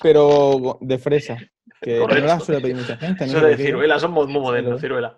Pero 0.03 0.79
de 0.81 0.99
fresa. 0.99 1.39
Que 1.81 1.99
no 1.99 2.07
la 2.07 2.39
suele 2.41 2.61
pedir 2.61 2.77
mucha 2.77 2.97
gente. 2.97 3.27
¿no? 3.27 3.33
Eso 3.33 3.47
de 3.47 3.57
ciruela, 3.57 3.99
somos 3.99 4.29
muy 4.29 4.41
modernos, 4.41 4.81
ciruela. 4.81 5.17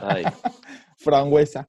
Ay. 0.00 0.24
Frangüesa. 0.98 1.68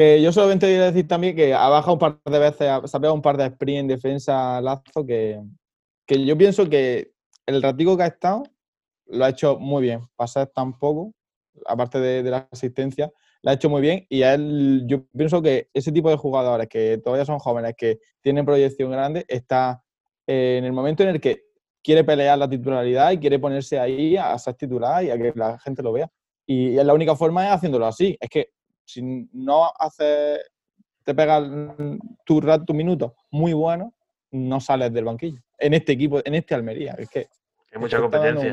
Que 0.00 0.22
yo 0.22 0.32
solamente 0.32 0.66
quería 0.66 0.86
decir 0.86 1.06
también 1.06 1.36
que 1.36 1.52
ha 1.52 1.68
bajado 1.68 1.92
un 1.92 1.98
par 1.98 2.18
de 2.24 2.38
veces, 2.38 2.56
se 2.58 2.96
ha 2.96 3.00
pegado 3.00 3.12
un 3.12 3.20
par 3.20 3.36
de 3.36 3.44
sprint 3.44 3.80
en 3.80 3.86
defensa 3.86 4.58
Lazo, 4.62 5.04
que, 5.06 5.42
que 6.06 6.24
yo 6.24 6.38
pienso 6.38 6.70
que 6.70 7.12
el 7.44 7.60
ratico 7.60 7.98
que 7.98 8.04
ha 8.04 8.06
estado 8.06 8.44
lo 9.08 9.26
ha 9.26 9.28
hecho 9.28 9.58
muy 9.58 9.82
bien. 9.82 10.00
Pasar 10.16 10.46
tan 10.54 10.78
poco, 10.78 11.12
aparte 11.66 12.00
de, 12.00 12.22
la 12.22 12.48
asistencia, 12.50 13.12
lo 13.42 13.50
ha 13.50 13.52
hecho 13.52 13.68
muy 13.68 13.82
bien. 13.82 14.06
Y 14.08 14.22
él, 14.22 14.84
yo 14.86 15.04
pienso 15.08 15.42
que 15.42 15.68
ese 15.74 15.92
tipo 15.92 16.08
de 16.08 16.16
jugadores 16.16 16.66
que 16.68 16.96
todavía 17.04 17.26
son 17.26 17.38
jóvenes, 17.38 17.74
que 17.76 17.98
tienen 18.22 18.46
proyección 18.46 18.90
grande, 18.90 19.26
está 19.28 19.84
en 20.26 20.64
el 20.64 20.72
momento 20.72 21.02
en 21.02 21.10
el 21.10 21.20
que 21.20 21.42
quiere 21.84 22.04
pelear 22.04 22.38
la 22.38 22.48
titularidad 22.48 23.12
y 23.12 23.18
quiere 23.18 23.38
ponerse 23.38 23.78
ahí 23.78 24.16
a 24.16 24.38
ser 24.38 24.54
titular 24.54 25.04
y 25.04 25.10
a 25.10 25.18
que 25.18 25.34
la 25.36 25.58
gente 25.58 25.82
lo 25.82 25.92
vea. 25.92 26.10
Y 26.46 26.70
la 26.76 26.94
única 26.94 27.14
forma 27.14 27.44
es 27.44 27.52
haciéndolo 27.52 27.84
así. 27.84 28.16
Es 28.18 28.30
que 28.30 28.48
si 28.92 29.28
no 29.32 29.70
haces, 29.78 30.40
te 31.04 31.14
pegas 31.14 31.48
tu, 32.24 32.40
tu 32.66 32.74
minuto 32.74 33.14
muy 33.30 33.52
bueno, 33.52 33.94
no 34.32 34.60
sales 34.60 34.92
del 34.92 35.04
banquillo. 35.04 35.40
En 35.58 35.74
este 35.74 35.92
equipo, 35.92 36.20
en 36.24 36.34
este 36.34 36.54
Almería. 36.54 36.94
Es 36.98 37.08
que 37.08 37.28
hay 37.72 37.80
mucha 37.80 38.00
competencia. 38.00 38.50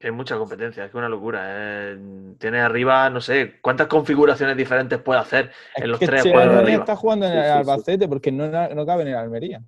Hay 0.00 0.12
mucha 0.12 0.38
competencia, 0.38 0.84
es 0.84 0.90
que 0.92 0.96
una 0.96 1.08
locura. 1.08 1.42
¿eh? 1.44 1.98
Tiene 2.38 2.60
arriba, 2.60 3.10
no 3.10 3.20
sé, 3.20 3.58
cuántas 3.60 3.88
configuraciones 3.88 4.56
diferentes 4.56 5.00
puede 5.00 5.20
hacer 5.20 5.50
en 5.74 5.90
los 5.90 5.98
tres 5.98 6.22
cuadros 6.22 6.54
de 6.54 6.60
arriba. 6.60 6.78
está 6.80 6.96
jugando 6.96 7.26
en 7.26 7.32
el 7.32 7.50
Albacete 7.50 8.06
porque 8.06 8.30
no, 8.30 8.46
no, 8.48 8.86
cabe 8.86 9.02
en 9.02 9.08
el 9.08 9.16
Almería. 9.16 9.62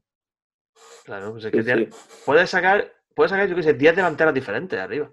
Claro, 1.04 1.32
pues 1.32 1.46
es 1.46 1.50
que 1.50 1.90
puede 2.24 2.46
sacar, 2.46 2.92
puede 3.14 3.28
sacar, 3.28 3.48
yo 3.48 3.56
qué 3.56 3.62
sé, 3.64 3.74
10 3.74 3.96
delanteras 3.96 4.32
diferentes 4.32 4.78
arriba. 4.78 5.10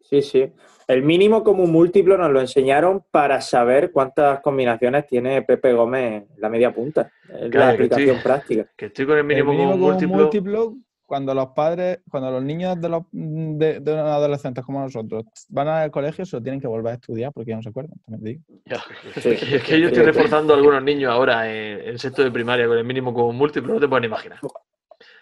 Sí, 0.00 0.22
sí. 0.22 0.52
El 0.86 1.02
mínimo 1.02 1.42
como 1.42 1.66
múltiplo 1.66 2.18
nos 2.18 2.30
lo 2.30 2.40
enseñaron 2.40 3.04
para 3.10 3.40
saber 3.40 3.90
cuántas 3.90 4.40
combinaciones 4.40 5.06
tiene 5.06 5.42
Pepe 5.42 5.72
Gómez 5.72 6.22
en 6.22 6.40
la 6.40 6.48
media 6.48 6.74
punta. 6.74 7.10
la 7.28 7.70
aplicación 7.70 8.18
práctica. 8.22 8.66
Que 8.76 8.86
estoy 8.86 9.06
con 9.06 9.18
el 9.18 9.24
mínimo, 9.24 9.52
como, 9.52 9.76
múltiplo. 9.76 10.74
Cuando 11.06 11.34
los 11.34 11.48
padres, 11.48 12.00
cuando 12.10 12.30
los 12.30 12.42
niños 12.42 12.80
de 12.80 12.88
los 12.88 13.02
de, 13.12 13.82
adolescentes 13.86 14.64
como 14.64 14.80
nosotros 14.80 15.24
van 15.48 15.68
al 15.68 15.90
colegio, 15.90 16.24
se 16.24 16.36
lo 16.36 16.42
tienen 16.42 16.60
que 16.60 16.66
volver 16.66 16.92
a 16.92 16.94
estudiar 16.94 17.30
porque 17.32 17.50
ya 17.50 17.56
no 17.56 17.62
se 17.62 17.68
acuerdan, 17.68 17.98
también 18.06 18.42
digo. 18.46 18.60
es 19.16 19.62
que 19.62 19.80
yo 19.80 19.88
estoy 19.88 20.02
reforzando 20.02 20.54
a 20.54 20.56
algunos 20.56 20.82
niños 20.82 21.12
ahora 21.12 21.48
en, 21.50 21.88
en, 21.88 21.98
sexto 21.98 22.24
de 22.24 22.30
primaria 22.30 22.66
con 22.66 22.78
el 22.78 22.84
mínimo 22.84 23.12
como 23.12 23.32
múltiplo, 23.32 23.74
no 23.74 23.80
te 23.80 23.86
puedes 23.86 24.06
imaginar. 24.06 24.38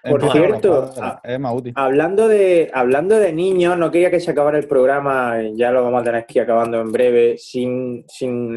Por 0.09 0.33
cierto, 0.33 0.91
hablando 1.77 2.27
de, 2.27 2.71
hablando 2.75 3.19
de 3.19 3.33
niños, 3.33 3.79
no 3.79 3.91
quería 3.91 4.11
que 4.11 4.19
se 4.19 4.33
acabara 4.33 4.59
el 4.59 4.67
programa, 4.67 5.37
ya 5.55 5.71
lo 5.71 5.85
vamos 5.85 6.01
a 6.01 6.05
tener 6.05 6.27
que 6.27 6.41
ir 6.41 6.43
acabando 6.43 6.81
en 6.81 6.91
breve, 6.91 7.39
sin, 7.39 8.05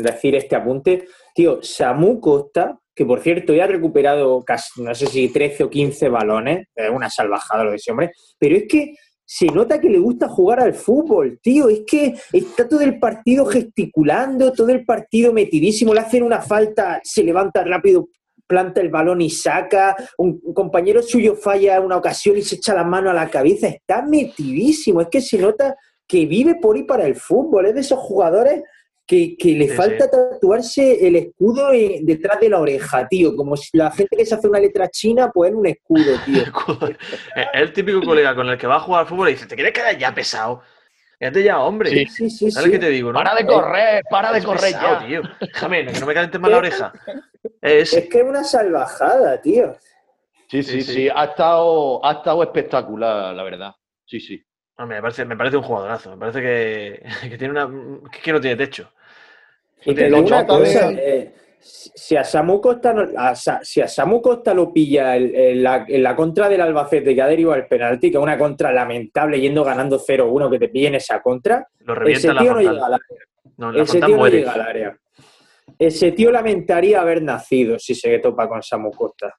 decir 0.01 0.35
este 0.35 0.55
apunte. 0.55 1.05
Tío, 1.35 1.59
Samu 1.61 2.19
Costa, 2.19 2.79
que 2.95 3.05
por 3.05 3.21
cierto 3.21 3.53
ya 3.53 3.65
ha 3.65 3.67
recuperado 3.67 4.43
casi, 4.43 4.81
no 4.81 4.95
sé 4.95 5.05
si 5.05 5.29
13 5.29 5.65
o 5.65 5.69
15 5.69 6.09
balones, 6.09 6.67
es 6.73 6.89
una 6.89 7.09
salvajada 7.11 7.63
lo 7.63 7.71
de 7.71 7.75
ese 7.75 7.91
hombre, 7.91 8.11
pero 8.39 8.55
es 8.55 8.63
que 8.67 8.95
se 9.23 9.47
nota 9.47 9.79
que 9.79 9.89
le 9.89 9.99
gusta 9.99 10.27
jugar 10.29 10.59
al 10.59 10.73
fútbol, 10.73 11.39
tío. 11.41 11.67
Es 11.67 11.81
que 11.85 12.13
está 12.31 12.67
todo 12.67 12.81
el 12.81 12.99
partido 12.99 13.45
gesticulando, 13.45 14.53
todo 14.53 14.69
el 14.69 14.85
partido 14.85 15.33
metidísimo, 15.33 15.93
le 15.93 16.01
hacen 16.01 16.23
una 16.23 16.41
falta, 16.41 17.01
se 17.03 17.23
levanta 17.23 17.63
rápido 17.63 18.07
planta 18.47 18.81
el 18.81 18.89
balón 18.89 19.21
y 19.21 19.29
saca, 19.29 19.95
un, 20.17 20.39
compañero 20.53 21.01
suyo 21.01 21.35
falla 21.35 21.81
una 21.81 21.97
ocasión 21.97 22.37
y 22.37 22.41
se 22.41 22.55
echa 22.55 22.73
la 22.73 22.83
mano 22.83 23.09
a 23.09 23.13
la 23.13 23.29
cabeza, 23.29 23.67
está 23.67 24.01
metidísimo, 24.01 25.01
es 25.01 25.07
que 25.09 25.21
se 25.21 25.37
nota 25.37 25.75
que 26.07 26.25
vive 26.25 26.55
por 26.55 26.75
ahí 26.75 26.83
para 26.83 27.05
el 27.05 27.15
fútbol, 27.15 27.67
es 27.67 27.75
de 27.75 27.81
esos 27.81 27.99
jugadores 27.99 28.63
que, 29.07 29.35
le 29.39 29.69
falta 29.69 30.09
tatuarse 30.09 31.07
el 31.07 31.15
escudo 31.15 31.69
detrás 32.01 32.39
de 32.39 32.49
la 32.49 32.59
oreja, 32.59 33.07
tío, 33.07 33.35
como 33.35 33.55
si 33.55 33.77
la 33.77 33.91
gente 33.91 34.15
que 34.17 34.25
se 34.25 34.35
hace 34.35 34.47
una 34.47 34.59
letra 34.59 34.89
china, 34.89 35.31
pues 35.33 35.51
en 35.51 35.57
un 35.57 35.67
escudo, 35.67 36.15
tío. 36.25 36.43
es 37.35 37.45
el 37.53 37.73
típico 37.73 38.01
colega 38.01 38.35
con 38.35 38.49
el 38.49 38.57
que 38.57 38.67
va 38.67 38.77
a 38.77 38.79
jugar 38.79 39.01
al 39.01 39.07
fútbol 39.07 39.29
y 39.29 39.33
dice, 39.33 39.45
¿te 39.45 39.55
quieres 39.55 39.73
quedar 39.73 39.97
ya 39.97 40.13
pesado? 40.13 40.61
Quédate 41.19 41.43
ya, 41.43 41.59
hombre. 41.59 41.89
Sí, 41.89 42.05
sí, 42.07 42.29
sí. 42.29 42.51
¿Sabes 42.51 42.71
qué 42.71 42.79
te 42.79 42.89
digo? 42.89 43.13
Para 43.13 43.33
de 43.35 43.45
correr, 43.45 44.03
para 44.09 44.33
de 44.33 44.43
correr 44.43 44.73
ya. 44.73 45.05
Tío. 45.05 45.21
Déjame, 45.39 45.85
que 45.85 45.99
no 45.99 46.05
me 46.05 46.13
calientes 46.13 46.41
más 46.41 46.51
la 46.51 46.57
oreja. 46.57 46.93
Es... 47.65 48.07
que 48.09 48.19
es 48.19 48.23
una 48.23 48.43
salvajada, 48.43 49.41
tío. 49.41 49.75
Sí, 50.47 50.61
sí, 50.61 50.81
sí, 50.81 51.09
Ha, 51.13 51.25
estado, 51.25 52.05
ha 52.05 52.13
estado 52.13 52.43
espectacular, 52.43 53.33
la 53.33 53.43
verdad. 53.43 53.71
Sí, 54.05 54.19
sí. 54.19 54.43
me, 54.77 55.01
parece, 55.01 55.25
me 55.25 55.35
parece 55.35 55.57
un 55.57 55.63
jugadorazo. 55.63 56.11
Me 56.11 56.17
parece 56.17 56.41
que, 56.41 57.03
que 57.29 57.37
tiene 57.37 57.51
una. 57.51 57.69
que 58.23 58.31
no 58.31 58.39
tiene 58.39 58.55
techo. 58.55 58.91
Y 59.83 59.93
te 59.93 60.05
digo 60.05 60.19
una 60.19 60.45
cosa, 60.45 60.91
eh, 60.91 61.33
si 61.59 62.15
a 62.15 62.23
Samu 62.23 62.61
Costa, 62.61 62.93
si 63.63 63.81
a 63.81 63.87
Samu 63.87 64.21
Costa 64.21 64.53
lo 64.53 64.71
pilla 64.71 65.15
en, 65.15 65.63
la, 65.63 66.15
contra 66.15 66.49
del 66.49 66.61
Albacete 66.61 67.13
que 67.13 67.21
ha 67.21 67.27
derivado 67.27 67.59
el 67.59 67.67
penalti, 67.67 68.11
que 68.11 68.17
es 68.17 68.23
una 68.23 68.37
contra 68.37 68.71
lamentable 68.71 69.39
yendo 69.39 69.63
ganando 69.63 69.99
0-1 69.99 70.49
que 70.51 70.59
te 70.59 70.69
pillen 70.69 70.95
esa 70.95 71.21
contra, 71.21 71.67
ese 72.05 72.31
tío 72.33 72.53
no 72.53 72.59
llega 72.59 72.85
al 72.85 72.93
área. 72.93 73.81
ese 73.81 74.01
tío 74.01 74.17
no 74.17 74.27
llega 74.27 74.53
al 74.53 74.61
área. 74.61 74.97
Ese 75.77 76.11
tío 76.13 76.31
lamentaría 76.31 77.01
haber 77.01 77.21
nacido 77.21 77.77
si 77.79 77.95
se 77.95 78.19
topa 78.19 78.47
con 78.47 78.63
Samu 78.63 78.91
Costa. 78.91 79.35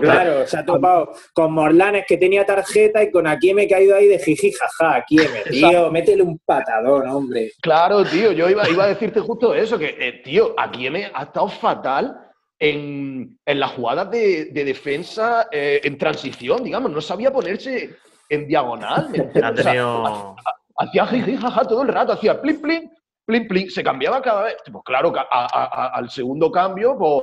Claro, 0.00 0.46
se 0.46 0.58
ha 0.58 0.64
topado 0.64 1.12
con 1.32 1.52
Morlanes 1.52 2.04
que 2.06 2.16
tenía 2.16 2.46
tarjeta 2.46 3.02
y 3.02 3.10
con 3.10 3.26
Aquí 3.26 3.52
me 3.52 3.64
he 3.64 3.68
caído 3.68 3.96
ahí 3.96 4.06
de 4.06 4.18
jiji 4.18 4.52
jaja. 4.52 4.96
Akieme, 4.96 5.40
tío, 5.50 5.90
métele 5.90 6.22
un 6.22 6.38
patadón, 6.44 7.08
hombre. 7.08 7.50
Claro, 7.60 8.04
tío, 8.04 8.30
yo 8.32 8.48
iba, 8.48 8.68
iba 8.68 8.84
a 8.84 8.88
decirte 8.88 9.20
justo 9.20 9.54
eso, 9.54 9.78
que, 9.78 9.96
eh, 9.98 10.20
tío, 10.22 10.54
me 10.90 11.10
ha 11.12 11.22
estado 11.24 11.48
fatal 11.48 12.20
en, 12.58 13.38
en 13.44 13.60
las 13.60 13.72
jugadas 13.72 14.10
de, 14.10 14.50
defensa 14.52 15.48
eh, 15.50 15.80
en 15.82 15.98
transición, 15.98 16.62
digamos, 16.62 16.92
no 16.92 17.00
sabía 17.00 17.32
ponerse 17.32 17.96
en 18.28 18.46
diagonal. 18.46 19.08
Ha 19.42 19.54
tenido... 19.54 20.36
Hacía 20.76 21.06
jiji 21.06 21.36
jaja 21.36 21.64
todo 21.64 21.82
el 21.82 21.88
rato, 21.88 22.12
hacía 22.12 22.40
plin 22.40 22.60
plin 22.60 22.90
plin, 23.24 23.48
plin, 23.48 23.70
se 23.70 23.82
cambiaba 23.82 24.20
cada 24.22 24.44
vez. 24.44 24.56
Pues 24.70 24.84
claro, 24.84 25.12
al 25.30 26.10
segundo 26.10 26.50
cambio, 26.50 26.96
pues 26.98 27.22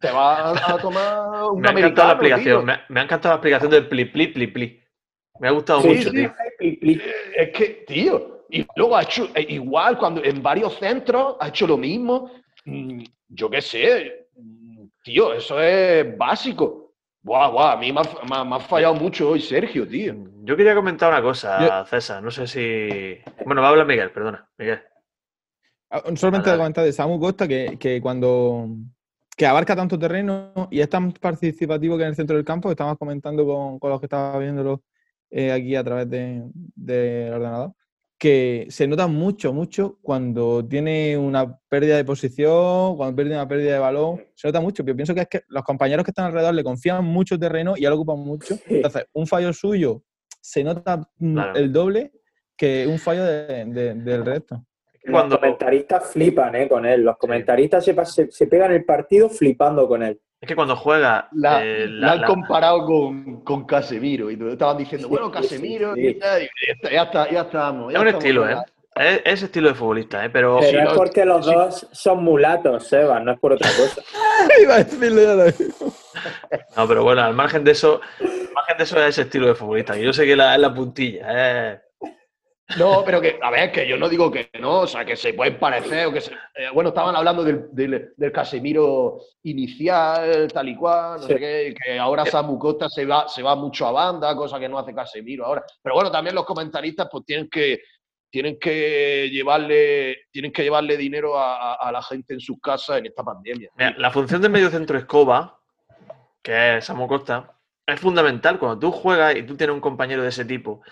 te 0.00 0.10
va 0.10 0.50
a 0.50 0.78
tomar 0.80 1.50
un 1.50 1.60
me 1.60 1.68
ha 1.68 1.72
encantado 1.72 2.08
la 2.08 2.14
explicación, 2.14 2.64
me, 2.64 3.00
ha 3.00 3.02
encantado 3.02 3.34
la 3.34 3.36
explicación 3.36 3.70
del 3.70 3.88
pli, 3.88 4.04
pli, 4.06 4.28
pli, 4.28 4.46
pli. 4.46 4.82
Me 5.38 5.48
ha 5.48 5.50
gustado 5.50 5.80
mucho, 5.82 6.10
tío. 6.10 6.32
Es 6.58 7.50
que, 7.50 7.84
tío, 7.86 8.44
y 8.48 8.66
luego 8.76 8.96
ha 8.96 9.02
hecho, 9.02 9.28
eh, 9.34 9.46
igual 9.50 9.98
cuando 9.98 10.24
en 10.24 10.42
varios 10.42 10.78
centros 10.78 11.36
ha 11.40 11.48
hecho 11.48 11.66
lo 11.66 11.76
mismo. 11.76 12.30
Mm, 12.64 13.02
yo 13.28 13.50
qué 13.50 13.60
sé, 13.60 14.28
mm, 14.34 14.86
tío, 15.02 15.34
eso 15.34 15.60
es 15.60 16.16
básico. 16.16 16.94
Guau, 17.22 17.52
guau, 17.52 17.68
a 17.68 17.76
mí 17.76 17.92
me 17.92 18.00
ha, 18.00 18.60
fallado 18.60 18.94
mucho 18.94 19.30
hoy 19.30 19.40
Sergio, 19.40 19.86
tío. 19.86 20.14
Yo 20.44 20.56
quería 20.56 20.76
comentar 20.76 21.12
una 21.12 21.20
cosa, 21.20 21.84
César, 21.86 22.22
no 22.22 22.30
sé 22.30 22.46
si... 22.46 23.18
Bueno, 23.44 23.60
va 23.60 23.66
a 23.66 23.70
hablar 23.72 23.86
Miguel, 23.86 24.12
perdona, 24.12 24.48
Miguel. 24.56 24.80
Ah, 25.90 26.02
solamente 26.16 26.50
de 26.50 26.56
comentar 26.56 26.84
de 26.84 26.92
Samu 26.92 27.20
Costa 27.20 27.46
que, 27.46 27.76
que, 27.78 28.00
cuando 28.00 28.68
que 29.36 29.46
abarca 29.46 29.76
tanto 29.76 29.98
terreno 29.98 30.68
y 30.70 30.80
es 30.80 30.88
tan 30.88 31.12
participativo 31.12 31.96
que 31.96 32.04
en 32.04 32.08
el 32.10 32.16
centro 32.16 32.36
del 32.36 32.44
campo, 32.44 32.70
estamos 32.70 32.96
comentando 32.98 33.44
con, 33.46 33.78
con 33.78 33.90
los 33.90 34.00
que 34.00 34.06
estaba 34.06 34.38
viéndolo 34.38 34.82
eh, 35.30 35.52
aquí 35.52 35.76
a 35.76 35.84
través 35.84 36.08
del 36.08 36.50
de, 36.54 37.30
ordenador, 37.32 37.72
que 38.18 38.66
se 38.70 38.86
nota 38.88 39.06
mucho, 39.06 39.52
mucho 39.52 39.98
cuando 40.00 40.66
tiene 40.66 41.18
una 41.18 41.58
pérdida 41.68 41.96
de 41.96 42.04
posición, 42.04 42.96
cuando 42.96 43.14
pierde 43.14 43.34
una 43.34 43.46
pérdida 43.46 43.74
de 43.74 43.78
balón, 43.78 44.24
se 44.34 44.48
nota 44.48 44.60
mucho. 44.60 44.82
Yo 44.82 44.96
pienso 44.96 45.14
que 45.14 45.20
es 45.20 45.28
que 45.28 45.42
los 45.48 45.62
compañeros 45.64 46.04
que 46.04 46.12
están 46.12 46.26
alrededor 46.26 46.54
le 46.54 46.64
confían 46.64 47.04
mucho 47.04 47.38
terreno 47.38 47.74
y 47.76 47.82
ya 47.82 47.90
lo 47.90 47.96
ocupan 47.96 48.20
mucho. 48.20 48.58
Entonces, 48.66 49.04
un 49.12 49.26
fallo 49.26 49.52
suyo 49.52 50.02
se 50.40 50.64
nota 50.64 51.06
mm, 51.18 51.38
el 51.56 51.72
doble 51.72 52.12
que 52.56 52.86
un 52.86 52.98
fallo 52.98 53.24
del 53.24 54.24
resto. 54.24 54.64
Cuando... 55.10 55.34
Los 55.34 55.40
comentaristas 55.40 56.12
flipan 56.12 56.54
eh, 56.54 56.68
con 56.68 56.84
él. 56.84 57.02
Los 57.02 57.16
comentaristas 57.16 57.84
se, 57.84 58.30
se, 58.30 58.46
pegan 58.46 58.72
el 58.72 58.84
partido 58.84 59.28
flipando 59.28 59.86
con 59.86 60.02
él. 60.02 60.20
Es 60.40 60.48
que 60.48 60.54
cuando 60.54 60.76
juega. 60.76 61.28
La, 61.32 61.64
eh, 61.64 61.88
han 62.02 62.22
comparado 62.24 62.84
con, 62.84 63.42
con, 63.42 63.64
Casemiro 63.64 64.30
y 64.30 64.38
estaban 64.50 64.76
diciendo, 64.76 65.08
bueno, 65.08 65.30
Casemiro, 65.30 65.94
ya, 65.96 67.02
está, 67.02 67.30
ya 67.30 67.40
estamos. 67.42 67.92
es 67.92 67.98
un 67.98 68.08
estilo, 68.08 68.48
¿eh? 68.48 68.56
Es, 68.96 69.42
estilo 69.42 69.68
de 69.68 69.74
futbolista, 69.74 70.24
¿eh? 70.24 70.30
Pero, 70.30 70.58
pero 70.60 70.88
es 70.88 70.94
porque 70.94 71.24
los 71.26 71.44
dos 71.44 71.86
son 71.92 72.24
mulatos, 72.24 72.86
Seba, 72.86 73.20
no 73.20 73.32
es 73.32 73.38
por 73.38 73.52
otra 73.52 73.68
cosa. 73.76 74.00
Iba 74.62 74.76
a 74.76 74.84
decirle 74.84 75.54
No, 76.76 76.88
pero 76.88 77.02
bueno, 77.02 77.22
al 77.22 77.34
margen 77.34 77.62
de 77.62 77.72
eso, 77.72 78.00
al 78.20 78.52
margen 78.54 78.78
de 78.78 78.84
eso 78.84 78.98
es 78.98 79.08
ese 79.10 79.22
estilo 79.22 79.48
de 79.48 79.54
futbolista. 79.54 79.98
Y 79.98 80.04
yo 80.04 80.14
sé 80.14 80.24
que 80.24 80.34
la, 80.34 80.54
es 80.54 80.60
la 80.60 80.72
puntilla, 80.72 81.26
¿eh? 81.28 81.80
No, 82.74 83.04
pero 83.04 83.20
que, 83.20 83.38
a 83.40 83.50
ver, 83.50 83.70
que 83.70 83.86
yo 83.86 83.96
no 83.96 84.08
digo 84.08 84.30
que 84.30 84.50
no, 84.58 84.80
o 84.80 84.86
sea, 84.88 85.04
que 85.04 85.14
se 85.14 85.34
pueden 85.34 85.56
parecer, 85.56 86.06
o 86.06 86.12
que 86.12 86.20
se, 86.20 86.32
eh, 86.32 86.68
bueno, 86.74 86.88
estaban 86.88 87.14
hablando 87.14 87.44
del, 87.44 87.68
del, 88.16 88.32
Casemiro 88.32 89.20
inicial, 89.44 90.50
tal 90.52 90.68
y 90.68 90.74
cual, 90.74 91.20
no 91.20 91.26
sé 91.28 91.36
qué, 91.36 91.74
que 91.80 91.96
ahora 91.96 92.26
Samu 92.26 92.58
Costa 92.58 92.88
se 92.88 93.06
va, 93.06 93.28
se 93.28 93.42
va 93.42 93.54
mucho 93.54 93.86
a 93.86 93.92
banda, 93.92 94.34
cosa 94.34 94.58
que 94.58 94.68
no 94.68 94.78
hace 94.78 94.92
Casemiro 94.92 95.46
ahora. 95.46 95.64
Pero 95.80 95.94
bueno, 95.94 96.10
también 96.10 96.34
los 96.34 96.44
comentaristas 96.44 97.06
pues 97.10 97.24
tienen 97.24 97.48
que, 97.48 97.82
tienen 98.30 98.58
que 98.58 99.30
llevarle, 99.30 100.24
tienen 100.32 100.52
que 100.52 100.64
llevarle 100.64 100.96
dinero 100.96 101.38
a, 101.38 101.88
la 101.92 102.02
gente 102.02 102.34
en 102.34 102.40
sus 102.40 102.60
casas 102.60 102.98
en 102.98 103.06
esta 103.06 103.22
pandemia. 103.22 103.70
la 103.96 104.10
función 104.10 104.42
del 104.42 104.50
medio 104.50 104.70
centro 104.70 104.98
escoba, 104.98 105.60
que 106.42 106.78
es 106.78 106.84
Samu 106.84 107.06
Costa, 107.06 107.52
es 107.86 108.00
fundamental 108.00 108.58
cuando 108.58 108.80
tú 108.80 108.90
juegas 108.90 109.36
y 109.36 109.44
tú 109.44 109.56
tienes 109.56 109.72
un 109.72 109.80
compañero 109.80 110.24
de 110.24 110.30
ese 110.30 110.44
tipo 110.44 110.82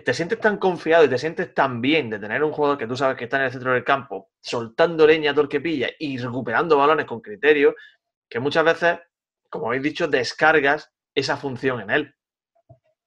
te 0.00 0.14
sientes 0.14 0.40
tan 0.40 0.56
confiado 0.56 1.04
y 1.04 1.08
te 1.08 1.18
sientes 1.18 1.52
tan 1.52 1.80
bien 1.82 2.08
de 2.08 2.18
tener 2.18 2.42
un 2.42 2.52
jugador 2.52 2.78
que 2.78 2.86
tú 2.86 2.96
sabes 2.96 3.16
que 3.16 3.24
está 3.24 3.36
en 3.36 3.44
el 3.44 3.52
centro 3.52 3.72
del 3.72 3.84
campo, 3.84 4.30
soltando 4.40 5.06
leña 5.06 5.32
a 5.32 5.34
todo 5.34 5.48
que 5.48 5.60
pilla 5.60 5.90
y 5.98 6.16
recuperando 6.16 6.78
balones 6.78 7.04
con 7.06 7.20
criterio, 7.20 7.74
que 8.28 8.40
muchas 8.40 8.64
veces, 8.64 8.98
como 9.50 9.66
habéis 9.66 9.82
dicho, 9.82 10.08
descargas 10.08 10.90
esa 11.14 11.36
función 11.36 11.82
en 11.82 11.90
él. 11.90 12.14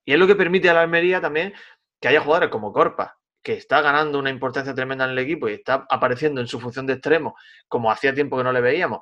Y 0.05 0.13
es 0.13 0.19
lo 0.19 0.27
que 0.27 0.35
permite 0.35 0.69
a 0.69 0.75
la 0.75 0.81
Almería 0.81 1.19
también 1.19 1.53
que 1.99 2.09
haya 2.09 2.21
jugadores 2.21 2.49
como 2.49 2.71
Corpa, 2.71 3.17
que 3.41 3.53
está 3.53 3.81
ganando 3.81 4.19
una 4.19 4.29
importancia 4.29 4.75
tremenda 4.75 5.05
en 5.05 5.11
el 5.11 5.19
equipo 5.19 5.49
y 5.49 5.53
está 5.53 5.87
apareciendo 5.89 6.39
en 6.41 6.47
su 6.47 6.59
función 6.59 6.85
de 6.85 6.93
extremo, 6.93 7.35
como 7.67 7.91
hacía 7.91 8.13
tiempo 8.13 8.37
que 8.37 8.43
no 8.43 8.51
le 8.51 8.61
veíamos, 8.61 8.99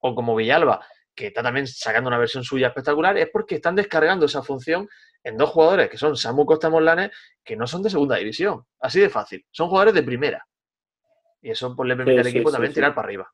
o 0.00 0.14
como 0.14 0.34
Villalba, 0.34 0.86
que 1.16 1.28
está 1.28 1.42
también 1.42 1.66
sacando 1.66 2.08
una 2.08 2.18
versión 2.18 2.44
suya 2.44 2.68
espectacular, 2.68 3.16
es 3.16 3.30
porque 3.32 3.56
están 3.56 3.74
descargando 3.74 4.26
esa 4.26 4.42
función 4.42 4.88
en 5.24 5.36
dos 5.36 5.50
jugadores 5.50 5.88
que 5.88 5.96
son 5.96 6.16
Samu 6.16 6.44
Costa 6.44 6.68
Morlanes, 6.70 7.10
que 7.42 7.56
no 7.56 7.66
son 7.66 7.82
de 7.82 7.90
segunda 7.90 8.16
división. 8.16 8.64
Así 8.78 9.00
de 9.00 9.08
fácil. 9.08 9.44
Son 9.50 9.68
jugadores 9.68 9.94
de 9.94 10.02
primera. 10.02 10.46
Y 11.40 11.50
eso 11.50 11.74
pues, 11.74 11.88
le 11.88 11.96
permite 11.96 12.20
al 12.20 12.26
equipo 12.26 12.52
también 12.52 12.72
tirar 12.72 12.94
para 12.94 13.06
arriba. 13.08 13.32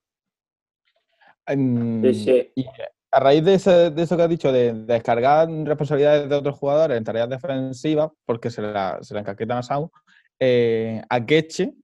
y 1.48 2.66
a 3.14 3.20
raíz 3.20 3.44
de, 3.44 3.54
eso 3.54 4.16
que 4.16 4.22
has 4.22 4.28
dicho, 4.28 4.50
de, 4.50 4.72
descargar 4.72 5.46
responsabilidades 5.50 6.30
de 6.30 6.34
otros 6.34 6.56
jugadores 6.56 6.96
en 6.96 7.04
tareas 7.04 7.28
defensivas, 7.28 8.10
porque 8.24 8.50
se 8.50 8.62
la, 8.62 8.98
se 9.02 9.12
la 9.12 9.20
encaquetan 9.20 9.58
a 9.58 9.62
Samu, 9.62 9.90
eh, 10.38 11.02
a 11.10 11.26
Queche, 11.26 11.74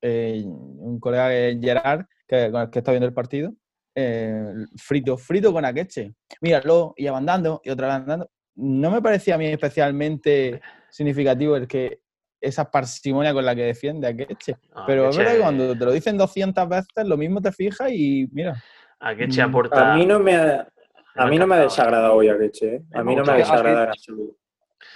eh, 0.00 0.44
un 0.46 1.00
colega 1.00 1.28
de 1.28 1.58
Gerard, 1.60 2.06
que, 2.28 2.52
con 2.52 2.62
el 2.62 2.70
que 2.70 2.78
está 2.78 2.92
viendo 2.92 3.06
el 3.06 3.14
partido, 3.14 3.52
eh, 3.98 4.66
frito, 4.76 5.16
frito 5.16 5.52
con 5.52 5.64
Akeche. 5.64 6.12
Míralo, 6.42 6.92
y 6.96 7.06
andando, 7.06 7.62
y 7.64 7.70
otra 7.70 7.86
vez 7.86 7.96
andando. 7.96 8.30
No 8.56 8.90
me 8.90 9.00
parecía 9.00 9.34
a 9.34 9.38
mí 9.38 9.46
especialmente 9.46 10.60
significativo 10.90 11.56
el 11.56 11.66
que 11.66 12.00
esa 12.38 12.70
parsimonia 12.70 13.32
con 13.32 13.44
la 13.44 13.54
que 13.54 13.62
defiende 13.62 14.06
Akeche. 14.06 14.56
Pero 14.86 15.08
es 15.08 15.16
verdad 15.16 15.32
que 15.32 15.40
cuando 15.40 15.76
te 15.76 15.84
lo 15.84 15.92
dicen 15.92 16.18
200 16.18 16.68
veces, 16.68 17.06
lo 17.06 17.16
mismo 17.16 17.40
te 17.40 17.50
fijas 17.52 17.90
y 17.90 18.28
mira. 18.32 18.62
Akeche 19.00 19.44
mm, 19.44 19.48
aporta. 19.48 19.92
A 19.92 19.96
mí 19.96 20.04
no 20.04 20.20
me 20.20 20.36
ha, 20.36 20.68
a 21.14 21.26
mí 21.26 21.38
no 21.38 21.46
me 21.46 21.56
ha 21.56 21.60
desagradado 21.60 22.14
hoy 22.14 22.28
Akeche. 22.28 22.76
¿eh? 22.76 22.82
A 22.92 23.02
mí 23.02 23.16
no 23.16 23.24
me 23.24 23.32
ha 23.32 23.36
desagradado 23.36 23.84
en 23.84 23.90
absoluto. 23.90 24.36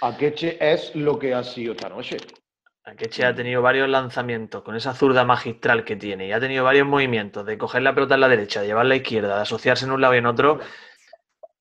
Akeche 0.01 0.57
es 0.59 0.95
lo 0.95 1.17
que 1.17 1.33
ha 1.33 1.43
sido 1.43 1.73
esta 1.73 1.89
noche. 1.89 2.17
Akeche 2.83 3.25
ha 3.25 3.35
tenido 3.35 3.61
varios 3.61 3.87
lanzamientos 3.87 4.63
con 4.63 4.75
esa 4.75 4.93
zurda 4.93 5.23
magistral 5.23 5.85
que 5.85 5.95
tiene 5.95 6.27
y 6.27 6.31
ha 6.31 6.39
tenido 6.39 6.63
varios 6.63 6.87
movimientos 6.87 7.45
de 7.45 7.57
coger 7.57 7.83
la 7.83 7.93
pelota 7.93 8.15
en 8.15 8.21
la 8.21 8.27
derecha, 8.27 8.61
de 8.61 8.67
llevarla 8.67 8.87
a 8.87 8.97
la 8.97 9.01
izquierda, 9.03 9.35
de 9.35 9.41
asociarse 9.41 9.85
en 9.85 9.91
un 9.91 10.01
lado 10.01 10.15
y 10.15 10.17
en 10.17 10.25
otro. 10.25 10.59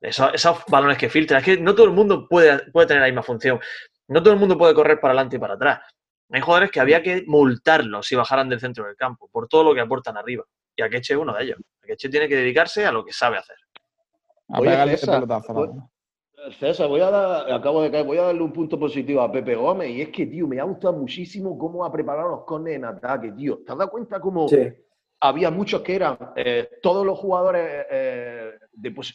Esos, 0.01 0.65
balones 0.69 0.97
que 0.97 1.11
filtran. 1.11 1.41
Es 1.41 1.45
que 1.45 1.59
no 1.59 1.75
todo 1.75 1.85
el 1.85 1.93
mundo 1.93 2.27
puede, 2.27 2.71
puede 2.71 2.87
tener 2.87 3.03
la 3.03 3.09
misma 3.09 3.23
función. 3.23 3.61
No 4.09 4.23
todo 4.23 4.33
el 4.33 4.41
mundo 4.41 4.57
puede 4.57 4.75
correr 4.75 4.99
para 4.99 5.13
adelante 5.13 5.37
y 5.37 5.39
para 5.39 5.55
atrás. 5.55 5.81
Hay 6.33 6.41
jugadores 6.41 6.71
que 6.71 6.81
había 6.81 7.03
que 7.03 7.25
multarlos 7.27 8.07
si 8.07 8.17
bajaran 8.17 8.49
del 8.49 8.61
centro 8.61 8.87
del 8.87 8.97
campo, 8.97 9.29
por 9.31 9.47
todo 9.47 9.65
lo 9.65 9.75
que 9.75 9.81
aportan 9.81 10.17
arriba. 10.17 10.45
Y 10.75 10.83
Akeche 10.83 11.15
es 11.15 11.21
uno 11.21 11.35
de 11.35 11.45
ellos. 11.45 11.59
Akeche 11.83 12.09
tiene 12.09 12.29
que 12.29 12.37
dedicarse 12.37 12.87
a 12.87 12.93
lo 12.93 13.05
que 13.05 13.13
sabe 13.13 13.37
hacer. 13.37 13.57
A 14.49 14.61
pegarle 14.61 14.95
ese 14.95 15.07
pelotazo. 15.07 15.90
César, 16.59 16.89
voy 16.89 17.01
a 17.01 17.11
dar, 17.11 17.53
acabo 17.53 17.83
de 17.83 17.91
caer, 17.91 18.07
voy 18.07 18.19
a 18.19 18.23
darle 18.23 18.43
un 18.43 18.53
punto 18.53 18.79
positivo 18.79 19.21
a 19.21 19.31
Pepe 19.31 19.55
Gómez 19.55 19.91
y 19.91 20.01
es 20.01 20.09
que, 20.09 20.27
tío, 20.27 20.47
me 20.47 20.59
ha 20.59 20.65
gustado 20.65 20.95
muchísimo 20.95 21.59
cómo 21.59 21.85
ha 21.85 21.93
preparado 21.93 22.31
los 22.31 22.45
cones 22.45 22.77
en 22.77 22.85
ataque, 22.85 23.33
tío. 23.33 23.59
¿Te 23.59 23.73
has 23.73 23.79
dado 23.79 23.91
cuenta 23.91 24.21
cómo 24.21 24.47
había 25.21 25.51
muchos 25.51 25.83
que 25.83 25.97
eran 25.97 26.17
eh, 26.37 26.69
todos 26.83 27.05
los 27.05 27.19
jugadores 27.19 27.87
eh, 27.91 28.53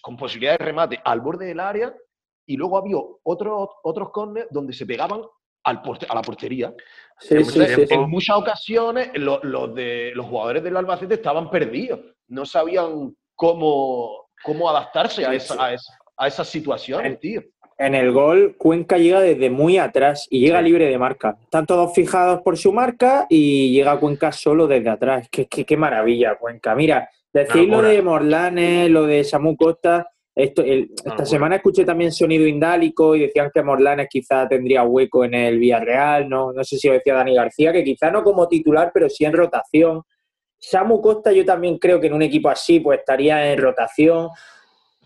con 0.01 0.15
posibilidad 0.15 0.57
de 0.57 0.65
remate 0.65 0.99
al 1.03 1.19
borde 1.21 1.47
del 1.47 1.59
área 1.59 1.95
y 2.45 2.57
luego 2.57 2.77
había 2.77 2.97
otros, 3.23 3.69
otros 3.83 4.11
corners 4.11 4.47
donde 4.51 4.73
se 4.73 4.85
pegaban 4.85 5.21
al 5.63 5.81
a 6.07 6.15
la 6.15 6.21
portería. 6.21 6.73
Sí, 7.19 7.35
en, 7.89 8.07
muchas 8.07 8.37
ocasiones 8.37 9.09
los, 9.15 9.73
de, 9.73 10.11
los 10.13 10.27
jugadores 10.27 10.63
del 10.63 10.77
Albacete 10.77 11.15
estaban 11.15 11.49
perdidos, 11.49 12.01
no 12.27 12.45
sabían 12.45 13.15
cómo, 13.33 14.27
cómo 14.43 14.69
adaptarse 14.69 15.25
a 15.25 15.33
esa, 15.33 15.63
a 15.63 15.73
esa, 15.73 15.91
a 16.17 16.27
esas 16.27 16.47
situaciones, 16.47 17.19
tío. 17.19 17.43
En 17.77 17.93
el 17.93 18.11
gol, 18.13 18.55
Cuenca 18.57 18.97
llega 18.97 19.19
desde 19.19 19.49
muy 19.49 19.77
atrás 19.77 20.27
y 20.29 20.39
llega 20.39 20.61
libre 20.61 20.85
de 20.85 20.97
marca. 20.97 21.37
Están 21.41 21.65
todos 21.65 21.93
fijados 21.93 22.41
por 22.41 22.57
su 22.57 22.71
marca 22.71 23.25
y 23.29 23.73
llega 23.73 23.99
Cuenca 23.99 24.31
solo 24.31 24.65
desde 24.65 24.89
atrás. 24.89 25.27
Qué, 25.29 25.45
qué, 25.45 25.77
maravilla, 25.77 26.35
Cuenca. 26.35 26.73
Mira, 26.73 27.09
decir 27.33 27.67
lo 27.67 27.81
de 27.81 28.01
Morlanes, 28.01 28.89
lo 28.89 29.05
de 29.05 29.25
Samu 29.25 29.57
Costa. 29.57 30.07
Esto, 30.33 30.63
esta 30.63 31.25
semana 31.25 31.57
escuché 31.57 31.83
también 31.83 32.13
sonido 32.13 32.45
indálico 32.47 33.13
y 33.15 33.21
decían 33.21 33.51
que 33.53 33.63
Morlanes 33.63 34.07
quizá 34.09 34.47
tendría 34.47 34.83
hueco 34.83 35.25
en 35.25 35.33
el 35.33 35.59
Villarreal. 35.59 36.29
No, 36.29 36.53
no 36.53 36.63
sé 36.63 36.77
si 36.77 36.87
lo 36.87 36.93
decía 36.93 37.15
Dani 37.15 37.35
García, 37.35 37.73
que 37.73 37.83
quizá 37.83 38.09
no 38.09 38.23
como 38.23 38.47
titular, 38.47 38.91
pero 38.93 39.09
sí 39.09 39.25
en 39.25 39.33
rotación. 39.33 40.01
Samu 40.57 41.01
Costa, 41.01 41.33
yo 41.33 41.43
también 41.43 41.77
creo 41.77 41.99
que 41.99 42.07
en 42.07 42.13
un 42.13 42.21
equipo 42.21 42.47
así, 42.47 42.79
pues 42.79 42.99
estaría 42.99 43.51
en 43.51 43.59
rotación 43.59 44.29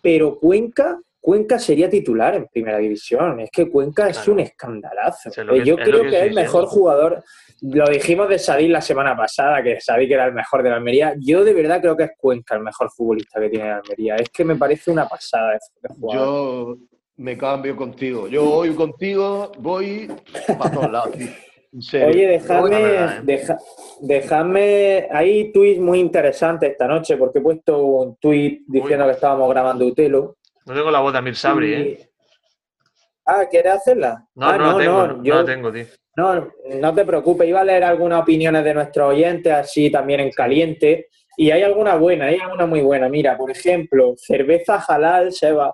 pero 0.01 0.39
Cuenca, 0.39 0.99
Cuenca 1.21 1.59
sería 1.59 1.89
titular 1.89 2.35
en 2.35 2.47
primera 2.47 2.77
división. 2.77 3.39
Es 3.41 3.49
que 3.51 3.69
Cuenca 3.69 4.09
es 4.09 4.27
un 4.27 4.39
escandalazo. 4.39 5.29
Yo 5.63 5.75
creo 5.75 6.03
que, 6.03 6.17
es 6.17 6.23
el 6.23 6.33
mejor 6.33 6.65
jugador. 6.65 7.23
Lo 7.61 7.89
dijimos 7.89 8.29
de 8.29 8.39
Sadí 8.39 8.67
la 8.67 8.81
semana 8.81 9.15
pasada, 9.17 9.61
que 9.61 9.81
Sadí 9.81 10.07
que 10.07 10.13
era 10.13 10.25
el 10.25 10.33
mejor 10.33 10.63
de 10.63 10.69
la 10.69 10.77
Almería. 10.77 11.15
Yo 11.19 11.43
de 11.43 11.53
verdad 11.53 11.81
creo 11.81 11.97
que 11.97 12.03
es 12.03 12.11
Cuenca 12.17 12.55
el 12.55 12.61
mejor 12.61 12.89
futbolista 12.91 13.39
que 13.39 13.49
tiene 13.49 13.67
la 13.67 13.77
Almería. 13.77 14.15
Es 14.15 14.29
que 14.29 14.45
me 14.45 14.55
parece 14.55 14.91
una 14.91 15.07
pasada 15.07 15.53
de 15.53 15.89
jugador. 15.93 16.25
Yo 16.25 16.77
me 17.17 17.37
cambio 17.37 17.75
contigo. 17.75 18.27
Yo 18.29 18.45
voy 18.45 18.73
contigo, 18.73 19.51
voy 19.57 20.09
para 20.57 20.71
todos 20.71 20.91
lados. 20.91 21.15
Oye, 21.71 22.27
dejadme, 22.27 23.21
dejadme, 24.01 25.07
hay 25.11 25.51
tweets 25.51 25.79
muy 25.79 25.99
interesantes 25.99 26.71
esta 26.71 26.87
noche 26.87 27.15
porque 27.15 27.39
he 27.39 27.41
puesto 27.41 27.77
un 27.85 28.15
tweet 28.15 28.61
diciendo 28.65 29.05
que 29.05 29.11
estábamos 29.11 29.49
grabando 29.51 29.85
Utelo. 29.85 30.37
No 30.65 30.73
tengo 30.73 30.89
la 30.89 30.99
voz 30.99 31.13
de 31.13 31.19
Amir 31.19 31.35
Sabri, 31.35 31.73
¿eh? 31.73 32.09
Ah, 33.23 33.45
¿quieres 33.49 33.73
hacerla? 33.73 34.25
No, 34.33 34.47
ah, 34.47 34.57
no, 34.57 34.71
no, 34.71 34.77
tengo, 34.77 35.07
no, 35.07 35.23
yo... 35.23 35.35
no 35.35 35.45
tengo, 35.45 35.71
tío. 35.71 35.85
No, 36.15 36.51
no 36.81 36.95
te 36.95 37.05
preocupes, 37.05 37.47
iba 37.47 37.61
a 37.61 37.63
leer 37.63 37.83
algunas 37.83 38.23
opiniones 38.23 38.63
de 38.63 38.73
nuestros 38.73 39.11
oyentes 39.11 39.53
así 39.53 39.91
también 39.91 40.21
en 40.21 40.31
caliente. 40.31 41.07
Y 41.37 41.51
hay 41.51 41.61
alguna 41.61 41.95
buena, 41.95 42.25
hay 42.25 42.39
alguna 42.39 42.65
muy 42.65 42.81
buena. 42.81 43.07
Mira, 43.07 43.37
por 43.37 43.51
ejemplo, 43.51 44.15
Cerveza 44.17 44.83
Halal 44.85 45.31
Seba 45.31 45.73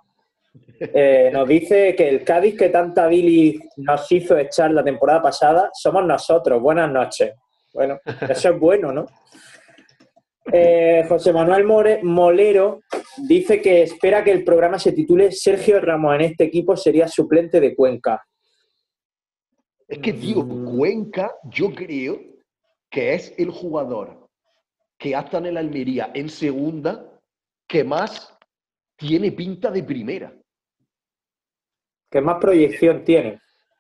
eh, 0.80 1.30
nos 1.32 1.48
dice 1.48 1.96
que 1.96 2.10
el 2.10 2.24
Cádiz 2.24 2.58
que 2.58 2.70
tanta 2.70 3.08
Billy 3.08 3.60
nos 3.78 4.12
hizo 4.12 4.38
echar 4.38 4.72
la 4.72 4.84
temporada 4.84 5.22
pasada 5.22 5.70
somos 5.74 6.06
nosotros. 6.06 6.62
Buenas 6.62 6.92
noches. 6.92 7.34
Bueno, 7.74 8.00
eso 8.30 8.50
es 8.50 8.60
bueno, 8.60 8.92
¿no? 8.92 9.06
Eh, 10.52 11.04
José 11.10 11.34
Manuel 11.34 11.64
Molero 12.04 12.82
dice 13.28 13.60
que 13.62 13.82
espera 13.82 14.24
que 14.24 14.32
el 14.32 14.44
programa 14.44 14.78
se 14.78 14.92
titule 14.92 15.32
Sergio 15.32 15.82
Ramos 15.82 16.16
en 16.16 16.22
este 16.22 16.44
equipo 16.44 16.78
sería 16.78 17.08
suplente 17.08 17.60
de 17.60 17.76
Cuenca. 17.76 18.24
Es 19.88 20.00
que, 20.00 20.14
Mm. 20.14 20.78
Cuenca, 20.78 21.32
yo 21.44 21.74
creo 21.74 22.20
que 22.90 23.14
es 23.14 23.34
el 23.38 23.50
jugador 23.50 24.28
que 24.98 25.16
hasta 25.16 25.38
en 25.40 25.48
el 25.48 25.58
Almería 25.58 26.12
en 26.14 26.30
segunda 26.30 27.06
que 27.68 27.84
más 27.84 28.36
tiene 28.98 29.32
pinta 29.32 29.72
de 29.72 29.84
primera. 29.84 30.34
¿Qué 32.10 32.22
más 32.22 32.38
proyección 32.40 33.04
tiene? 33.04 33.40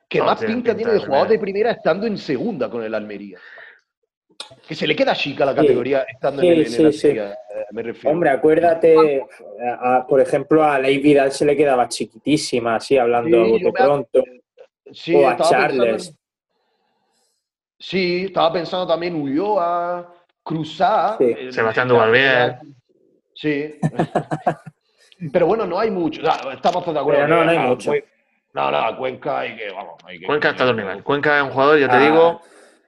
Que 0.09 0.19
No, 0.19 0.25
más 0.25 0.39
tiene 0.39 0.53
pinta 0.55 0.71
pinta 0.73 0.77
tiene 0.91 0.99
de 0.99 1.05
jugador 1.05 1.27
de 1.29 1.39
primera. 1.39 1.71
estando 1.71 2.05
en 2.07 2.17
segunda 2.17 2.69
con 2.69 2.83
el 2.83 2.93
Almería. 2.93 3.39
Que 4.67 4.75
se 4.75 4.85
le 4.85 4.95
queda 4.95 5.15
chica 5.15 5.45
la 5.45 5.51
Sí. 5.53 5.57
categoría 5.61 6.03
estando 6.03 6.41
Sí, 6.41 6.47
en 6.47 6.53
el, 6.53 6.59
en 6.59 6.65
el 6.85 6.93
sí, 6.93 6.99
sí. 6.99 7.07
Almería, 7.09 7.31
eh, 7.33 7.65
me 7.71 7.83
refiero. 7.83 8.09
Hombre, 8.11 8.29
acuérdate, 8.29 9.23
a- 9.81 9.95
a- 9.97 10.07
por 10.07 10.19
ejemplo, 10.21 10.63
a 10.63 10.77
Ley 10.77 10.97
Vidal 10.99 11.31
se 11.31 11.45
le 11.45 11.55
quedaba 11.55 11.87
chiquitísima, 11.87 12.75
así 12.75 12.97
hablando 12.97 13.45
Sí, 13.45 13.63
de 13.63 13.71
pronto. 13.71 14.23
Sí, 14.91 15.15
o 15.15 15.27
a 15.27 15.31
estaba 15.31 15.49
pensando 15.49 15.83
en- 15.85 15.89
Charles. 15.89 16.15
Sí, 17.79 18.25
estaba 18.25 18.53
pensando 18.53 18.87
también 18.87 19.15
Ulloa, 19.15 20.13
Cruzá. 20.43 21.15
Sí. 21.17 21.23
eh, 21.37 21.51
Sebastián 21.51 21.87
Duvalvier. 21.87 22.57
Sí. 23.33 23.75
Pero 25.33 25.47
bueno, 25.47 25.65
no 25.65 25.79
hay 25.79 25.89
mucho. 25.91 26.21
Estamos 26.51 26.83
todos 26.83 26.93
de 26.93 26.99
acuerdo. 26.99 27.21
Pero 27.23 27.35
no, 27.35 27.39
que 27.41 27.45
no 27.45 27.51
hay 27.51 27.67
mucho. 27.69 27.91
No, 28.55 28.71
no, 28.71 28.97
Cuenca 28.97 29.39
hay 29.41 29.55
que, 29.57 29.69
vamos, 29.71 29.95
hay 30.05 30.19
que... 30.19 30.25
Cuenca 30.25 30.49
está 30.51 30.63
a 30.63 30.67
otro 30.67 30.77
nivel. 30.81 31.03
Cuenca 31.03 31.37
es 31.37 31.43
un 31.43 31.49
jugador, 31.49 31.77
ya 31.77 31.89
te 31.89 31.97
Ah. 31.97 31.99
digo, 31.99 32.41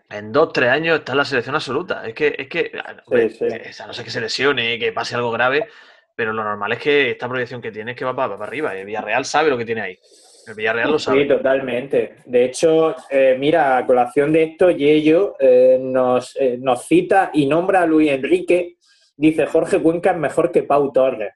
en 0.09 0.31
dos, 0.31 0.53
tres 0.53 0.69
años 0.69 0.99
está 0.99 1.11
en 1.11 1.17
la 1.17 1.25
selección 1.25 1.55
absoluta. 1.55 2.07
Es 2.07 2.13
que, 2.13 2.35
es 2.37 2.47
que, 2.47 2.71
hombre, 3.05 3.29
sí. 3.29 3.45
es- 3.45 3.81
a 3.81 3.87
no 3.87 3.93
ser 3.93 4.05
que 4.05 4.11
se 4.11 4.21
lesione, 4.21 4.79
que 4.79 4.93
pase 4.93 5.15
algo 5.15 5.29
grave, 5.29 5.67
pero 6.15 6.31
lo 6.31 6.43
normal 6.43 6.71
es 6.71 6.79
que 6.79 7.11
esta 7.11 7.27
proyección 7.27 7.61
que 7.61 7.71
tiene 7.71 7.91
es 7.91 7.97
que 7.97 8.05
va 8.05 8.15
para, 8.15 8.33
para 8.37 8.45
arriba. 8.45 8.73
El 8.75 8.85
Villarreal 8.85 9.25
sabe 9.25 9.49
lo 9.49 9.57
que 9.57 9.65
tiene 9.65 9.81
ahí. 9.81 9.99
El 10.47 10.53
Villarreal 10.55 10.91
lo 10.91 10.99
Sí, 10.99 11.05
sabe. 11.05 11.25
totalmente. 11.25 12.15
De 12.25 12.45
hecho, 12.45 12.95
eh, 13.09 13.35
mira, 13.37 13.77
a 13.77 13.85
colación 13.85 14.31
de 14.31 14.43
esto, 14.43 14.71
Yello 14.71 15.35
eh, 15.37 15.77
nos, 15.81 16.33
eh, 16.39 16.57
nos 16.61 16.85
cita 16.87 17.31
y 17.33 17.45
nombra 17.45 17.81
a 17.81 17.85
Luis 17.85 18.09
Enrique. 18.09 18.77
Dice, 19.17 19.45
Jorge 19.47 19.81
Cuenca 19.81 20.11
es 20.11 20.17
mejor 20.17 20.49
que 20.51 20.63
Pau 20.63 20.93
Torres. 20.93 21.33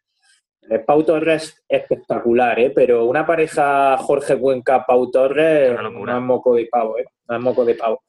Eh, 0.72 0.80
Pau 0.80 1.04
Torres 1.04 1.62
es 1.68 1.82
espectacular, 1.82 2.58
¿eh? 2.60 2.70
pero 2.74 3.06
una 3.06 3.26
pareja 3.26 3.98
Jorge 3.98 4.38
Cuenca-Pau 4.38 5.12
Torres 5.12 5.72
Una 5.72 5.82
locura. 5.82 6.14
no 6.14 6.20
es 6.20 6.26
moco 6.26 6.56
de 6.56 6.66
pavo, 6.72 6.98
¿eh? 6.98 7.06
no 7.28 7.36
es 7.36 7.42
moco 7.42 7.66
de 7.66 7.76
pavo. 7.76 8.04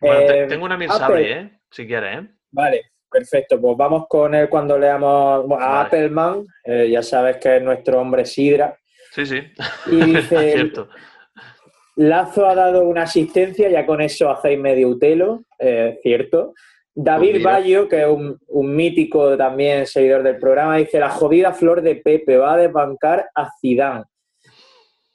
Bueno, 0.00 0.20
Eh, 0.20 0.46
tengo 0.48 0.64
una 0.66 0.76
Mir 0.76 0.90
Apple. 0.90 0.98
Sabri, 1.06 1.24
¿eh? 1.32 1.50
Si 1.70 1.86
quieres, 1.86 2.18
¿eh? 2.18 2.28
Vale, 2.50 2.82
perfecto. 3.10 3.58
Pues 3.60 3.76
vamos 3.78 4.04
con 4.08 4.34
él 4.34 4.48
cuando 4.50 4.78
leamos 4.78 5.44
a 5.44 5.46
Vale. 5.46 5.86
Appleman. 5.86 6.46
Eh, 6.64 6.90
ya 6.90 7.02
sabes 7.02 7.38
que 7.38 7.56
es 7.56 7.62
nuestro 7.62 8.00
hombre 8.00 8.26
Sidra. 8.26 8.76
Sí, 9.12 9.24
sí. 9.24 9.40
Y 9.90 9.96
dice, 10.04 10.52
Cierto. 10.52 10.88
Lazo 11.96 12.46
ha 12.46 12.54
dado 12.54 12.82
una 12.84 13.02
asistencia, 13.02 13.68
ya 13.68 13.84
con 13.86 14.00
eso 14.00 14.30
hacéis 14.30 14.58
medio 14.58 14.88
utelo, 14.88 15.44
eh, 15.58 15.98
cierto. 16.02 16.54
David 16.94 17.30
Pues 17.30 17.38
mira. 17.38 17.50
Bayo, 17.52 17.88
que 17.88 18.02
es 18.02 18.08
un, 18.08 18.38
un 18.48 18.76
mítico 18.76 19.36
también 19.36 19.86
seguidor 19.86 20.22
del 20.22 20.36
programa, 20.38 20.76
dice, 20.76 21.00
la 21.00 21.08
jodida 21.10 21.52
flor 21.52 21.80
de 21.82 21.96
Pepe 21.96 22.36
va 22.36 22.54
a 22.54 22.56
desbancar 22.58 23.28
a 23.34 23.50
Zidane. 23.60 24.04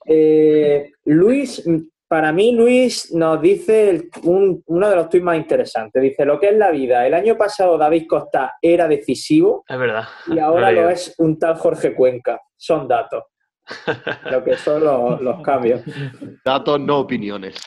Eh, 0.05 0.91
Luis, 1.05 1.63
para 2.07 2.31
mí 2.31 2.53
Luis 2.53 3.13
nos 3.13 3.41
dice 3.41 3.89
el- 3.89 4.09
un- 4.23 4.63
uno 4.67 4.89
de 4.89 4.95
los 4.95 5.09
tuits 5.09 5.23
más 5.25 5.37
interesantes. 5.37 6.01
Dice, 6.01 6.25
lo 6.25 6.39
que 6.39 6.47
es 6.49 6.55
la 6.57 6.71
vida. 6.71 7.05
El 7.05 7.13
año 7.13 7.37
pasado 7.37 7.77
David 7.77 8.05
Costa 8.07 8.53
era 8.61 8.87
decisivo 8.87 9.63
Es 9.67 9.77
verdad. 9.77 10.05
y 10.27 10.39
ahora 10.39 10.71
Lo 10.71 10.89
es 10.89 11.13
un 11.17 11.37
tal 11.37 11.55
Jorge 11.57 11.93
Cuenca. 11.93 12.39
Son 12.55 12.87
datos. 12.87 13.23
Lo 14.31 14.43
que 14.45 14.55
son 14.55 14.81
los, 14.81 15.19
los 15.21 15.41
cambios. 15.41 15.81
Datos, 16.45 16.79
no 16.79 16.99
opiniones. 16.99 17.59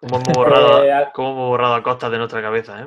Como 0.00 0.16
hemos 0.22 0.32
borrado, 0.32 0.84
Eh, 0.84 1.08
cómo 1.12 1.32
hemos 1.32 1.48
borrado 1.48 1.74
a 1.74 1.82
Costa 1.82 2.08
de 2.08 2.16
nuestra 2.18 2.40
cabeza, 2.40 2.80
¿eh? 2.82 2.86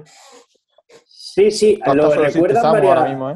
Sí, 1.33 1.49
sí, 1.51 1.79
lo 1.93 2.11
recuerdan, 2.13 2.73
varias, 2.73 2.97
ahora 2.97 3.09
mismo, 3.09 3.29
¿eh? 3.31 3.35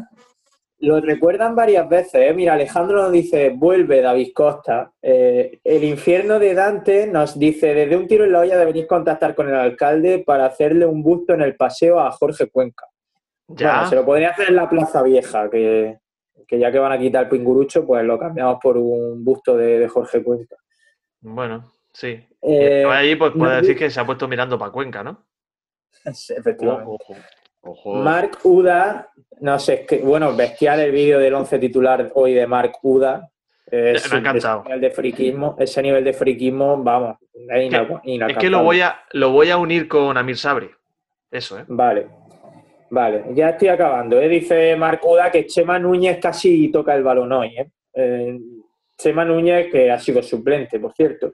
lo 0.79 0.99
recuerdan 0.99 1.55
varias 1.55 1.87
veces. 1.87 2.15
¿eh? 2.29 2.33
Mira, 2.33 2.53
Alejandro 2.53 3.01
nos 3.03 3.11
dice, 3.11 3.51
vuelve 3.55 4.01
David 4.01 4.31
Costa. 4.35 4.91
Eh, 5.01 5.59
el 5.63 5.83
infierno 5.85 6.37
de 6.37 6.53
Dante 6.53 7.07
nos 7.07 7.39
dice, 7.39 7.73
desde 7.73 7.95
un 7.95 8.05
tiro 8.05 8.25
en 8.25 8.33
la 8.33 8.41
olla 8.41 8.57
deberéis 8.57 8.85
contactar 8.87 9.33
con 9.33 9.47
el 9.47 9.55
alcalde 9.55 10.19
para 10.25 10.45
hacerle 10.47 10.85
un 10.85 11.01
busto 11.01 11.33
en 11.33 11.41
el 11.41 11.55
paseo 11.55 11.99
a 12.01 12.11
Jorge 12.11 12.49
Cuenca. 12.49 12.85
Ya. 13.47 13.71
Bueno, 13.75 13.89
se 13.89 13.95
lo 13.95 14.05
podría 14.05 14.29
hacer 14.31 14.49
en 14.49 14.55
la 14.57 14.67
Plaza 14.69 15.01
Vieja, 15.01 15.49
que, 15.49 15.99
que 16.45 16.59
ya 16.59 16.71
que 16.73 16.79
van 16.79 16.91
a 16.91 16.99
quitar 16.99 17.23
el 17.23 17.29
pingurucho, 17.29 17.85
pues 17.85 18.03
lo 18.03 18.19
cambiamos 18.19 18.57
por 18.61 18.75
un 18.77 19.23
busto 19.23 19.55
de, 19.55 19.79
de 19.79 19.87
Jorge 19.87 20.21
Cuenca. 20.21 20.57
Bueno, 21.21 21.71
sí. 21.93 22.19
Eh, 22.41 22.83
allí, 22.89 23.15
pues 23.15 23.31
puede 23.31 23.53
no- 23.55 23.61
decir 23.61 23.77
que 23.77 23.89
se 23.89 23.99
ha 24.01 24.05
puesto 24.05 24.27
mirando 24.27 24.59
para 24.59 24.71
Cuenca, 24.71 25.01
¿no? 25.01 25.25
Efectivamente. 26.03 26.91
Ojo, 26.91 27.15
ojo. 27.65 27.95
Mark 27.95 28.37
Uda, 28.43 29.09
no 29.41 29.59
sé, 29.59 29.73
es 29.73 29.81
que, 29.87 29.97
bueno, 29.99 30.35
bestial 30.35 30.79
el 30.79 30.91
vídeo 30.91 31.19
del 31.19 31.33
11 31.33 31.59
titular 31.59 32.11
hoy 32.15 32.33
de 32.33 32.47
Mark 32.47 32.73
Uda. 32.83 33.29
Es, 33.69 34.09
Me 34.11 34.17
ha 34.17 34.19
encantado. 34.19 34.59
Ese 34.61 34.67
nivel 34.69 34.81
de 34.81 34.89
friquismo, 34.91 35.55
ese 35.59 35.81
nivel 35.81 36.03
de 36.03 36.13
friquismo, 36.13 36.77
vamos, 36.83 37.17
es, 37.49 37.63
ina- 37.65 38.27
Es 38.27 38.37
que 38.37 38.49
lo 38.49 38.63
voy 38.63 38.81
a, 38.81 38.99
lo 39.13 39.31
voy 39.31 39.49
a 39.49 39.57
unir 39.57 39.87
con 39.87 40.15
Amir 40.17 40.37
Sabri. 40.37 40.69
Eso, 41.31 41.59
¿eh? 41.59 41.63
Vale, 41.67 42.07
vale, 42.91 43.25
ya 43.33 43.49
estoy 43.49 43.67
acabando. 43.69 44.19
¿eh? 44.21 44.29
Dice 44.29 44.75
Mark 44.75 45.01
Uda 45.03 45.31
que 45.31 45.45
Chema 45.47 45.79
Núñez 45.79 46.19
casi 46.21 46.69
toca 46.71 46.95
el 46.95 47.03
balón 47.03 47.31
hoy. 47.33 47.57
¿eh? 47.57 47.67
Eh, 47.93 48.39
Chema 48.97 49.25
Núñez, 49.25 49.69
que 49.71 49.91
ha 49.91 49.99
sido 49.99 50.21
suplente, 50.23 50.79
por 50.79 50.93
cierto. 50.93 51.33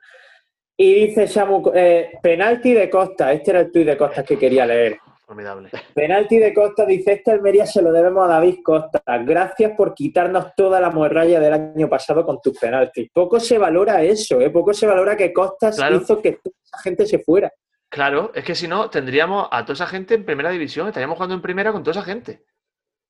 Y 0.78 0.94
dice 1.08 1.28
Samu, 1.28 1.72
eh, 1.76 2.12
penalti 2.24 2.74
de 2.74 2.90
Costa. 2.90 3.32
Este 3.34 3.52
era 3.52 3.60
el 3.60 3.72
tuit 3.72 3.86
de 3.86 3.98
Costa 3.98 4.24
que 4.24 4.38
quería 4.38 4.66
leer. 4.66 4.98
Formidable. 5.32 5.70
Penalti 5.94 6.40
de 6.40 6.54
Costa, 6.54 6.86
dice, 6.86 7.14
este 7.14 7.32
Almería 7.32 7.66
se 7.66 7.82
lo 7.82 7.94
debemos 7.94 8.26
a 8.26 8.34
David 8.34 8.58
Costa. 8.62 9.02
Gracias 9.26 9.72
por 9.78 9.94
quitarnos 9.94 10.48
toda 10.58 10.82
la 10.82 10.90
morralla 10.90 11.40
del 11.40 11.54
año 11.54 11.88
pasado 11.88 12.26
con 12.26 12.42
tus 12.42 12.60
penaltis. 12.60 13.10
Poco 13.14 13.40
se 13.40 13.58
valora 13.58 14.04
eso, 14.04 14.42
¿eh? 14.42 14.50
Poco 14.50 14.74
se 14.74 14.86
valora 14.86 15.16
que 15.16 15.32
Costa 15.32 15.72
Claro. 15.72 15.96
hizo 15.96 16.22
que 16.22 16.34
toda 16.34 16.54
esa 16.62 16.80
gente 16.80 17.06
se 17.06 17.20
fuera. 17.20 17.50
Claro, 17.88 18.34
es 18.36 18.44
que 18.44 18.56
si 18.56 18.68
no, 18.68 18.90
tendríamos 18.90 19.48
a 19.52 19.64
toda 19.64 19.76
esa 19.76 19.88
gente 19.88 20.16
en 20.16 20.26
primera 20.26 20.50
división. 20.50 20.88
Estaríamos 20.90 21.16
jugando 21.16 21.36
en 21.36 21.42
primera 21.42 21.72
con 21.72 21.82
toda 21.82 21.92
esa 22.02 22.04
gente. 22.04 22.44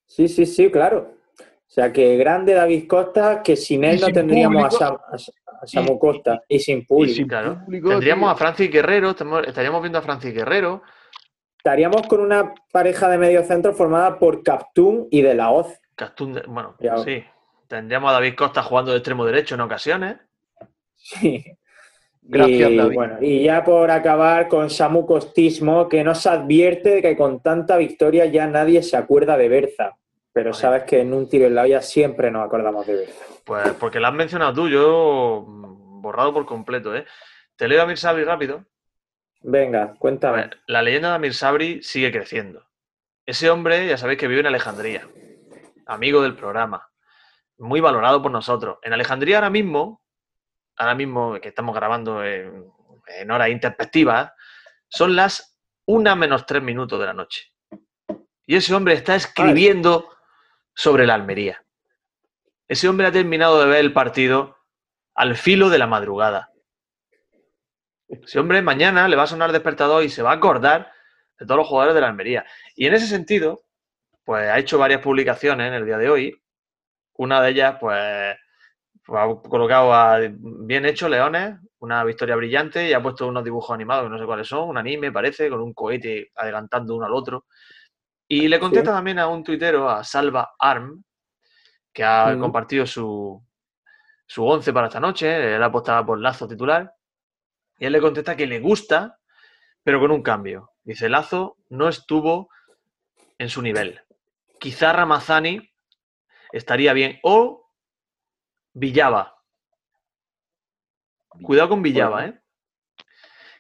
Sí, 0.05 0.27
sí, 0.27 0.45
sí, 0.45 0.69
claro. 0.69 1.15
O 1.39 1.73
sea, 1.73 1.91
que 1.91 2.17
grande 2.17 2.53
David 2.53 2.87
Costa, 2.87 3.41
que 3.41 3.55
sin 3.55 3.83
él 3.83 3.99
no 3.99 4.05
sin 4.05 4.13
tendríamos 4.13 4.79
a. 4.79 4.99
Sam- 5.17 5.33
Samu 5.63 5.93
Y- 5.95 5.99
Costa 5.99 6.41
y 6.47 6.59
sin 6.59 6.85
público. 6.85 7.15
sin 7.15 7.27
Claro. 7.27 7.61
público, 7.65 7.89
Tendríamos 7.89 8.27
tío. 8.27 8.31
a 8.31 8.35
Francis 8.35 8.71
Guerrero, 8.71 9.09
estamos- 9.11 9.47
estaríamos 9.47 9.81
viendo 9.81 9.97
a 9.97 10.01
Francis 10.03 10.33
Guerrero. 10.35 10.83
Estaríamos 11.61 12.07
con 12.07 12.21
una 12.21 12.55
pareja 12.71 13.07
de 13.07 13.19
medio 13.19 13.43
centro 13.43 13.71
formada 13.75 14.17
por 14.17 14.41
Captún 14.41 15.07
y 15.11 15.21
De 15.21 15.35
La 15.35 15.51
Hoz. 15.51 15.79
Castún 15.93 16.33
de- 16.33 16.41
bueno, 16.47 16.75
Ya. 16.79 16.97
sí. 16.97 17.23
Tendríamos 17.67 18.09
a 18.09 18.13
David 18.13 18.33
Costa 18.35 18.63
jugando 18.63 18.89
de 18.89 18.97
extremo 18.97 19.23
derecho 19.27 19.53
en 19.53 19.61
ocasiones. 19.61 20.17
Sí. 20.95 21.45
Gracias, 22.23 22.71
y, 22.71 22.77
David. 22.77 22.95
Bueno, 22.95 23.17
y 23.21 23.43
ya 23.43 23.63
por 23.63 23.91
acabar 23.91 24.47
con 24.47 24.71
Samu 24.71 25.05
Costismo, 25.05 25.87
que 25.87 26.03
nos 26.03 26.25
advierte 26.25 26.95
de 26.95 27.01
que 27.03 27.15
con 27.15 27.43
tanta 27.43 27.77
victoria 27.77 28.25
ya 28.25 28.47
nadie 28.47 28.81
se 28.81 28.97
acuerda 28.97 29.37
de 29.37 29.47
Berza. 29.47 29.97
Pero 30.33 30.53
sabes 30.53 30.83
que 30.85 31.01
en 31.01 31.13
un 31.13 31.29
tiro 31.29 31.45
en 31.45 31.53
la 31.53 31.61
olla 31.61 31.83
siempre 31.83 32.31
nos 32.31 32.43
acordamos 32.43 32.87
de 32.87 32.95
Berza. 32.95 33.23
Pues 33.45 33.71
porque 33.79 33.99
la 33.99 34.07
has 34.07 34.15
mencionado 34.15 34.53
tú, 34.53 34.67
yo 34.67 35.45
mm, 35.47 36.01
borrado 36.01 36.33
por 36.33 36.47
completo, 36.47 36.95
¿eh? 36.95 37.05
Te 37.55 37.67
leo 37.67 37.81
a 37.81 37.83
Amir 37.83 37.99
Sabri 37.99 38.23
rápido. 38.23 38.65
Venga, 39.43 39.95
cuéntame. 39.97 40.49
la 40.67 40.81
leyenda 40.81 41.09
de 41.09 41.15
Amir 41.15 41.33
Sabri 41.33 41.81
sigue 41.81 42.11
creciendo. 42.11 42.67
Ese 43.25 43.49
hombre, 43.49 43.87
ya 43.87 43.97
sabéis 43.97 44.19
que 44.19 44.27
vive 44.27 44.41
en 44.41 44.47
Alejandría, 44.47 45.07
amigo 45.85 46.21
del 46.21 46.35
programa, 46.35 46.89
muy 47.57 47.79
valorado 47.79 48.21
por 48.21 48.31
nosotros. 48.31 48.77
En 48.83 48.93
Alejandría 48.93 49.37
ahora 49.37 49.49
mismo, 49.49 50.03
ahora 50.75 50.95
mismo 50.95 51.39
que 51.39 51.49
estamos 51.49 51.75
grabando 51.75 52.23
en, 52.23 52.71
en 53.07 53.31
horas 53.31 53.49
Son 54.87 55.15
las 55.15 55.59
una 55.85 56.15
menos 56.15 56.45
tres 56.45 56.61
minutos 56.61 56.99
de 56.99 57.05
la 57.05 57.13
noche. 57.13 57.51
Y 58.45 58.55
ese 58.55 58.73
hombre 58.73 58.93
está 58.93 59.15
escribiendo 59.15 60.09
sobre 60.73 61.05
la 61.05 61.15
Almería. 61.15 61.63
Ese 62.67 62.87
hombre 62.87 63.07
ha 63.07 63.11
terminado 63.11 63.59
de 63.59 63.67
ver 63.67 63.79
el 63.79 63.93
partido 63.93 64.57
al 65.13 65.35
filo 65.35 65.69
de 65.69 65.77
la 65.77 65.87
madrugada. 65.87 66.51
Ese 68.11 68.39
hombre 68.39 68.61
mañana 68.61 69.07
le 69.07 69.15
va 69.15 69.23
a 69.23 69.27
sonar 69.27 69.51
despertador 69.51 70.03
y 70.03 70.09
se 70.09 70.21
va 70.21 70.31
a 70.31 70.35
acordar 70.35 70.91
de 71.39 71.45
todos 71.45 71.59
los 71.59 71.67
jugadores 71.67 71.95
de 71.95 72.01
la 72.01 72.07
Almería. 72.07 72.45
Y 72.75 72.87
en 72.87 72.93
ese 72.93 73.07
sentido, 73.07 73.63
pues 74.25 74.49
ha 74.49 74.59
hecho 74.59 74.77
varias 74.77 75.01
publicaciones 75.01 75.67
en 75.67 75.73
el 75.73 75.85
día 75.85 75.97
de 75.97 76.09
hoy. 76.09 76.43
Una 77.13 77.41
de 77.41 77.51
ellas, 77.51 77.77
pues, 77.79 78.35
pues 79.05 79.21
ha 79.21 79.49
colocado 79.49 79.93
a 79.93 80.19
bien 80.41 80.85
hecho 80.85 81.07
Leones, 81.07 81.57
una 81.79 82.03
victoria 82.03 82.35
brillante, 82.35 82.89
y 82.89 82.93
ha 82.93 83.01
puesto 83.01 83.27
unos 83.27 83.43
dibujos 83.43 83.73
animados 83.73 84.05
que 84.05 84.09
no 84.09 84.19
sé 84.19 84.25
cuáles 84.25 84.47
son, 84.47 84.69
un 84.69 84.77
anime 84.77 85.11
parece, 85.11 85.49
con 85.49 85.61
un 85.61 85.73
cohete 85.73 86.31
adelantando 86.35 86.95
uno 86.95 87.05
al 87.05 87.13
otro. 87.13 87.45
Y 88.27 88.47
le 88.47 88.59
contesta 88.59 88.91
también 88.91 89.19
a 89.19 89.27
un 89.27 89.43
tuitero, 89.43 89.89
a 89.89 90.03
Salva 90.03 90.51
Arm, 90.59 91.03
que 91.93 92.03
ha 92.03 92.37
compartido 92.39 92.85
su, 92.85 93.43
su 94.25 94.45
once 94.45 94.71
para 94.71 94.87
esta 94.87 94.99
noche, 94.99 95.55
él 95.55 95.63
apostaba 95.63 96.05
por 96.05 96.19
Lazo 96.19 96.47
titular, 96.47 96.93
y 97.81 97.87
él 97.87 97.93
le 97.93 97.99
contesta 97.99 98.37
que 98.37 98.45
le 98.45 98.59
gusta, 98.59 99.19
pero 99.83 99.99
con 99.99 100.11
un 100.11 100.21
cambio. 100.21 100.69
Dice, 100.83 101.09
Lazo 101.09 101.57
no 101.69 101.89
estuvo 101.89 102.49
en 103.39 103.49
su 103.49 103.63
nivel. 103.63 104.01
Quizá 104.59 104.93
Ramazani 104.93 105.73
estaría 106.51 106.93
bien, 106.93 107.19
o 107.23 107.71
Villaba. 108.73 109.35
Cuidado 111.41 111.69
con 111.69 111.81
Villaba, 111.81 112.27
¿eh? 112.27 112.39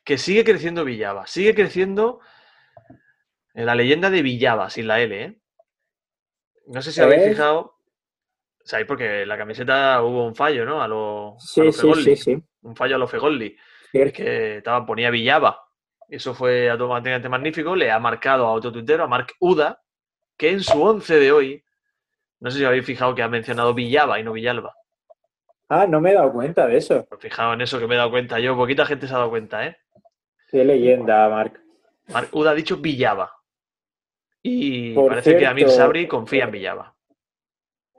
Que 0.03 0.19
sigue 0.19 0.43
creciendo 0.43 0.85
Villaba, 0.85 1.25
sigue 1.25 1.55
creciendo 1.55 2.19
en 3.55 3.65
la 3.65 3.73
leyenda 3.73 4.11
de 4.11 4.21
Villaba, 4.21 4.69
sin 4.69 4.85
la 4.85 5.01
L, 5.01 5.19
¿eh? 5.19 5.41
No 6.67 6.83
sé 6.83 6.91
si 6.91 7.01
habéis 7.01 7.27
fijado 7.27 7.79
¿Sabéis? 8.63 8.87
Porque 8.87 9.25
la 9.25 9.35
camiseta 9.35 10.03
hubo 10.03 10.27
un 10.27 10.35
fallo, 10.35 10.63
¿no? 10.63 10.83
A 10.83 10.87
lo, 10.87 11.37
sí, 11.39 11.71
sí, 11.71 11.91
sí, 12.03 12.15
sí, 12.15 12.43
Un 12.61 12.75
fallo 12.75 12.97
a 12.97 12.99
los 12.99 13.09
Fegolli. 13.91 14.11
Que 14.11 14.57
estaba, 14.57 14.85
ponía 14.85 15.09
Villaba. 15.09 15.63
Eso 16.09 16.33
fue 16.33 16.69
automáticamente 16.69 17.29
magnífico. 17.29 17.75
Le 17.75 17.91
ha 17.91 17.99
marcado 17.99 18.45
a 18.45 18.51
otro 18.51 18.71
tuitero, 18.71 19.03
a 19.03 19.07
Mark 19.07 19.33
Uda, 19.39 19.81
que 20.37 20.49
en 20.49 20.61
su 20.61 20.81
once 20.81 21.17
de 21.17 21.31
hoy, 21.31 21.63
no 22.39 22.51
sé 22.51 22.59
si 22.59 22.65
habéis 22.65 22.85
fijado 22.85 23.15
que 23.15 23.23
ha 23.23 23.27
mencionado 23.27 23.73
Villaba 23.73 24.19
y 24.19 24.23
no 24.23 24.33
Villalba. 24.33 24.73
Ah, 25.69 25.87
no 25.87 26.01
me 26.01 26.11
he 26.11 26.13
dado 26.13 26.33
cuenta 26.33 26.67
de 26.67 26.77
eso. 26.77 27.05
Pues 27.07 27.21
fijaos 27.21 27.53
en 27.53 27.61
eso 27.61 27.79
que 27.79 27.87
me 27.87 27.95
he 27.95 27.97
dado 27.97 28.11
cuenta 28.11 28.39
yo. 28.39 28.57
Poquita 28.57 28.85
gente 28.85 29.07
se 29.07 29.13
ha 29.13 29.17
dado 29.19 29.29
cuenta, 29.29 29.65
¿eh? 29.65 29.77
Qué 30.49 30.65
leyenda, 30.65 31.29
Mark. 31.29 31.61
Mark 32.07 32.27
Uda 32.33 32.51
ha 32.51 32.55
dicho 32.55 32.75
Villaba. 32.77 33.31
Y 34.43 34.93
parece 34.95 35.37
que 35.37 35.47
Amir 35.47 35.69
Sabri 35.69 36.07
confía 36.07 36.43
en 36.43 36.51
Villaba. 36.51 36.93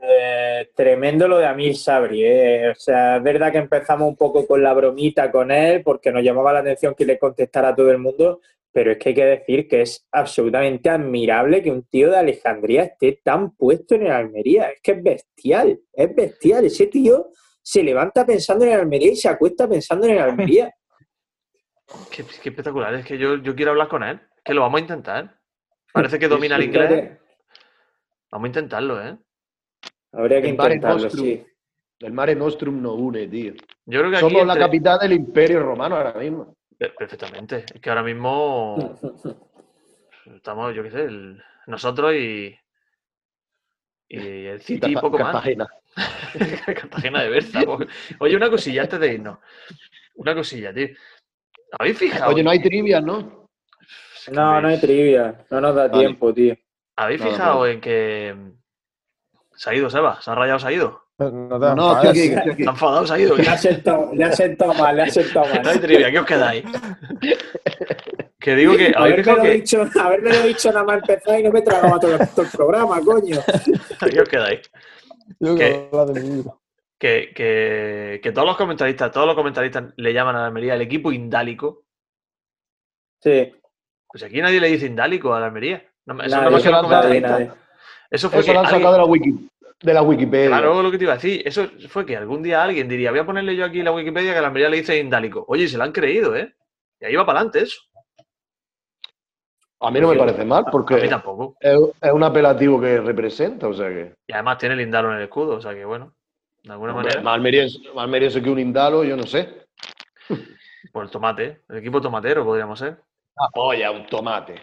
Eh, 0.04 0.72
tremendo 0.74 1.28
lo 1.28 1.38
de 1.38 1.46
Amir 1.46 1.76
Sabri. 1.76 2.24
Eh. 2.24 2.70
O 2.70 2.74
sea, 2.74 3.18
es 3.18 3.22
verdad 3.22 3.52
que 3.52 3.58
empezamos 3.58 4.08
un 4.08 4.16
poco 4.16 4.44
con 4.46 4.60
la 4.60 4.74
bromita 4.74 5.30
con 5.30 5.52
él 5.52 5.82
porque 5.84 6.10
nos 6.10 6.24
llamaba 6.24 6.52
la 6.52 6.58
atención 6.58 6.94
que 6.96 7.06
le 7.06 7.20
contestara 7.20 7.68
a 7.68 7.74
todo 7.76 7.88
el 7.92 7.98
mundo, 7.98 8.40
pero 8.72 8.90
es 8.90 8.98
que 8.98 9.10
hay 9.10 9.14
que 9.14 9.24
decir 9.24 9.68
que 9.68 9.82
es 9.82 10.04
absolutamente 10.10 10.90
admirable 10.90 11.62
que 11.62 11.70
un 11.70 11.84
tío 11.84 12.10
de 12.10 12.16
Alejandría 12.16 12.82
esté 12.82 13.20
tan 13.22 13.54
puesto 13.54 13.94
en 13.94 14.06
el 14.06 14.12
Almería. 14.12 14.70
Es 14.70 14.80
que 14.82 14.92
es 14.92 15.02
bestial, 15.04 15.80
es 15.92 16.14
bestial. 16.16 16.64
Ese 16.64 16.88
tío 16.88 17.28
se 17.62 17.84
levanta 17.84 18.26
pensando 18.26 18.64
en 18.64 18.72
el 18.72 18.80
Almería 18.80 19.12
y 19.12 19.16
se 19.16 19.28
acuesta 19.28 19.68
pensando 19.68 20.06
en 20.08 20.14
el 20.14 20.18
Almería. 20.18 20.74
Qué, 22.10 22.22
espectacular, 22.22 22.94
es 22.94 23.06
que 23.06 23.18
yo, 23.18 23.36
yo 23.36 23.54
quiero 23.54 23.70
hablar 23.70 23.86
con 23.86 24.02
él, 24.02 24.18
que 24.42 24.54
lo 24.54 24.62
vamos 24.62 24.78
a 24.78 24.82
intentar. 24.82 25.38
Parece 25.92 26.18
que 26.18 26.26
domina 26.26 26.56
el 26.56 26.64
inglés. 26.64 27.18
Vamos 28.30 28.46
a 28.46 28.48
intentarlo, 28.48 29.00
¿eh? 29.00 29.16
Habría 30.12 30.40
que 30.40 30.48
el 30.48 30.54
intentarlo, 30.54 31.10
sí. 31.10 31.44
El 32.00 32.12
Mare 32.12 32.34
Nostrum 32.34 32.82
no 32.82 32.94
une, 32.94 33.28
tío. 33.28 33.54
Yo 33.86 34.00
creo 34.00 34.10
que 34.10 34.18
Somos 34.18 34.46
la 34.46 34.56
capital 34.56 34.98
del 34.98 35.12
Imperio 35.12 35.60
Romano 35.60 35.96
ahora 35.96 36.14
mismo. 36.14 36.56
Perfectamente. 36.76 37.64
Es 37.72 37.80
que 37.80 37.88
ahora 37.90 38.02
mismo 38.02 38.98
estamos, 40.34 40.74
yo 40.74 40.82
qué 40.82 40.90
sé, 40.90 41.08
nosotros 41.66 42.14
y, 42.14 42.56
y 44.08 44.46
el 44.46 44.60
City 44.60 44.92
y 44.92 44.94
poco 44.96 45.16
Cartagena. 45.16 45.68
más. 45.94 46.62
Cartagena 46.66 47.22
de 47.22 47.30
Berza. 47.30 47.60
Oye, 48.18 48.36
una 48.36 48.50
cosilla 48.50 48.82
antes 48.82 48.98
de 48.98 49.14
irnos. 49.14 49.38
Una 50.16 50.34
cosilla, 50.34 50.74
tío. 50.74 50.88
¿Habéis 51.78 51.98
fijado? 51.98 52.32
Oye, 52.32 52.42
no 52.42 52.50
hay 52.50 52.60
trivia, 52.60 53.00
¿no? 53.00 53.48
No, 54.32 54.60
no 54.60 54.68
hay 54.68 54.80
trivia. 54.80 55.44
No 55.50 55.60
nos 55.60 55.74
da 55.74 55.90
tiempo, 55.90 56.34
tío. 56.34 56.56
¿Habéis 56.96 57.22
fijado 57.22 57.66
en 57.66 57.80
que 57.80 58.36
se 59.62 59.70
ha 59.70 59.74
ido, 59.76 59.88
Seba. 59.88 60.20
Se 60.20 60.28
ha 60.28 60.34
rayado, 60.34 60.58
se 60.58 60.66
ha 60.66 60.72
ido. 60.72 61.04
No, 61.18 61.60
te 61.60 61.76
no, 61.76 61.94
estoy 61.94 62.10
aquí, 62.10 62.34
estoy 62.34 62.52
aquí. 62.52 62.62
enfadado, 62.66 63.06
se 63.06 63.14
ha 63.14 63.18
ido. 63.20 63.36
Le 63.36 63.48
ha 63.48 63.56
sentado, 63.56 64.10
le 64.12 64.24
ha 64.24 64.32
sentado 64.32 64.74
mal, 64.74 64.96
le 64.96 65.02
ha 65.02 65.08
sentado 65.08 65.46
mal. 65.46 65.62
No 65.62 65.70
hay 65.70 65.78
trivia, 65.78 66.10
¿qué 66.10 66.18
os 66.18 66.26
quedáis? 66.26 66.64
que 68.40 68.56
digo 68.56 68.76
que. 68.76 68.92
Haberme 68.96 69.22
lo, 69.22 69.42
que... 69.42 69.50
dicho, 69.50 69.88
haberme 70.00 70.30
lo 70.30 70.42
dicho 70.42 70.72
nada 70.72 70.82
más 70.82 70.96
empezar 70.96 71.38
y 71.38 71.44
no 71.44 71.52
me 71.52 71.62
tragaba 71.62 72.00
todo, 72.00 72.18
todo 72.18 72.42
el 72.42 72.50
programa, 72.50 73.00
coño. 73.02 73.38
¿Qué 74.10 74.20
os 74.20 74.28
quedáis? 74.28 74.68
Yo 75.38 75.54
que, 75.54 75.88
que, 76.98 77.32
que, 77.32 78.20
que, 78.20 78.32
todos 78.32 78.48
los 78.48 78.56
comentaristas, 78.56 79.12
todos 79.12 79.28
los 79.28 79.36
comentaristas 79.36 79.94
le 79.94 80.12
llaman 80.12 80.34
a 80.34 80.40
la 80.40 80.46
Almería 80.46 80.74
el 80.74 80.80
equipo 80.80 81.12
indálico. 81.12 81.84
Sí. 83.20 83.54
Pues 84.08 84.24
aquí 84.24 84.42
nadie 84.42 84.60
le 84.60 84.70
dice 84.70 84.86
indálico 84.86 85.32
a 85.32 85.38
la 85.38 85.46
Almería. 85.46 85.88
No, 86.06 86.20
eso 86.20 86.36
no, 86.36 86.50
no 86.50 86.58
me 86.58 86.62
comentarista. 86.62 87.56
Eso 88.12 88.28
fue 88.28 88.44
que 88.44 88.52
lo 88.52 88.60
han 88.60 88.66
sacado 88.66 88.92
de, 88.92 88.98
la 88.98 89.04
wiki, 89.06 89.48
de 89.82 89.94
la 89.94 90.02
Wikipedia. 90.02 90.48
Claro, 90.48 90.82
lo 90.82 90.90
que 90.90 90.98
te 90.98 91.04
iba 91.04 91.12
a 91.12 91.16
decir. 91.16 91.42
Eso 91.44 91.68
fue 91.88 92.06
que 92.06 92.16
algún 92.16 92.42
día 92.42 92.62
alguien 92.62 92.88
diría, 92.88 93.10
voy 93.10 93.20
a 93.20 93.26
ponerle 93.26 93.56
yo 93.56 93.64
aquí 93.64 93.82
la 93.82 93.92
Wikipedia 93.92 94.34
que 94.34 94.40
la 94.40 94.46
Almería 94.46 94.68
le 94.68 94.78
dice 94.78 94.98
indálico. 94.98 95.44
Oye, 95.48 95.68
se 95.68 95.76
lo 95.76 95.84
han 95.84 95.92
creído, 95.92 96.36
¿eh? 96.36 96.54
Y 97.00 97.06
ahí 97.06 97.16
va 97.16 97.26
para 97.26 97.40
adelante 97.40 97.60
eso. 97.60 97.80
A 99.80 99.90
mí 99.90 100.00
no 100.00 100.08
me 100.08 100.16
parece 100.16 100.44
mal, 100.44 100.64
porque 100.70 100.94
a 100.94 100.98
mí 100.98 101.08
tampoco. 101.08 101.56
Es, 101.60 101.76
un 102.12 102.22
apelativo 102.22 102.80
que 102.80 103.00
representa, 103.00 103.66
o 103.66 103.74
sea 103.74 103.88
que... 103.88 104.14
Y 104.28 104.32
además 104.32 104.58
tiene 104.58 104.76
el 104.76 104.82
indalo 104.82 105.10
en 105.10 105.16
el 105.16 105.24
escudo, 105.24 105.56
o 105.56 105.60
sea 105.60 105.74
que 105.74 105.84
bueno, 105.84 106.14
de 106.62 106.72
alguna 106.72 106.92
manera... 106.92 107.20
Más 107.20 107.34
almeriense 107.34 108.40
que 108.40 108.50
un 108.50 108.60
indalo, 108.60 109.02
yo 109.02 109.16
no 109.16 109.24
sé. 109.24 109.66
Por 110.92 111.04
el 111.04 111.10
tomate, 111.10 111.62
el 111.68 111.78
equipo 111.78 112.00
tomatero 112.00 112.44
podríamos 112.44 112.78
ser. 112.78 112.98
Ah, 113.36 113.48
polla, 113.52 113.90
un 113.90 114.06
tomate. 114.06 114.60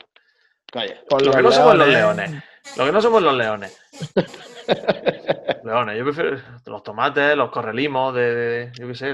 Calla. 0.72 1.02
lo 1.10 1.32
que 1.32 1.42
no 1.42 1.52
somos 1.52 1.76
los 1.76 1.88
leones. 1.88 2.32
Lo 2.78 2.86
que 2.86 2.92
no 2.92 3.02
somos 3.02 3.22
los 3.22 3.36
leones. 3.36 3.78
leones, 5.64 5.98
yo 5.98 6.04
prefiero 6.04 6.38
los 6.66 6.84
tomates, 6.84 7.36
los 7.36 7.50
correlimos, 7.52 8.14
de, 8.16 8.72
yo 8.78 8.88
qué 8.88 8.96
sé, 8.96 9.14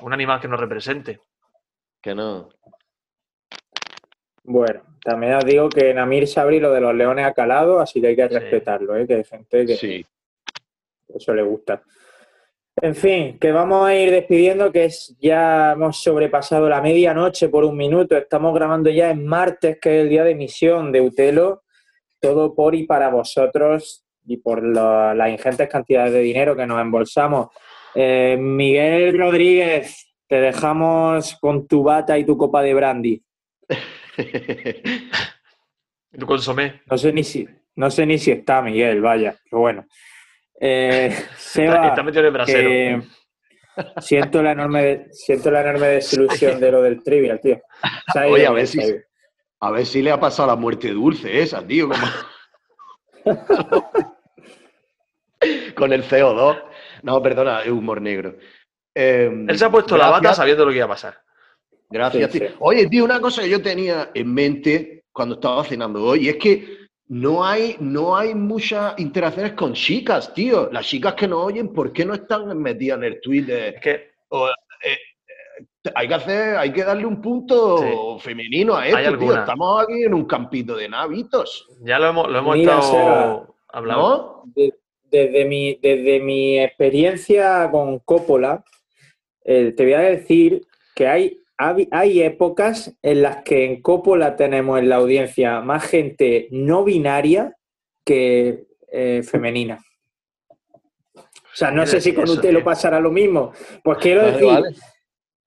un 0.00 0.12
animal 0.12 0.40
que 0.40 0.48
nos 0.48 0.60
represente. 0.60 1.20
Que 2.00 2.14
no. 2.14 2.48
Bueno, 4.42 4.82
también 5.02 5.34
os 5.34 5.44
digo 5.44 5.68
que 5.68 5.94
Namir 5.94 6.28
Sabri 6.28 6.60
lo 6.60 6.70
de 6.72 6.80
los 6.80 6.94
leones 6.94 7.26
ha 7.26 7.32
calado, 7.32 7.80
así 7.80 8.00
que 8.00 8.08
hay 8.08 8.16
que 8.16 8.28
respetarlo, 8.28 8.96
¿eh? 8.96 9.06
que 9.06 9.14
hay 9.14 9.24
gente 9.24 9.66
que 9.66 9.76
sí. 9.76 10.06
eso 11.14 11.34
le 11.34 11.42
gusta. 11.42 11.82
En 12.76 12.94
fin, 12.94 13.38
que 13.38 13.52
vamos 13.52 13.86
a 13.86 13.94
ir 13.94 14.10
despidiendo, 14.10 14.72
que 14.72 14.86
es 14.86 15.16
ya 15.20 15.72
hemos 15.72 16.02
sobrepasado 16.02 16.68
la 16.68 16.82
medianoche 16.82 17.48
por 17.48 17.64
un 17.64 17.76
minuto. 17.76 18.16
Estamos 18.16 18.54
grabando 18.54 18.90
ya 18.90 19.10
en 19.10 19.24
martes, 19.24 19.78
que 19.80 19.96
es 19.96 20.02
el 20.02 20.08
día 20.08 20.24
de 20.24 20.32
emisión 20.32 20.90
de 20.90 21.00
Utelo. 21.00 21.63
Todo 22.24 22.54
por 22.54 22.74
y 22.74 22.86
para 22.86 23.10
vosotros 23.10 24.02
y 24.24 24.38
por 24.38 24.64
las 24.64 25.28
ingentes 25.28 25.68
cantidades 25.68 26.14
de 26.14 26.20
dinero 26.20 26.56
que 26.56 26.66
nos 26.66 26.80
embolsamos. 26.80 27.48
Eh, 27.94 28.38
Miguel 28.40 29.18
Rodríguez, 29.18 30.16
te 30.26 30.40
dejamos 30.40 31.36
con 31.38 31.68
tu 31.68 31.82
bata 31.82 32.16
y 32.16 32.24
tu 32.24 32.38
copa 32.38 32.62
de 32.62 32.72
brandy. 32.72 33.22
tu 36.18 36.24
consomé. 36.24 36.80
No 36.90 36.96
sé 36.96 37.12
ni 37.12 37.24
si, 37.24 37.46
no 37.76 37.90
sé 37.90 38.06
ni 38.06 38.16
si 38.16 38.30
está 38.30 38.62
Miguel, 38.62 39.02
vaya, 39.02 39.36
pero 39.44 39.60
bueno. 39.60 39.84
Eh, 40.58 41.14
Seba, 41.36 41.88
está, 41.88 42.02
metido 42.02 42.20
en 42.20 42.26
el 42.28 42.32
brasero. 42.32 43.04
siento, 43.98 44.42
la 44.42 44.52
enorme, 44.52 45.08
siento 45.10 45.50
la 45.50 45.60
enorme 45.60 45.88
desilusión 45.88 46.58
de 46.58 46.72
lo 46.72 46.80
del 46.80 47.02
trivial, 47.02 47.38
tío. 47.38 47.60
Oye, 48.30 48.46
a 48.46 48.52
ver, 48.52 48.66
si, 48.66 48.80
a 49.64 49.70
ver 49.70 49.86
si 49.86 50.02
le 50.02 50.10
ha 50.10 50.20
pasado 50.20 50.48
la 50.48 50.56
muerte 50.56 50.90
dulce 50.90 51.40
esa, 51.40 51.66
tío. 51.66 51.88
Con 55.74 55.94
el 55.94 56.04
CO2. 56.04 56.62
No, 57.02 57.22
perdona, 57.22 57.62
es 57.62 57.70
humor 57.70 58.02
negro. 58.02 58.36
Em, 58.94 59.48
Él 59.48 59.58
se 59.58 59.64
ha 59.64 59.70
puesto 59.70 59.96
la 59.96 60.10
bata 60.10 60.34
sabiendo 60.34 60.66
lo 60.66 60.70
que 60.70 60.76
iba 60.76 60.84
a 60.84 60.88
pasar. 60.88 61.18
Gracias, 61.88 62.30
tío. 62.30 62.48
Oye, 62.58 62.86
tío, 62.88 63.04
una 63.04 63.20
cosa 63.20 63.40
que 63.40 63.48
yo 63.48 63.62
tenía 63.62 64.10
en 64.12 64.34
mente 64.34 65.06
cuando 65.10 65.36
estaba 65.36 65.64
cenando 65.64 66.04
hoy, 66.04 66.28
es 66.28 66.36
que 66.36 66.88
no 67.08 67.42
hay, 67.42 67.76
no 67.80 68.18
hay 68.18 68.34
muchas 68.34 68.98
interacciones 68.98 69.54
con 69.54 69.72
chicas, 69.72 70.34
tío. 70.34 70.68
Las 70.70 70.86
chicas 70.86 71.14
que 71.14 71.26
nos 71.26 71.42
oyen, 71.42 71.72
¿por 71.72 71.90
qué 71.90 72.04
no 72.04 72.12
están 72.12 72.58
metidas 72.58 72.98
en 72.98 73.04
el 73.04 73.18
tweet? 73.22 73.46
Es 73.48 73.80
que 73.80 73.90
eh, 73.90 74.98
hay 75.94 76.08
que 76.08 76.14
hacer, 76.14 76.56
hay 76.56 76.72
que 76.72 76.84
darle 76.84 77.06
un 77.06 77.20
punto 77.20 78.18
femenino 78.18 78.76
a 78.76 78.88
esto, 78.88 79.18
tío. 79.18 79.38
Estamos 79.38 79.82
aquí 79.82 80.04
en 80.04 80.14
un 80.14 80.24
campito 80.24 80.76
de 80.76 80.88
navitos. 80.88 81.68
Ya 81.80 81.98
lo 81.98 82.08
hemos, 82.08 82.30
lo 82.30 82.38
hemos 82.38 82.56
estado 82.56 83.54
hablando. 83.68 84.44
Desde, 85.10 85.44
mi, 85.44 85.78
desde 85.80 86.20
mi 86.20 86.58
experiencia 86.58 87.68
con 87.70 88.00
Coppola, 88.00 88.64
eh, 89.44 89.72
te 89.76 89.84
voy 89.84 89.92
a 89.92 90.00
decir 90.00 90.66
que 90.94 91.06
hay, 91.06 91.38
hay 91.56 92.22
épocas 92.22 92.96
en 93.00 93.22
las 93.22 93.42
que 93.44 93.64
en 93.64 93.80
Coppola 93.80 94.34
tenemos 94.34 94.78
en 94.78 94.88
la 94.88 94.96
audiencia 94.96 95.60
más 95.60 95.84
gente 95.84 96.48
no 96.50 96.82
binaria 96.82 97.54
que 98.04 98.66
eh, 98.90 99.22
femenina. 99.22 99.84
O 101.14 101.56
sea, 101.56 101.70
no 101.70 101.86
sé 101.86 102.00
si 102.00 102.12
con 102.12 102.28
usted 102.28 102.52
lo 102.52 102.64
pasará 102.64 102.98
lo 102.98 103.12
mismo. 103.12 103.52
Pues 103.84 103.98
quiero 103.98 104.26
decir 104.26 104.74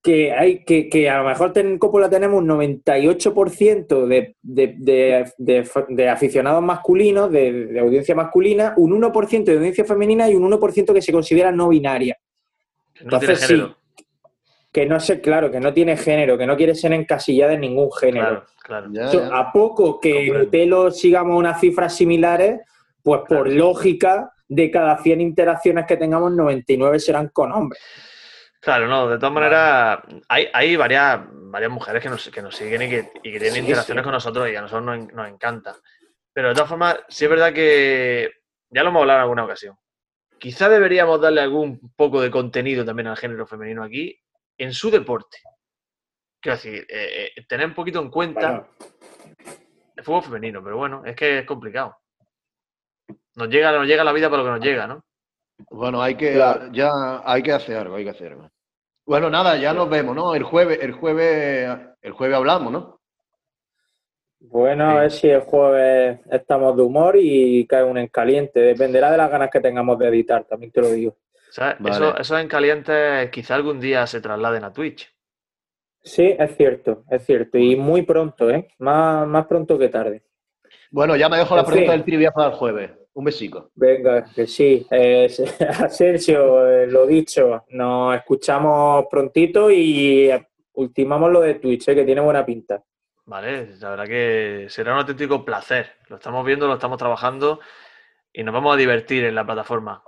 que 0.07 0.31
hay 0.31 0.63
que, 0.63 1.09
a 1.09 1.17
lo 1.17 1.27
mejor 1.27 1.51
en 1.55 1.77
Coppola 1.77 2.09
tenemos 2.09 2.41
un 2.41 2.47
98% 2.47 4.05
de, 4.07 4.37
de, 4.41 6.09
aficionados 6.09 6.63
masculinos, 6.63 7.29
de, 7.29 7.77
audiencia 7.77 8.15
masculina, 8.15 8.73
un 8.77 9.01
1% 9.01 9.43
de 9.43 9.57
audiencia 9.57 9.83
femenina 9.83 10.29
y 10.29 10.35
un 10.35 10.49
1% 10.49 10.93
que 10.93 11.01
se 11.01 11.11
considera 11.11 11.51
no 11.51 11.67
binaria. 11.67 12.17
Entonces 13.01 13.41
sí, 13.41 13.61
que 14.71 14.85
no 14.85 14.97
sé, 15.01 15.19
claro, 15.19 15.51
que 15.51 15.59
no 15.59 15.73
tiene 15.73 15.97
género, 15.97 16.37
que 16.37 16.47
no 16.47 16.55
quiere 16.55 16.73
ser 16.73 16.93
encasillada 16.93 17.51
en 17.55 17.61
ningún 17.61 17.91
género. 17.91 18.45
Claro, 18.63 18.89
A 19.33 19.51
poco 19.51 19.99
que 19.99 20.27
el 20.29 20.47
pelo 20.47 20.89
sigamos 20.89 21.37
unas 21.37 21.59
cifras 21.59 21.93
similares, 21.93 22.61
pues 23.03 23.23
por 23.27 23.51
lógica, 23.51 24.31
de 24.47 24.71
cada 24.71 24.97
100 24.99 25.19
interacciones 25.19 25.85
que 25.85 25.97
tengamos, 25.97 26.31
99 26.31 26.97
serán 26.97 27.27
con 27.33 27.51
hombres. 27.51 27.81
Claro, 28.59 28.87
no, 28.87 29.07
de 29.07 29.17
todas 29.17 29.33
maneras, 29.33 29.99
hay, 30.27 30.49
hay 30.53 30.75
varias, 30.75 31.21
varias 31.31 31.71
mujeres 31.71 32.01
que 32.01 32.09
nos, 32.09 32.29
que 32.29 32.41
nos 32.41 32.55
siguen 32.55 32.81
y 32.81 32.89
que, 32.89 33.11
y 33.23 33.31
que 33.31 33.39
tienen 33.39 33.63
interacciones 33.63 34.03
con 34.03 34.13
nosotros 34.13 34.49
y 34.49 34.55
a 34.55 34.61
nosotros 34.61 34.85
nos, 34.85 35.13
nos, 35.13 35.27
encanta. 35.27 35.75
Pero 36.33 36.49
de 36.49 36.55
todas 36.55 36.69
formas, 36.69 36.99
sí 37.07 37.25
es 37.25 37.29
verdad 37.29 37.53
que 37.53 38.31
ya 38.69 38.83
lo 38.83 38.89
hemos 38.89 39.01
hablado 39.01 39.19
en 39.19 39.23
alguna 39.23 39.45
ocasión. 39.45 39.77
Quizá 40.39 40.69
deberíamos 40.69 41.21
darle 41.21 41.41
algún 41.41 41.93
poco 41.95 42.21
de 42.21 42.29
contenido 42.29 42.85
también 42.85 43.07
al 43.07 43.17
género 43.17 43.47
femenino 43.47 43.83
aquí 43.83 44.19
en 44.57 44.73
su 44.73 44.91
deporte. 44.91 45.37
Quiero 46.39 46.57
decir, 46.57 46.85
eh, 46.89 47.31
eh, 47.35 47.45
tener 47.47 47.67
un 47.67 47.73
poquito 47.73 47.99
en 47.99 48.09
cuenta 48.09 48.67
el 49.95 50.03
fútbol 50.03 50.23
femenino, 50.23 50.63
pero 50.63 50.77
bueno, 50.77 51.03
es 51.05 51.15
que 51.15 51.39
es 51.39 51.45
complicado. 51.45 51.97
Nos 53.35 53.49
llega, 53.49 53.71
nos 53.71 53.87
llega 53.87 54.03
la 54.03 54.13
vida 54.13 54.29
para 54.29 54.43
lo 54.43 54.49
que 54.49 54.57
nos 54.57 54.65
llega, 54.65 54.87
¿no? 54.87 55.03
Bueno, 55.69 56.01
hay 56.01 56.15
que, 56.15 56.35
ya 56.71 57.21
hay 57.25 57.41
que 57.41 57.51
hacer 57.51 57.77
algo, 57.77 57.95
hay 57.95 58.03
que 58.03 58.11
hacer 58.11 58.33
algo. 58.33 58.49
Bueno, 59.05 59.29
nada, 59.29 59.55
ya 59.57 59.73
nos 59.73 59.89
vemos, 59.89 60.15
¿no? 60.15 60.35
El 60.35 60.43
jueves, 60.43 60.79
el 60.81 60.91
jueves, 60.91 61.69
el 62.01 62.11
jueves 62.11 62.35
hablamos, 62.35 62.71
¿no? 62.71 62.99
Bueno, 64.39 64.89
a 64.89 65.01
ver 65.01 65.11
si 65.11 65.29
el 65.29 65.41
jueves 65.41 66.19
estamos 66.29 66.75
de 66.75 66.83
humor 66.83 67.15
y 67.17 67.65
cae 67.65 67.83
un 67.83 67.97
en 67.97 68.07
caliente. 68.07 68.59
Dependerá 68.59 69.11
de 69.11 69.17
las 69.17 69.31
ganas 69.31 69.49
que 69.49 69.59
tengamos 69.59 69.97
de 69.97 70.07
editar, 70.09 70.43
también 70.43 70.71
te 70.71 70.81
lo 70.81 70.89
digo. 70.89 71.17
eso, 71.49 72.17
esos 72.17 72.39
en 72.39 72.47
caliente 72.47 73.29
quizá 73.31 73.55
algún 73.55 73.79
día 73.79 74.05
se 74.05 74.21
trasladen 74.21 74.63
a 74.63 74.73
Twitch. 74.73 75.11
Sí, 76.03 76.35
es 76.37 76.55
cierto, 76.55 77.03
es 77.09 77.25
cierto. 77.25 77.57
Y 77.57 77.75
muy 77.75 78.03
pronto, 78.03 78.49
¿eh? 78.49 78.67
Más, 78.77 79.27
más 79.27 79.45
pronto 79.47 79.77
que 79.77 79.89
tarde. 79.89 80.23
Bueno, 80.91 81.15
ya 81.15 81.27
me 81.29 81.37
dejo 81.37 81.55
la 81.55 81.65
pregunta 81.65 81.91
del 81.93 82.03
trivia 82.03 82.31
para 82.31 82.49
el 82.49 82.55
jueves. 82.55 82.91
Un 83.17 83.23
besico. 83.23 83.71
Venga, 83.73 84.25
que 84.25 84.45
sí. 84.45 84.85
Eh, 84.91 85.27
Asensio, 85.83 86.69
eh, 86.69 86.85
lo 86.85 87.07
dicho, 87.07 87.65
nos 87.69 88.15
escuchamos 88.15 89.05
prontito 89.09 89.71
y 89.71 90.29
ultimamos 90.73 91.31
lo 91.31 91.41
de 91.41 91.55
Twitch, 91.55 91.87
eh, 91.87 91.95
que 91.95 92.03
tiene 92.03 92.21
buena 92.21 92.45
pinta. 92.45 92.83
Vale, 93.25 93.75
la 93.77 93.89
verdad 93.89 94.05
que 94.05 94.67
será 94.69 94.93
un 94.93 94.99
auténtico 94.99 95.43
placer. 95.43 95.93
Lo 96.09 96.17
estamos 96.17 96.45
viendo, 96.45 96.67
lo 96.67 96.75
estamos 96.75 96.99
trabajando 96.99 97.59
y 98.31 98.43
nos 98.43 98.53
vamos 98.53 98.75
a 98.75 98.77
divertir 98.77 99.25
en 99.25 99.33
la 99.33 99.47
plataforma. 99.47 100.03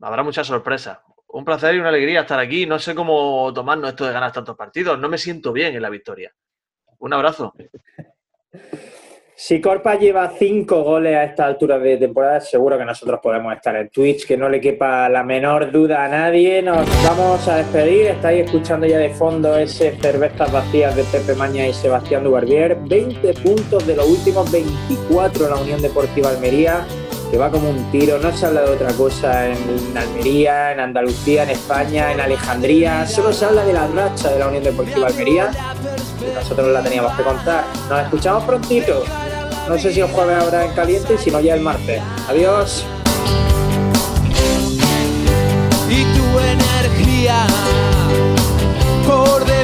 Habrá 0.00 0.22
muchas 0.22 0.46
sorpresas. 0.46 1.00
Un 1.28 1.44
placer 1.44 1.74
y 1.74 1.78
una 1.78 1.90
alegría 1.90 2.22
estar 2.22 2.40
aquí. 2.40 2.64
No 2.64 2.78
sé 2.78 2.94
cómo 2.94 3.52
tomarnos 3.52 3.90
esto 3.90 4.06
de 4.06 4.14
ganar 4.14 4.32
tantos 4.32 4.56
partidos. 4.56 4.98
No 4.98 5.10
me 5.10 5.18
siento 5.18 5.52
bien 5.52 5.74
en 5.74 5.82
la 5.82 5.90
victoria. 5.90 6.32
Un 7.00 7.12
abrazo. 7.12 7.52
Si 9.38 9.60
Corpa 9.60 9.96
lleva 9.96 10.32
cinco 10.38 10.82
goles 10.82 11.14
a 11.14 11.24
esta 11.24 11.44
altura 11.44 11.78
de 11.78 11.98
temporada, 11.98 12.40
seguro 12.40 12.78
que 12.78 12.86
nosotros 12.86 13.20
podemos 13.22 13.54
estar 13.54 13.76
en 13.76 13.90
Twitch, 13.90 14.26
que 14.26 14.34
no 14.34 14.48
le 14.48 14.62
quepa 14.62 15.10
la 15.10 15.22
menor 15.22 15.70
duda 15.70 16.06
a 16.06 16.08
nadie. 16.08 16.62
Nos 16.62 16.86
vamos 17.04 17.46
a 17.46 17.58
despedir. 17.58 18.06
Estáis 18.06 18.46
escuchando 18.46 18.86
ya 18.86 18.96
de 18.96 19.10
fondo 19.10 19.58
ese 19.58 19.94
cervezas 20.00 20.50
vacías 20.50 20.96
de 20.96 21.04
Pepe 21.04 21.34
Maña 21.34 21.68
y 21.68 21.74
Sebastián 21.74 22.24
Dubarbier. 22.24 22.78
20 22.88 23.34
puntos 23.34 23.86
de 23.86 23.96
los 23.96 24.08
últimos 24.08 24.50
24 24.50 25.44
en 25.44 25.50
la 25.50 25.60
Unión 25.60 25.82
Deportiva 25.82 26.30
Almería, 26.30 26.86
que 27.30 27.38
va 27.38 27.50
como 27.50 27.70
un 27.70 27.90
tiro. 27.90 28.18
No 28.18 28.36
se 28.36 28.46
habla 28.46 28.62
de 28.62 28.70
otra 28.70 28.92
cosa 28.92 29.46
en 29.48 29.96
Almería, 29.96 30.72
en 30.72 30.80
Andalucía, 30.80 31.42
en 31.42 31.50
España, 31.50 32.12
en 32.12 32.20
Alejandría. 32.20 33.06
Solo 33.06 33.32
se 33.32 33.44
habla 33.44 33.64
de 33.64 33.72
la 33.72 33.86
racha 33.88 34.30
de 34.30 34.38
la 34.38 34.48
Unión 34.48 34.64
Deportiva 34.64 35.08
Almería. 35.08 35.50
Y 36.20 36.34
nosotros 36.34 36.68
la 36.68 36.82
teníamos 36.82 37.16
que 37.16 37.22
contar. 37.22 37.64
Nos 37.88 38.02
escuchamos 38.02 38.44
prontito. 38.44 39.04
No 39.68 39.76
sé 39.78 39.92
si 39.92 40.00
el 40.00 40.06
jueves 40.06 40.42
habrá 40.42 40.64
en 40.64 40.72
caliente 40.72 41.14
y 41.14 41.18
si 41.18 41.30
no 41.30 41.40
ya 41.40 41.54
el 41.54 41.60
martes. 41.60 42.00
Adiós. 42.28 42.84
Y 45.88 46.04
tu 46.04 46.38
energía 46.38 47.46
por 49.06 49.55